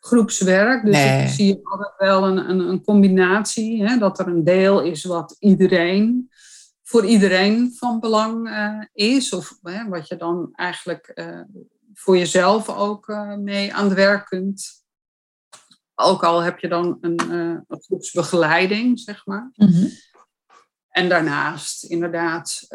groepswerk. 0.00 0.84
Dus 0.84 0.94
Nee. 0.94 1.22
ik 1.22 1.28
zie 1.28 1.60
altijd 1.62 1.92
wel 1.98 2.24
een, 2.26 2.50
een, 2.50 2.60
een 2.60 2.84
combinatie, 2.84 3.84
hè, 3.86 3.98
dat 3.98 4.18
er 4.18 4.26
een 4.26 4.44
deel 4.44 4.80
is 4.82 5.04
wat 5.04 5.36
iedereen, 5.38 6.29
voor 6.90 7.06
iedereen 7.06 7.74
van 7.76 8.00
belang 8.00 8.48
eh, 8.48 8.80
is. 8.92 9.32
Of 9.32 9.58
hè, 9.62 9.88
wat 9.88 10.08
je 10.08 10.16
dan 10.16 10.48
eigenlijk 10.52 11.06
eh, 11.06 11.40
voor 11.94 12.16
jezelf 12.18 12.68
ook 12.68 13.08
eh, 13.08 13.36
mee 13.36 13.74
aan 13.74 13.84
het 13.84 13.94
werk 13.94 14.26
kunt. 14.26 14.84
Ook 15.94 16.24
al 16.24 16.40
heb 16.40 16.58
je 16.58 16.68
dan 16.68 16.98
een, 17.00 17.30
een 17.30 17.64
groepsbegeleiding, 17.68 18.98
zeg 18.98 19.26
maar. 19.26 19.50
Mhm. 19.54 19.86
En 20.88 21.08
daarnaast, 21.08 21.84
inderdaad, 21.84 22.66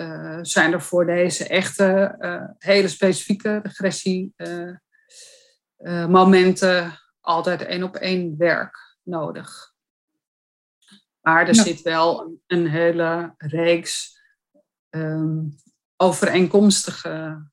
zijn 0.42 0.74
er 0.74 0.82
voor 0.82 1.06
deze 1.06 1.48
echte, 1.48 2.16
hele 2.58 2.88
specifieke 2.88 3.60
regressie 3.64 4.34
eh, 5.86 6.08
momenten 6.08 7.00
altijd 7.20 7.62
één 7.62 7.84
op 7.84 7.96
één 7.96 8.38
werk 8.38 8.98
nodig. 9.04 9.74
Maar 11.26 11.48
er 11.48 11.56
Ja. 11.56 11.64
zit 11.64 11.82
wel 11.82 12.40
een, 12.48 12.68
hele 12.68 13.34
reeks 13.38 14.22
ehm, 14.90 15.40
overeenkomstige 15.98 17.44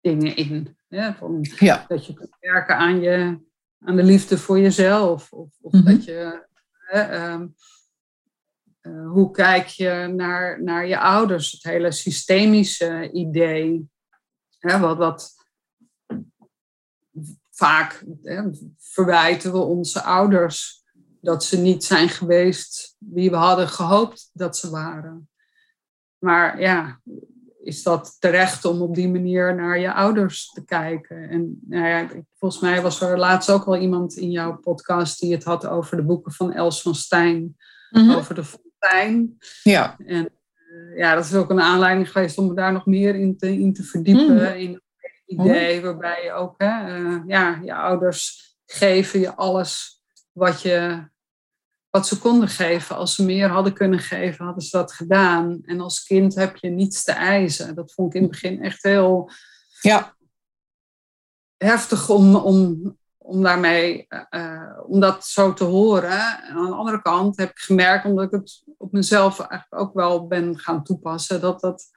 dingen 0.00 0.36
in. 0.36 0.76
Hè? 0.88 1.12
Van, 1.14 1.46
Ja. 1.58 1.84
dat 1.88 2.06
je 2.06 2.14
kunt 2.14 2.36
werken 2.40 2.76
aan, 2.76 3.00
je, 3.00 3.38
aan 3.78 3.96
de 3.96 4.02
liefde 4.02 4.38
voor 4.38 4.58
jezelf. 4.58 5.32
Of, 5.32 5.56
of 5.60 5.72
Mhm. 5.72 5.84
dat 5.84 6.04
je. 6.04 6.44
hè, 6.86 7.00
ehm, 7.00 7.46
eh, 8.80 9.08
hoe 9.08 9.30
kijk 9.30 9.66
je 9.66 10.12
naar, 10.16 10.62
naar 10.62 10.86
je 10.86 10.98
ouders? 10.98 11.52
Het 11.52 11.62
hele 11.62 11.92
systemische 11.92 13.10
idee. 13.12 13.90
Hè, 14.58 14.78
wat, 14.78 14.96
wat 14.96 15.34
vaak 17.50 18.04
hè, 18.22 18.42
verwijten 18.78 19.52
we 19.52 19.58
onze 19.58 20.02
ouders 20.02 20.84
dat 21.26 21.44
ze 21.44 21.58
niet 21.58 21.84
zijn 21.84 22.08
geweest 22.08 22.96
wie 22.98 23.30
we 23.30 23.36
hadden 23.36 23.68
gehoopt 23.68 24.30
dat 24.32 24.56
ze 24.56 24.70
waren. 24.70 25.28
Maar 26.18 26.60
ja, 26.60 27.00
is 27.62 27.82
dat 27.82 28.16
terecht 28.18 28.64
om 28.64 28.82
op 28.82 28.94
die 28.94 29.08
manier 29.08 29.54
naar 29.54 29.78
je 29.78 29.92
ouders 29.92 30.50
te 30.50 30.64
kijken? 30.64 31.28
En 31.28 31.58
nou 31.66 31.86
ja, 31.86 32.08
volgens 32.38 32.60
mij 32.62 32.82
was 32.82 33.00
er 33.00 33.18
laatst 33.18 33.50
ook 33.50 33.64
al 33.64 33.76
iemand 33.76 34.16
in 34.16 34.30
jouw 34.30 34.56
podcast 34.56 35.20
die 35.20 35.32
het 35.32 35.44
had 35.44 35.66
over 35.66 35.96
de 35.96 36.02
boeken 36.04 36.32
van 36.32 36.52
Els 36.52 36.82
van 36.82 36.94
Stijn, 36.94 37.56
Mhm. 37.90 38.10
over 38.10 38.34
de 38.34 38.44
fontein. 38.44 39.38
ja. 39.62 39.96
En 40.06 40.28
ja, 40.96 41.14
dat 41.14 41.24
is 41.24 41.34
ook 41.34 41.50
een 41.50 41.60
aanleiding 41.60 42.12
geweest 42.12 42.38
om 42.38 42.46
me 42.48 42.54
daar 42.54 42.72
nog 42.72 42.86
meer 42.86 43.14
in 43.14 43.36
te, 43.36 43.52
in 43.52 43.72
te 43.72 43.82
verdiepen. 43.82 44.34
Mm. 44.34 44.58
In 44.58 44.72
het 44.72 45.22
idee 45.26 45.80
waarbij 45.80 46.24
je 46.24 46.32
ook, 46.32 46.54
hè, 46.56 46.86
ja, 47.26 47.60
je 47.64 47.74
ouders 47.74 48.44
geven 48.66 49.20
je 49.20 49.34
alles 49.34 50.02
wat, 50.32 50.62
je, 50.62 51.08
wat 51.96 52.06
ze 52.06 52.18
konden 52.18 52.48
geven. 52.48 52.96
Als 52.96 53.14
ze 53.14 53.24
meer 53.24 53.48
hadden 53.48 53.72
kunnen 53.72 53.98
geven, 53.98 54.44
hadden 54.44 54.62
ze 54.62 54.76
dat 54.76 54.92
gedaan. 54.92 55.58
En 55.64 55.80
als 55.80 56.04
kind 56.04 56.34
heb 56.34 56.56
je 56.56 56.68
niets 56.68 57.04
te 57.04 57.12
eisen. 57.12 57.74
Dat 57.74 57.92
vond 57.92 58.08
ik 58.08 58.14
in 58.14 58.22
het 58.22 58.30
begin 58.30 58.62
echt 58.62 58.82
heel 58.82 59.30
ja. 59.80 60.16
heftig 61.56 62.08
om, 62.08 62.34
om, 62.34 62.96
om, 63.16 63.42
daarmee, 63.42 64.06
uh, 64.30 64.78
om 64.86 65.00
dat 65.00 65.26
zo 65.26 65.52
te 65.52 65.64
horen. 65.64 66.42
En 66.42 66.56
aan 66.56 66.66
de 66.66 66.74
andere 66.74 67.02
kant 67.02 67.36
heb 67.36 67.50
ik 67.50 67.58
gemerkt, 67.58 68.04
omdat 68.04 68.24
ik 68.24 68.30
het 68.30 68.62
op 68.78 68.92
mezelf 68.92 69.40
eigenlijk 69.40 69.82
ook 69.82 69.94
wel 69.94 70.26
ben 70.26 70.58
gaan 70.58 70.84
toepassen, 70.84 71.40
dat 71.40 71.60
dat 71.60 71.90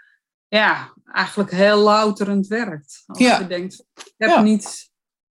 ja, 0.47 0.93
eigenlijk 1.05 1.51
heel 1.51 1.77
louterend 1.77 2.47
werkt. 2.47 3.03
Als 3.05 3.17
je 3.19 3.47
denkt, 3.47 3.85
ik 3.95 4.13
heb 4.17 4.29
ja. 4.29 4.41
niet 4.41 4.88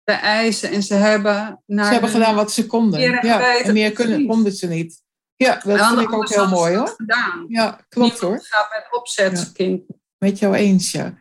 de 0.04 0.12
eisen 0.12 0.70
en 0.70 0.82
ze 0.82 0.94
hebben... 0.94 1.62
Naar 1.66 1.84
ze 1.86 1.92
hebben 1.92 2.10
gedaan 2.10 2.34
wat 2.34 2.52
ze 2.52 2.66
konden. 2.66 3.00
Ja, 3.00 3.62
en 3.62 3.72
meer 3.72 3.92
kunnen, 3.92 4.26
konden 4.26 4.52
ze 4.52 4.66
niet. 4.66 5.02
Ja, 5.36 5.60
dat 5.64 5.86
vind 5.86 6.00
ik 6.00 6.12
ook 6.12 6.28
heel 6.28 6.48
mooi 6.48 6.76
hoor. 6.76 6.88
Gedaan. 6.88 7.44
Ja, 7.48 7.80
klopt 7.88 8.18
hoor. 8.18 8.34
Het 8.34 8.46
gaat 8.46 8.68
met 8.70 8.86
opzet, 9.00 9.52
kind. 9.52 9.82
Met 10.18 10.38
jou 10.38 10.54
eens, 10.54 10.92
ja. 10.92 11.18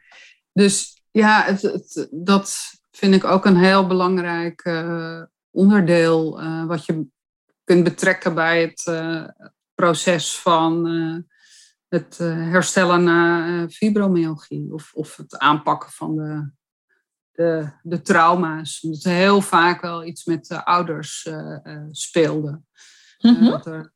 Dus 0.53 1.01
ja, 1.11 1.43
het, 1.43 1.61
het, 1.61 2.07
dat 2.11 2.59
vind 2.91 3.13
ik 3.13 3.23
ook 3.23 3.45
een 3.45 3.57
heel 3.57 3.87
belangrijk 3.87 4.65
uh, 4.65 5.21
onderdeel. 5.51 6.41
Uh, 6.41 6.65
wat 6.65 6.85
je 6.85 7.05
kunt 7.63 7.83
betrekken 7.83 8.33
bij 8.33 8.61
het 8.61 8.85
uh, 8.89 9.27
proces 9.75 10.39
van 10.39 10.85
het 11.87 12.17
herstellen 12.17 13.03
na 13.03 13.69
fibromyalgie. 13.69 14.73
Of, 14.73 14.91
of 14.93 15.15
het 15.15 15.37
aanpakken 15.37 15.91
van 15.91 16.15
de 16.15 16.51
de, 17.33 17.71
de 17.81 18.01
trauma's. 18.01 18.81
Omdat 18.81 19.03
er 19.03 19.11
heel 19.11 19.41
vaak 19.41 19.81
wel 19.81 20.03
iets 20.03 20.25
met 20.25 20.45
de 20.45 20.65
ouders 20.65 21.25
uh, 21.25 21.57
uh, 21.63 21.87
speelde. 21.91 22.61
Mm 23.17 23.49
dat 23.49 23.65
er 23.65 23.93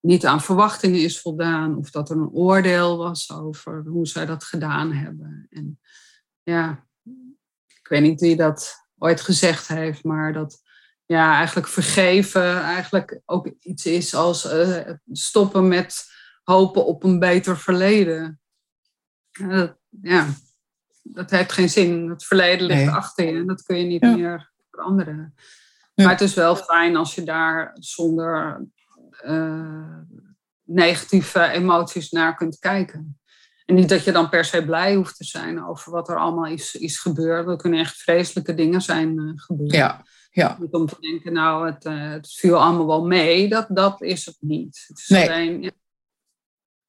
niet 0.00 0.26
aan 0.26 0.40
verwachtingen 0.40 1.00
is 1.00 1.20
voldaan. 1.20 1.76
Of 1.76 1.90
dat 1.90 2.10
er 2.10 2.16
een 2.16 2.30
oordeel 2.30 2.96
was 2.96 3.32
over 3.32 3.82
hoe 3.86 4.06
zij 4.06 4.26
dat 4.26 4.44
gedaan 4.44 4.92
hebben. 4.92 5.46
En 5.50 5.80
ja, 6.42 6.86
ik 7.66 7.88
weet 7.88 8.02
niet 8.02 8.20
wie 8.20 8.36
dat 8.36 8.88
ooit 8.98 9.20
gezegd 9.20 9.68
heeft. 9.68 10.04
Maar 10.04 10.32
dat 10.32 10.62
ja, 11.06 11.36
eigenlijk 11.36 11.68
vergeven 11.68 12.62
eigenlijk 12.62 13.20
ook 13.24 13.46
iets 13.60 13.86
is 13.86 14.14
als 14.14 14.52
uh, 14.52 14.90
stoppen 15.12 15.68
met 15.68 16.04
hopen 16.42 16.86
op 16.86 17.04
een 17.04 17.18
beter 17.18 17.58
verleden. 17.58 18.40
ja, 20.02 20.34
dat 21.12 21.30
heeft 21.30 21.52
geen 21.52 21.70
zin. 21.70 22.08
Het 22.08 22.24
verleden 22.24 22.66
ligt 22.66 22.92
achter 22.92 23.26
je 23.26 23.38
en 23.38 23.46
dat 23.46 23.62
kun 23.62 23.78
je 23.78 23.84
niet 23.84 24.02
meer 24.02 24.50
veranderen. 24.70 25.34
Maar 25.94 26.10
het 26.10 26.20
is 26.20 26.34
wel 26.34 26.56
fijn 26.56 26.96
als 26.96 27.14
je 27.14 27.22
daar 27.22 27.70
zonder 27.74 28.66
uh, 29.24 29.98
negatieve 30.62 31.48
emoties 31.48 32.10
naar 32.10 32.36
kunt 32.36 32.58
kijken. 32.58 33.18
En 33.64 33.74
niet 33.74 33.88
dat 33.88 34.04
je 34.04 34.12
dan 34.12 34.28
per 34.28 34.44
se 34.44 34.64
blij 34.64 34.94
hoeft 34.94 35.16
te 35.16 35.24
zijn 35.24 35.64
over 35.64 35.92
wat 35.92 36.08
er 36.08 36.18
allemaal 36.18 36.46
is, 36.46 36.74
is 36.74 36.98
gebeurd. 36.98 37.48
Er 37.48 37.56
kunnen 37.56 37.80
echt 37.80 37.96
vreselijke 37.96 38.54
dingen 38.54 38.80
zijn 38.80 39.18
uh, 39.18 39.32
gebeurd. 39.34 39.72
Ja, 39.72 40.04
ja. 40.30 40.56
Niet 40.60 40.72
om 40.72 40.86
te 40.86 40.96
denken, 41.00 41.32
nou, 41.32 41.66
het, 41.66 41.84
uh, 41.84 42.10
het 42.10 42.32
viel 42.32 42.62
allemaal 42.62 42.86
wel 42.86 43.06
mee. 43.06 43.48
Dat, 43.48 43.66
dat 43.68 44.02
is 44.02 44.26
het 44.26 44.36
niet. 44.40 44.84
Het 44.86 44.98
is 44.98 45.08
nee. 45.08 45.30
alleen, 45.30 45.72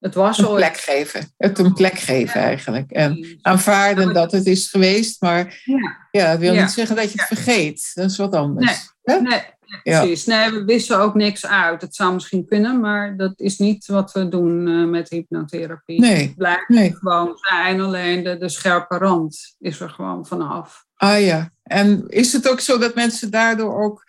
het 0.00 0.14
was 0.14 0.38
een 0.38 0.54
plek 0.54 0.76
geven. 0.76 1.32
Het 1.36 1.58
een 1.58 1.72
plek 1.72 1.98
geven 1.98 2.40
eigenlijk. 2.40 2.90
En 2.90 3.38
aanvaarden 3.42 4.14
dat 4.14 4.32
het 4.32 4.46
is 4.46 4.70
geweest, 4.70 5.20
maar 5.20 5.62
ja, 5.64 6.08
ja 6.10 6.38
wil 6.38 6.54
niet 6.54 6.70
zeggen 6.70 6.96
dat 6.96 7.12
je 7.12 7.18
het 7.18 7.26
vergeet. 7.26 7.90
Dat 7.94 8.10
is 8.10 8.16
wat 8.16 8.34
anders. 8.34 8.92
Nee, 9.02 9.20
nee, 9.20 9.42
precies. 9.82 10.26
Nee, 10.26 10.50
we 10.50 10.64
wissen 10.64 10.98
ook 10.98 11.14
niks 11.14 11.46
uit. 11.46 11.80
Het 11.80 11.94
zou 11.94 12.14
misschien 12.14 12.46
kunnen, 12.46 12.80
maar 12.80 13.16
dat 13.16 13.40
is 13.40 13.58
niet 13.58 13.86
wat 13.86 14.12
we 14.12 14.28
doen 14.28 14.66
uh, 14.66 14.88
met 14.88 15.08
hypnotherapie. 15.08 16.00
Nee. 16.00 16.22
Het 16.22 16.36
blijft 16.36 16.98
gewoon 16.98 17.38
zijn, 17.40 17.80
alleen 17.80 18.22
de, 18.22 18.38
de 18.38 18.48
scherpe 18.48 18.96
rand 18.96 19.54
is 19.58 19.80
er 19.80 19.90
gewoon 19.90 20.26
vanaf. 20.26 20.84
Ah 20.94 21.20
ja, 21.20 21.52
en 21.62 22.04
is 22.08 22.32
het 22.32 22.48
ook 22.48 22.60
zo 22.60 22.78
dat 22.78 22.94
mensen 22.94 23.30
daardoor 23.30 23.82
ook 23.82 24.04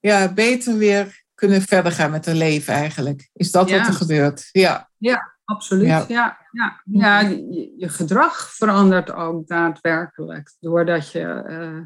ja, 0.00 0.32
beter 0.32 0.76
weer 0.76 1.23
kunnen 1.34 1.62
verder 1.62 1.92
gaan 1.92 2.10
met 2.10 2.24
hun 2.24 2.36
leven 2.36 2.74
eigenlijk. 2.74 3.30
Is 3.32 3.50
dat 3.50 3.70
wat 3.70 3.86
er 3.86 3.92
gebeurt? 3.92 4.48
Ja, 4.52 4.90
ja 4.98 5.34
absoluut. 5.44 5.86
Ja. 5.86 6.04
Ja, 6.08 6.38
ja. 6.52 6.80
ja 6.84 7.20
je, 7.20 7.74
je, 7.78 7.88
gedrag 7.88 8.54
verandert 8.54 9.12
ook 9.12 9.46
daadwerkelijk. 9.46 10.52
Doordat 10.60 11.12
je, 11.12 11.44
uh, 11.48 11.80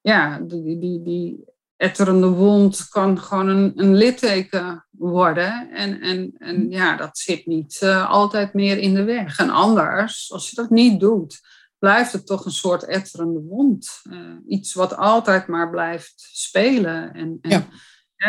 ja, 0.00 0.38
die, 0.38 0.78
die, 0.78 1.02
die 1.02 1.44
etterende 1.76 2.28
wond 2.28 2.88
kan 2.88 3.18
gewoon 3.20 3.48
een, 3.48 3.72
een 3.76 3.94
litteken 3.94 4.86
worden. 4.90 5.70
En, 5.70 6.00
en, 6.00 6.34
en 6.38 6.70
ja, 6.70 6.96
dat 6.96 7.18
zit 7.18 7.46
niet 7.46 7.80
uh, 7.82 8.10
altijd 8.10 8.54
meer 8.54 8.78
in 8.78 8.94
de 8.94 9.04
weg. 9.04 9.38
En 9.38 9.50
anders, 9.50 10.32
als 10.32 10.50
je 10.50 10.56
dat 10.56 10.70
niet 10.70 11.00
doet, 11.00 11.40
blijft 11.78 12.12
het 12.12 12.26
toch 12.26 12.44
een 12.44 12.50
soort 12.50 12.84
etterende 12.84 13.40
wond. 13.40 14.00
Uh, 14.10 14.18
iets 14.46 14.74
wat 14.74 14.96
altijd 14.96 15.46
maar 15.46 15.70
blijft 15.70 16.28
spelen. 16.32 17.14
En, 17.14 17.38
en 17.40 17.50
ja 17.50 17.66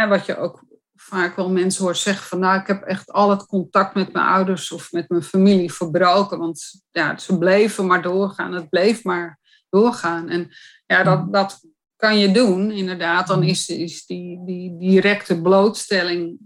wat 0.09 0.25
je 0.25 0.37
ook 0.37 0.63
vaak 0.95 1.35
wel 1.35 1.49
mensen 1.49 1.83
hoort 1.83 1.97
zeggen 1.97 2.27
van 2.27 2.39
nou, 2.39 2.59
ik 2.59 2.67
heb 2.67 2.83
echt 2.83 3.11
al 3.11 3.29
het 3.29 3.45
contact 3.45 3.95
met 3.95 4.13
mijn 4.13 4.25
ouders 4.25 4.71
of 4.71 4.91
met 4.91 5.09
mijn 5.09 5.23
familie 5.23 5.73
verbroken. 5.73 6.39
Want 6.39 6.83
ja, 6.91 7.17
ze 7.17 7.37
bleven 7.37 7.87
maar 7.87 8.01
doorgaan. 8.01 8.53
Het 8.53 8.69
bleef 8.69 9.03
maar 9.03 9.39
doorgaan. 9.69 10.29
En 10.29 10.49
ja, 10.85 11.03
dat, 11.03 11.25
mm. 11.25 11.31
dat 11.31 11.59
kan 11.95 12.17
je 12.17 12.31
doen, 12.31 12.71
inderdaad. 12.71 13.27
Dan 13.27 13.39
mm. 13.39 13.47
is, 13.47 13.69
is 13.69 14.05
die, 14.05 14.45
die 14.45 14.77
directe 14.77 15.41
blootstelling 15.41 16.39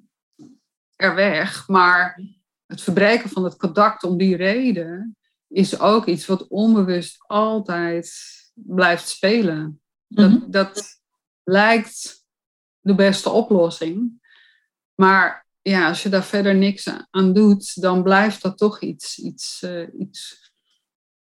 er 0.95 1.15
weg. 1.15 1.67
Maar 1.67 2.21
het 2.65 2.81
verbreken 2.81 3.29
van 3.29 3.43
het 3.43 3.57
contact 3.57 4.03
om 4.03 4.17
die 4.17 4.35
reden 4.35 5.17
is 5.47 5.79
ook 5.79 6.05
iets 6.05 6.25
wat 6.25 6.47
onbewust 6.47 7.15
altijd 7.27 8.13
blijft 8.53 9.09
spelen. 9.09 9.81
Dat, 10.07 10.29
mm-hmm. 10.29 10.51
dat 10.51 10.99
lijkt 11.43 12.24
de 12.85 12.95
beste 12.95 13.29
oplossing. 13.29 14.23
Maar 14.95 15.45
ja, 15.61 15.87
als 15.87 16.03
je 16.03 16.09
daar 16.09 16.23
verder 16.23 16.55
niks 16.55 16.89
aan 17.11 17.33
doet, 17.33 17.81
dan 17.81 18.03
blijft 18.03 18.41
dat 18.41 18.57
toch 18.57 18.81
iets. 18.81 19.17
iets, 19.17 19.61
uh, 19.65 19.87
iets 19.99 20.51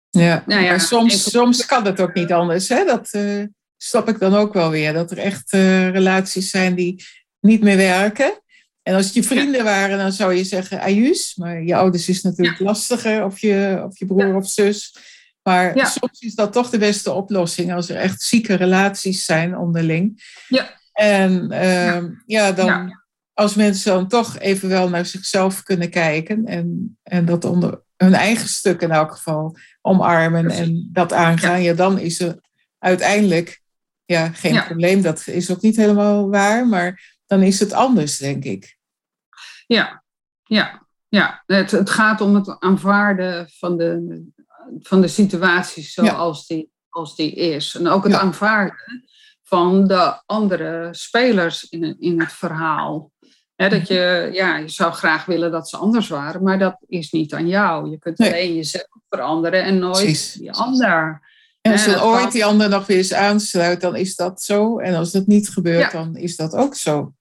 ja, 0.10 0.44
nou 0.46 0.62
ja, 0.62 0.70
maar 0.70 0.82
soms, 0.82 1.32
soms 1.32 1.66
kan 1.66 1.86
het 1.86 2.00
ook 2.00 2.14
niet 2.14 2.32
anders. 2.32 2.70
Hè? 2.70 2.86
Dat 2.86 3.10
uh, 3.12 3.44
snap 3.78 4.10
ik 4.10 4.20
dan 4.20 4.36
ook 4.36 4.54
wel 4.54 4.70
weer. 4.70 4.94
Dat 4.94 5.12
er 5.12 5.18
echt 5.18 5.54
uh, 5.54 5.90
relaties 5.90 6.50
zijn 6.50 6.76
die 6.76 7.06
niet 7.40 7.62
meer 7.62 7.78
werken. 7.78 8.42
En 8.84 8.96
als 8.96 9.06
het 9.06 9.14
je 9.14 9.24
vrienden 9.24 9.64
waren, 9.64 9.98
dan 9.98 10.12
zou 10.12 10.34
je 10.34 10.44
zeggen 10.44 10.82
ajus. 10.82 11.36
Maar 11.36 11.64
je 11.64 11.76
ouders 11.76 12.10
is 12.10 12.22
natuurlijk 12.22 12.60
lastiger, 12.60 13.26
of 13.26 13.40
je, 13.40 13.84
of 13.86 14.00
je 14.00 14.06
broer 14.06 14.36
of 14.36 14.50
zus. 14.50 14.96
Maar 15.44 15.88
soms 15.88 16.20
is 16.20 16.36
dat 16.36 16.54
toch 16.54 16.70
de 16.70 16.78
beste 16.78 17.12
oplossing 17.12 17.74
als 17.74 17.90
er 17.90 17.96
echt 17.96 18.22
zieke 18.22 18.54
relaties 18.54 19.26
zijn 19.26 19.58
onderling. 19.58 20.24
Ja. 20.48 20.78
En 21.00 21.52
uh, 21.52 22.04
ja. 22.26 22.52
dan 22.52 23.00
als 23.34 23.56
mensen 23.56 23.94
dan 23.94 24.08
toch 24.08 24.40
even 24.40 24.70
wel 24.70 24.90
naar 24.90 25.06
zichzelf 25.06 25.64
kunnen 25.64 25.90
kijken 25.90 26.46
en, 26.46 26.98
en 27.04 27.26
dat 27.26 27.46
onder 27.46 27.82
hun 27.96 28.14
eigen 28.14 28.48
stuk 28.48 28.82
in 28.82 28.92
elk 28.92 29.12
geval 29.12 29.58
omarmen 29.82 30.50
en 30.50 30.90
dat 30.92 31.14
aangaan, 31.14 31.62
ja. 31.62 31.74
dan 31.74 32.00
is 32.00 32.20
er 32.20 32.40
uiteindelijk 32.78 33.62
ja, 34.06 34.30
geen 34.30 34.64
probleem. 34.64 35.02
Dat 35.02 35.28
is 35.28 35.52
ook 35.52 35.62
niet 35.62 35.76
helemaal 35.76 36.30
waar, 36.30 36.68
maar 36.68 37.18
dan 37.26 37.42
is 37.42 37.60
het 37.60 37.74
anders, 37.74 38.18
denk 38.18 38.44
ik. 38.44 38.78
Ja, 39.68 40.04
ja, 40.44 40.88
ja. 41.08 41.44
Het, 41.46 41.72
het 41.72 41.90
gaat 41.90 42.22
om 42.22 42.36
het 42.36 42.60
aanvaarden 42.60 43.50
van 43.50 43.78
de, 43.78 44.22
van 44.80 45.02
de 45.02 45.08
situatie 45.08 45.84
zoals, 45.84 46.48
die, 46.48 46.72
als 46.90 47.16
die 47.16 47.34
is. 47.34 47.76
En 47.76 47.88
ook 47.88 48.04
het 48.04 48.14
aanvaarden 48.14 49.08
van 49.50 49.88
de 49.88 50.22
andere 50.26 50.88
spelers 50.92 51.64
in, 51.70 51.96
in 52.00 52.20
het 52.20 52.32
verhaal. 52.32 53.12
dat 53.56 53.88
je, 53.88 54.30
ja, 54.34 54.58
je 54.58 54.70
zou 54.70 54.94
graag 54.94 55.26
willen 55.26 55.52
dat 55.52 55.70
ze 55.70 55.78
anders 55.78 56.08
waren, 56.08 56.44
maar 56.44 56.60
dat 56.60 56.78
is 56.88 57.12
niet 57.12 57.34
aan 57.34 57.48
jou. 57.48 57.90
Je 57.90 57.98
kunt 57.98 58.20
alleen 58.20 58.56
jezelf 58.56 58.88
veranderen 59.10 59.64
en 59.64 59.80
nooit 59.80 60.04
Precies. 60.04 60.34
die 60.34 60.52
ander. 60.52 61.28
En 61.62 61.72
als 61.72 61.86
dan 61.86 62.02
ooit 62.02 62.32
die 62.32 62.46
ander 62.46 62.70
nog 62.70 62.88
weer 62.88 62.98
eens 62.98 63.14
aansluit, 63.14 63.82
dan 63.82 63.96
is 63.96 64.16
dat 64.16 64.42
zo. 64.42 64.80
En 64.80 64.96
als 64.96 65.12
dat 65.12 65.28
niet 65.28 65.50
gebeurt, 65.50 65.92
dan 65.92 66.16
is 66.16 66.36
dat 66.36 66.54
ook 66.54 66.76
zo. 66.76 67.14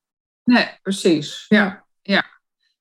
Nee, 0.45 0.69
precies. 0.83 1.45
Ja, 1.49 1.85
ja. 2.03 2.25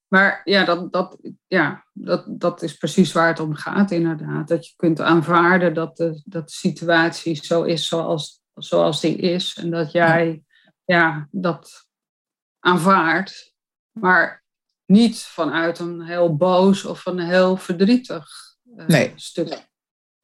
Maar 0.07 0.41
ja 0.43 0.65
dat, 0.65 0.93
dat, 0.93 1.17
ja, 1.47 1.85
dat, 1.93 2.25
dat 2.27 2.61
is 2.61 2.77
precies 2.77 3.11
waar 3.11 3.27
het 3.27 3.39
om 3.39 3.53
gaat, 3.53 3.91
inderdaad. 3.91 4.47
Dat 4.47 4.67
je 4.67 4.73
kunt 4.75 5.01
aanvaarden 5.01 5.73
dat 5.73 5.97
de, 5.97 6.21
dat 6.25 6.47
de 6.47 6.53
situatie 6.53 7.45
zo 7.45 7.63
is 7.63 7.87
zoals 7.87 8.41
zoals 8.57 9.01
die 9.01 9.15
is. 9.17 9.55
En 9.55 9.69
dat 9.69 9.91
jij 9.91 10.43
ja, 10.85 11.27
dat 11.31 11.87
aanvaardt. 12.59 13.53
Maar 13.91 14.43
niet 14.85 15.19
vanuit 15.21 15.79
een 15.79 16.01
heel 16.01 16.35
boos 16.35 16.85
of 16.85 17.05
een 17.05 17.19
heel 17.19 17.57
verdrietig 17.57 18.27
uh, 18.77 18.85
Nee. 18.87 19.11
stuk 19.15 19.67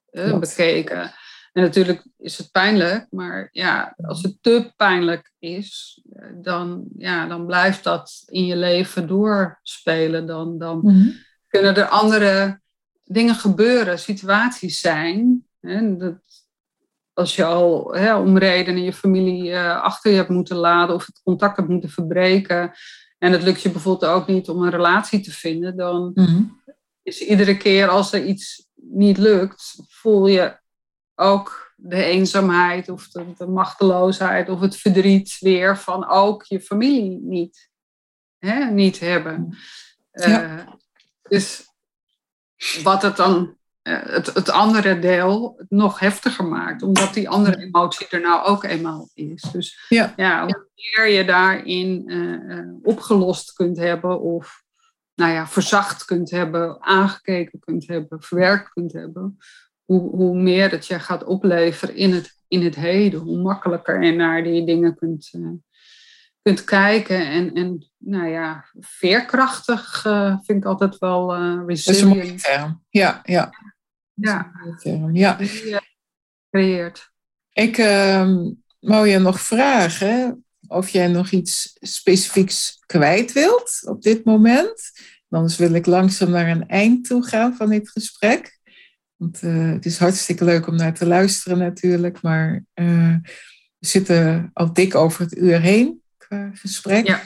eh, 0.10 0.26
Klopt. 0.26 0.39
bekeken. 0.39 1.14
En 1.53 1.61
natuurlijk 1.61 2.05
is 2.18 2.38
het 2.38 2.51
pijnlijk, 2.51 3.07
maar 3.10 3.49
ja, 3.51 3.93
als 3.97 4.22
het 4.23 4.38
te 4.41 4.73
pijnlijk 4.76 5.31
is, 5.39 6.01
eh, 6.14 6.30
dan, 6.35 6.85
ja, 6.97 7.27
dan 7.27 7.45
blijft 7.45 7.84
dat 7.84 8.23
in 8.26 8.45
je 8.45 8.55
leven 8.55 9.07
doorspelen. 9.07 10.26
Dan, 10.26 10.57
dan 10.57 10.80
Mhm. 10.84 11.10
kunnen 11.47 11.76
er 11.76 11.88
andere 11.88 12.61
dingen 13.03 13.35
gebeuren, 13.35 13.99
situaties 13.99 14.80
zijn. 14.80 15.47
Hè, 15.60 15.97
dat, 15.97 16.22
als 17.14 17.35
je 17.35 17.44
al 17.45 17.94
hè, 17.94 18.15
om 18.15 18.38
redenen 18.38 18.84
je 18.84 18.94
familie 18.94 19.52
eh, 19.52 19.81
achter 19.81 20.11
je 20.11 20.18
hebt 20.18 20.30
moeten 20.30 20.57
laten 20.57 20.95
of 20.95 21.06
het 21.06 21.22
contact 21.23 21.57
hebt 21.57 21.69
moeten 21.69 21.90
verbreken. 21.90 22.72
En 23.18 23.31
het 23.31 23.44
lukt 23.44 23.61
je 23.61 23.72
bijvoorbeeld 23.72 24.11
ook 24.11 24.27
niet 24.27 24.49
om 24.49 24.64
een 24.64 24.69
relatie 24.69 25.19
te 25.19 25.31
vinden, 25.31 25.77
dan 25.77 26.11
Mhm. 26.15 26.44
is 27.03 27.22
iedere 27.22 27.57
keer 27.57 27.88
als 27.88 28.14
er 28.14 28.26
iets 28.26 28.68
niet 28.76 29.18
lukt, 29.18 29.76
voel 29.88 30.27
je 30.27 30.57
ook 31.15 31.73
de 31.76 32.03
eenzaamheid 32.03 32.90
of 32.90 33.07
de, 33.07 33.26
de 33.38 33.48
machteloosheid 33.48 34.49
of 34.49 34.60
het 34.60 34.76
verdriet 34.76 35.38
weer 35.40 35.77
van 35.77 36.07
ook 36.10 36.44
je 36.44 36.61
familie 36.61 37.19
niet, 37.22 37.69
hè, 38.38 38.65
niet 38.72 38.99
hebben. 38.99 39.57
Ja. 40.11 40.57
Eh, 40.57 40.68
dus 41.30 41.65
wat 42.84 43.02
het 43.02 43.15
dan, 43.15 43.57
het, 43.84 44.34
het 44.34 44.49
andere 44.49 44.99
deel 44.99 45.61
nog 45.69 45.99
heftiger 45.99 46.45
maakt, 46.45 46.81
omdat 46.81 47.14
die 47.14 47.30
andere 47.30 47.57
emotie 47.57 48.07
er 48.10 48.22
nou 48.22 48.45
ook 48.45 48.64
eenmaal 48.64 49.10
is. 49.14 49.41
Dus 49.41 49.85
Ja. 49.89 50.14
ja, 50.15 50.45
hoe 50.45 50.68
meer 50.76 51.07
je 51.07 51.26
daarin 51.26 52.03
eh, 52.07 52.57
eh, 52.57 52.65
opgelost 52.84 53.53
kunt 53.53 53.77
hebben 53.77 54.22
of 54.22 54.64
nou 55.15 55.31
ja, 55.31 55.47
verzacht 55.47 56.05
kunt 56.05 56.31
hebben, 56.31 56.81
aangekeken 56.81 57.60
kunt 57.60 57.88
hebben, 57.88 58.22
verwerkt 58.22 58.69
kunt 58.69 58.93
hebben, 58.93 59.38
hoe, 59.85 60.10
hoe 60.10 60.35
meer 60.35 60.72
het 60.72 60.88
je 60.88 60.99
gaat 60.99 61.23
opleveren 61.23 61.95
in 61.95 62.14
het, 62.14 62.38
in 62.47 62.64
het 62.64 62.76
heden, 62.76 63.19
hoe 63.19 63.41
makkelijker 63.41 64.03
je 64.03 64.11
naar 64.11 64.43
die 64.43 64.65
dingen 64.65 64.95
kunt, 64.95 65.30
eh, 65.31 65.41
kunt 66.41 66.64
kijken. 66.64 67.27
En, 67.27 67.53
en 67.53 67.91
nou 67.97 68.27
ja, 68.27 68.65
veerkrachtig 68.80 70.05
eh, 70.05 70.38
vind 70.41 70.57
ik 70.57 70.65
altijd 70.65 70.97
wel 70.97 71.34
eh 71.34 71.57
Dat 71.57 71.69
is 71.69 72.01
een 72.01 72.07
mooie 72.07 72.19
resilient. 72.19 72.43
term. 72.43 72.84
Ja, 72.89 73.19
ja. 73.23 73.51
Ja, 74.14 74.52
Mooie 74.64 74.76
term. 74.76 75.15
ja. 75.15 75.34
die 75.34 75.68
je 75.69 75.81
creëert. 76.49 77.11
Ik 77.53 77.77
ehm, 77.77 78.52
wou 78.80 79.07
je 79.07 79.19
nog 79.19 79.41
vragen 79.41 80.45
of 80.68 80.90
jij 80.90 81.07
nog 81.07 81.31
iets 81.31 81.77
specifieks 81.80 82.80
kwijt 82.85 83.31
wilt 83.31 83.81
op 83.85 84.02
dit 84.02 84.26
moment. 84.26 84.91
Anders 85.30 85.57
wil 85.57 85.73
ik 85.73 85.85
langzaam 85.85 86.30
naar 86.30 86.48
een 86.48 86.68
eind 86.68 87.06
toe 87.07 87.26
gaan 87.26 87.56
van 87.56 87.69
dit 87.69 87.90
gesprek. 87.90 88.60
Want 89.15 89.41
eh, 89.41 89.72
het 89.72 89.85
is 89.85 89.98
hartstikke 89.98 90.45
leuk 90.45 90.68
om 90.68 90.76
naar 90.76 90.94
te 90.94 91.06
luisteren 91.06 91.57
natuurlijk. 91.57 92.22
Maar 92.22 92.64
eh, 92.73 93.15
we 93.77 93.88
zitten 93.88 94.49
al 94.53 94.73
dik 94.73 94.95
over 94.95 95.22
het 95.22 95.38
uur 95.38 95.61
heen 95.61 96.02
qua 96.18 96.52
gesprek. 96.53 97.07
Ja. 97.07 97.22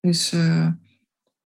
Dus 0.00 0.32
eh, 0.32 0.68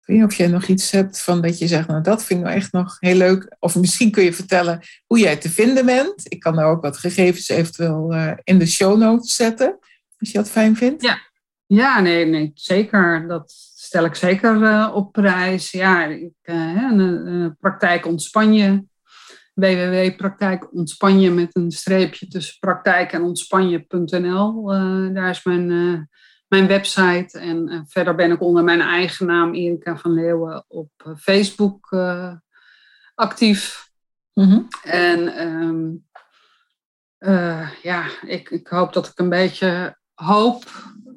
of 0.05 0.35
jij 0.35 0.47
nog 0.47 0.65
iets 0.65 0.91
hebt 0.91 1.23
van 1.23 1.41
dat 1.41 1.59
je 1.59 1.67
zegt, 1.67 1.87
nou 1.87 2.01
dat 2.01 2.23
vind 2.23 2.39
ik 2.39 2.45
nou 2.45 2.57
echt 2.57 2.71
nog 2.71 2.97
heel 2.99 3.15
leuk. 3.15 3.55
Of 3.59 3.75
misschien 3.75 4.11
kun 4.11 4.23
je 4.23 4.33
vertellen 4.33 4.81
hoe 5.05 5.19
jij 5.19 5.35
te 5.35 5.49
vinden 5.49 5.85
bent. 5.85 6.33
Ik 6.33 6.39
kan 6.39 6.55
daar 6.55 6.65
ook 6.65 6.81
wat 6.81 6.97
gegevens 6.97 7.49
eventueel 7.49 8.13
eh, 8.13 8.31
in 8.43 8.59
de 8.59 8.67
show 8.67 8.97
notes 8.97 9.35
zetten. 9.35 9.77
Als 10.17 10.31
je 10.31 10.37
dat 10.37 10.49
fijn 10.49 10.75
vindt. 10.75 11.03
Ja. 11.03 11.17
Ja, 11.67 11.99
nee, 11.99 12.25
nee, 12.25 12.51
zeker. 12.53 13.27
Dat 13.27 13.51
stel 13.75 14.05
ik 14.05 14.15
zeker 14.15 14.63
eh, 14.63 14.91
op 14.93 15.11
prijs. 15.11 15.71
Ja, 15.71 16.05
ik, 16.05 16.33
eh, 16.41 17.47
praktijk 17.59 18.05
ontspan 18.05 18.53
je. 18.53 18.83
www.praktijkontspan 19.53 21.19
je 21.19 21.31
met 21.31 21.55
een 21.55 21.71
streepje 21.71 22.27
tussen 22.27 22.59
praktijk 22.59 23.11
en 23.11 23.21
ontspanje.nl. 23.21 24.65
Daar 25.13 25.29
is 25.29 25.43
mijn, 25.43 26.09
mijn 26.55 26.67
website. 26.67 27.39
En 27.39 27.69
eh, 27.69 27.79
verder 27.87 28.15
ben 28.15 28.31
ik 28.31 28.41
onder 28.41 28.63
mijn 28.63 28.81
eigen 28.81 29.25
naam 29.25 29.53
Erika 29.53 29.97
van 29.97 30.13
Leeuwen 30.13 30.65
op 30.67 30.91
eh, 30.97 31.11
Facebook 31.17 31.91
eh, 31.91 32.33
actief. 33.15 33.89
Mhm. 34.33 34.61
En 34.83 35.27
ehm, 35.27 35.91
eh, 37.17 37.69
ja, 37.81 38.05
ik, 38.21 38.49
ik 38.49 38.67
hoop 38.67 38.93
dat 38.93 39.07
ik 39.07 39.19
een 39.19 39.29
beetje 39.29 39.97
hoop 40.13 40.63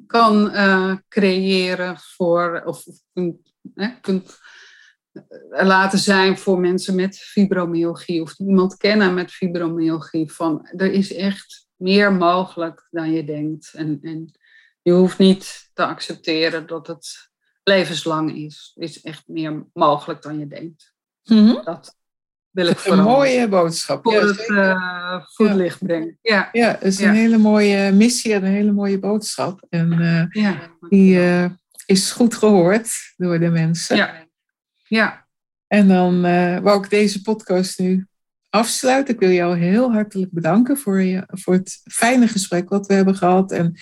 kan 0.07 0.51
creëren 1.07 1.97
voor, 1.99 2.61
of 2.65 2.83
kunt, 3.13 3.53
hè, 3.75 3.87
kunt 4.01 4.39
laten 5.49 5.99
zijn 5.99 6.37
voor 6.37 6.59
mensen 6.59 6.95
met 6.95 7.17
fibromyalgie 7.17 8.21
of 8.21 8.39
iemand 8.39 8.77
kennen 8.77 9.13
met 9.13 9.31
fibromyalgie. 9.31 10.31
Van 10.31 10.67
er 10.75 10.91
is 10.91 11.13
echt 11.13 11.67
meer 11.75 12.13
mogelijk 12.13 12.87
dan 12.91 13.11
je 13.11 13.23
denkt. 13.23 13.73
En, 13.73 13.99
en 14.01 14.38
je 14.89 14.95
hoeft 14.95 15.17
niet 15.17 15.69
te 15.73 15.85
accepteren 15.85 16.67
dat 16.67 16.87
het 16.87 17.29
levenslang 17.63 18.35
is. 18.35 18.71
Er 18.75 18.83
is 18.83 19.01
echt 19.01 19.23
meer 19.27 19.65
mogelijk 19.73 20.21
dan 20.21 20.39
je 20.39 20.47
denkt. 20.47 20.93
Mhm. 21.23 21.63
Dat 21.63 21.95
wil 22.49 22.67
ik 22.67 22.77
is 22.77 22.85
een 22.85 22.91
vooral 22.91 23.15
mooie 23.15 23.47
boodschap. 23.47 24.03
voor 24.03 24.13
Ja, 24.13 24.25
het 24.25 24.35
zeker. 24.37 24.57
eh, 24.57 25.25
voetlicht 25.25 25.79
brengen. 25.85 26.17
Ja, 26.21 26.49
ja, 26.51 26.67
het 26.71 26.83
is 26.83 26.99
ja. 26.99 27.09
een 27.09 27.15
hele 27.15 27.37
mooie 27.37 27.91
missie 27.91 28.33
en 28.33 28.43
een 28.43 28.51
hele 28.51 28.71
mooie 28.71 28.99
boodschap. 28.99 29.65
En 29.69 29.91
eh, 29.91 30.43
ja. 30.43 30.59
die 30.89 31.19
eh, 31.19 31.45
is 31.85 32.11
goed 32.11 32.35
gehoord 32.35 33.13
door 33.17 33.39
de 33.39 33.49
mensen. 33.49 33.95
Ja. 33.95 34.27
ja. 34.87 35.27
En 35.67 35.87
dan 35.87 36.21
wou 36.61 36.83
ik 36.83 36.89
deze 36.89 37.21
podcast 37.21 37.79
nu 37.79 38.07
afsluiten. 38.49 39.13
Ik 39.13 39.19
wil 39.19 39.29
jou 39.29 39.57
heel 39.57 39.91
hartelijk 39.91 40.31
bedanken 40.31 40.77
voor, 40.77 41.01
je, 41.01 41.23
voor 41.27 41.53
het 41.53 41.81
fijne 41.83 42.27
gesprek 42.27 42.69
wat 42.69 42.87
we 42.87 42.93
hebben 42.93 43.15
gehad. 43.15 43.51
En 43.51 43.75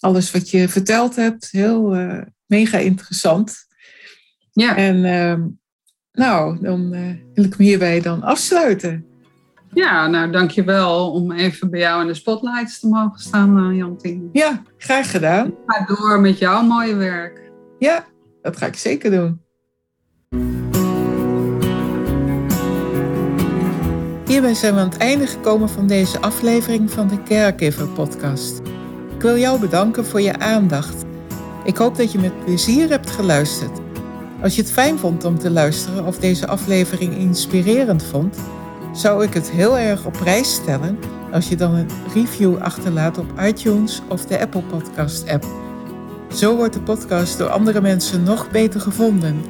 alles 0.00 0.30
wat 0.30 0.50
je 0.50 0.68
verteld 0.68 1.16
hebt. 1.16 1.48
Heel 1.50 1.94
eh, 1.94 2.22
mega 2.46 2.78
interessant. 2.78 3.66
ja. 4.52 4.76
En 4.76 5.04
ehm, 5.04 5.46
nou, 6.12 6.58
dan 6.60 6.92
eh, 6.92 7.14
wil 7.34 7.44
ik 7.44 7.58
me 7.58 7.64
hierbij 7.64 8.00
dan 8.00 8.22
afsluiten. 8.22 9.04
Ja, 9.72 10.06
nou 10.06 10.30
dankjewel 10.30 11.12
om 11.12 11.32
even 11.32 11.70
bij 11.70 11.80
jou 11.80 12.00
in 12.00 12.06
de 12.06 12.14
spotlights 12.14 12.80
te 12.80 12.88
mogen 12.88 13.20
staan, 13.20 13.70
uh, 13.70 13.76
Jantien. 13.76 14.28
Ja, 14.32 14.62
graag 14.76 15.10
gedaan. 15.10 15.54
Ga 15.66 15.84
door 15.84 16.20
met 16.20 16.38
jouw 16.38 16.62
mooie 16.62 16.94
werk. 16.94 17.50
Ja, 17.78 18.04
dat 18.42 18.56
ga 18.56 18.66
ik 18.66 18.76
zeker 18.76 19.10
doen. 19.10 19.40
Hierbij 24.26 24.54
zijn 24.54 24.74
we 24.74 24.80
aan 24.80 24.88
het 24.88 24.98
einde 24.98 25.26
gekomen 25.26 25.68
van 25.68 25.86
deze 25.86 26.20
aflevering 26.20 26.90
van 26.90 27.08
de 27.08 27.22
Caregiver 27.22 27.88
podcast. 27.88 28.60
Ik 29.20 29.26
wil 29.26 29.38
jou 29.38 29.60
bedanken 29.60 30.04
voor 30.04 30.20
je 30.20 30.38
aandacht. 30.38 31.04
Ik 31.64 31.76
hoop 31.76 31.96
dat 31.96 32.12
je 32.12 32.18
met 32.18 32.44
plezier 32.44 32.88
hebt 32.88 33.10
geluisterd. 33.10 33.80
Als 34.42 34.54
je 34.56 34.62
het 34.62 34.72
fijn 34.72 34.98
vond 34.98 35.24
om 35.24 35.38
te 35.38 35.50
luisteren 35.50 36.06
of 36.06 36.18
deze 36.18 36.46
aflevering 36.46 37.16
inspirerend 37.16 38.02
vond, 38.02 38.38
zou 38.92 39.24
ik 39.24 39.34
het 39.34 39.50
heel 39.50 39.78
erg 39.78 40.04
op 40.04 40.12
prijs 40.12 40.54
stellen 40.54 40.98
als 41.32 41.48
je 41.48 41.56
dan 41.56 41.74
een 41.74 41.88
review 42.14 42.56
achterlaat 42.56 43.18
op 43.18 43.40
iTunes 43.40 44.02
of 44.08 44.26
de 44.26 44.40
Apple 44.40 44.62
Podcast 44.62 45.28
app. 45.28 45.46
Zo 46.32 46.56
wordt 46.56 46.74
de 46.74 46.80
podcast 46.80 47.38
door 47.38 47.48
andere 47.48 47.80
mensen 47.80 48.22
nog 48.22 48.50
beter 48.50 48.80
gevonden. 48.80 49.44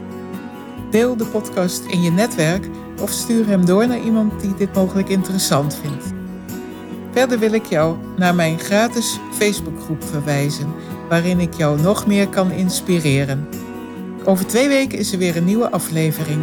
Deel 0.91 1.17
de 1.17 1.27
podcast 1.27 1.85
in 1.85 2.03
je 2.03 2.11
netwerk 2.11 2.69
of 3.01 3.11
stuur 3.11 3.47
hem 3.47 3.67
door 3.67 3.87
naar 3.87 4.03
iemand 4.03 4.41
die 4.41 4.55
dit 4.55 4.75
mogelijk 4.75 5.09
interessant 5.09 5.75
vindt. 5.75 6.20
Verder 7.13 7.39
wil 7.39 7.53
ik 7.53 7.65
jou 7.65 7.97
naar 8.17 8.35
mijn 8.35 8.59
gratis 8.59 9.19
Facebookgroep 9.33 10.05
verwijzen, 10.05 10.75
waarin 11.09 11.41
ik 11.41 11.55
jou 11.55 11.81
nog 11.81 12.07
meer 12.07 12.29
kan 12.29 12.51
inspireren. 12.51 13.49
Over 14.25 14.47
twee 14.47 14.69
weken 14.69 14.99
is 14.99 15.13
er 15.13 15.19
weer 15.19 15.37
een 15.37 15.45
nieuwe 15.45 15.71
aflevering. 15.71 16.41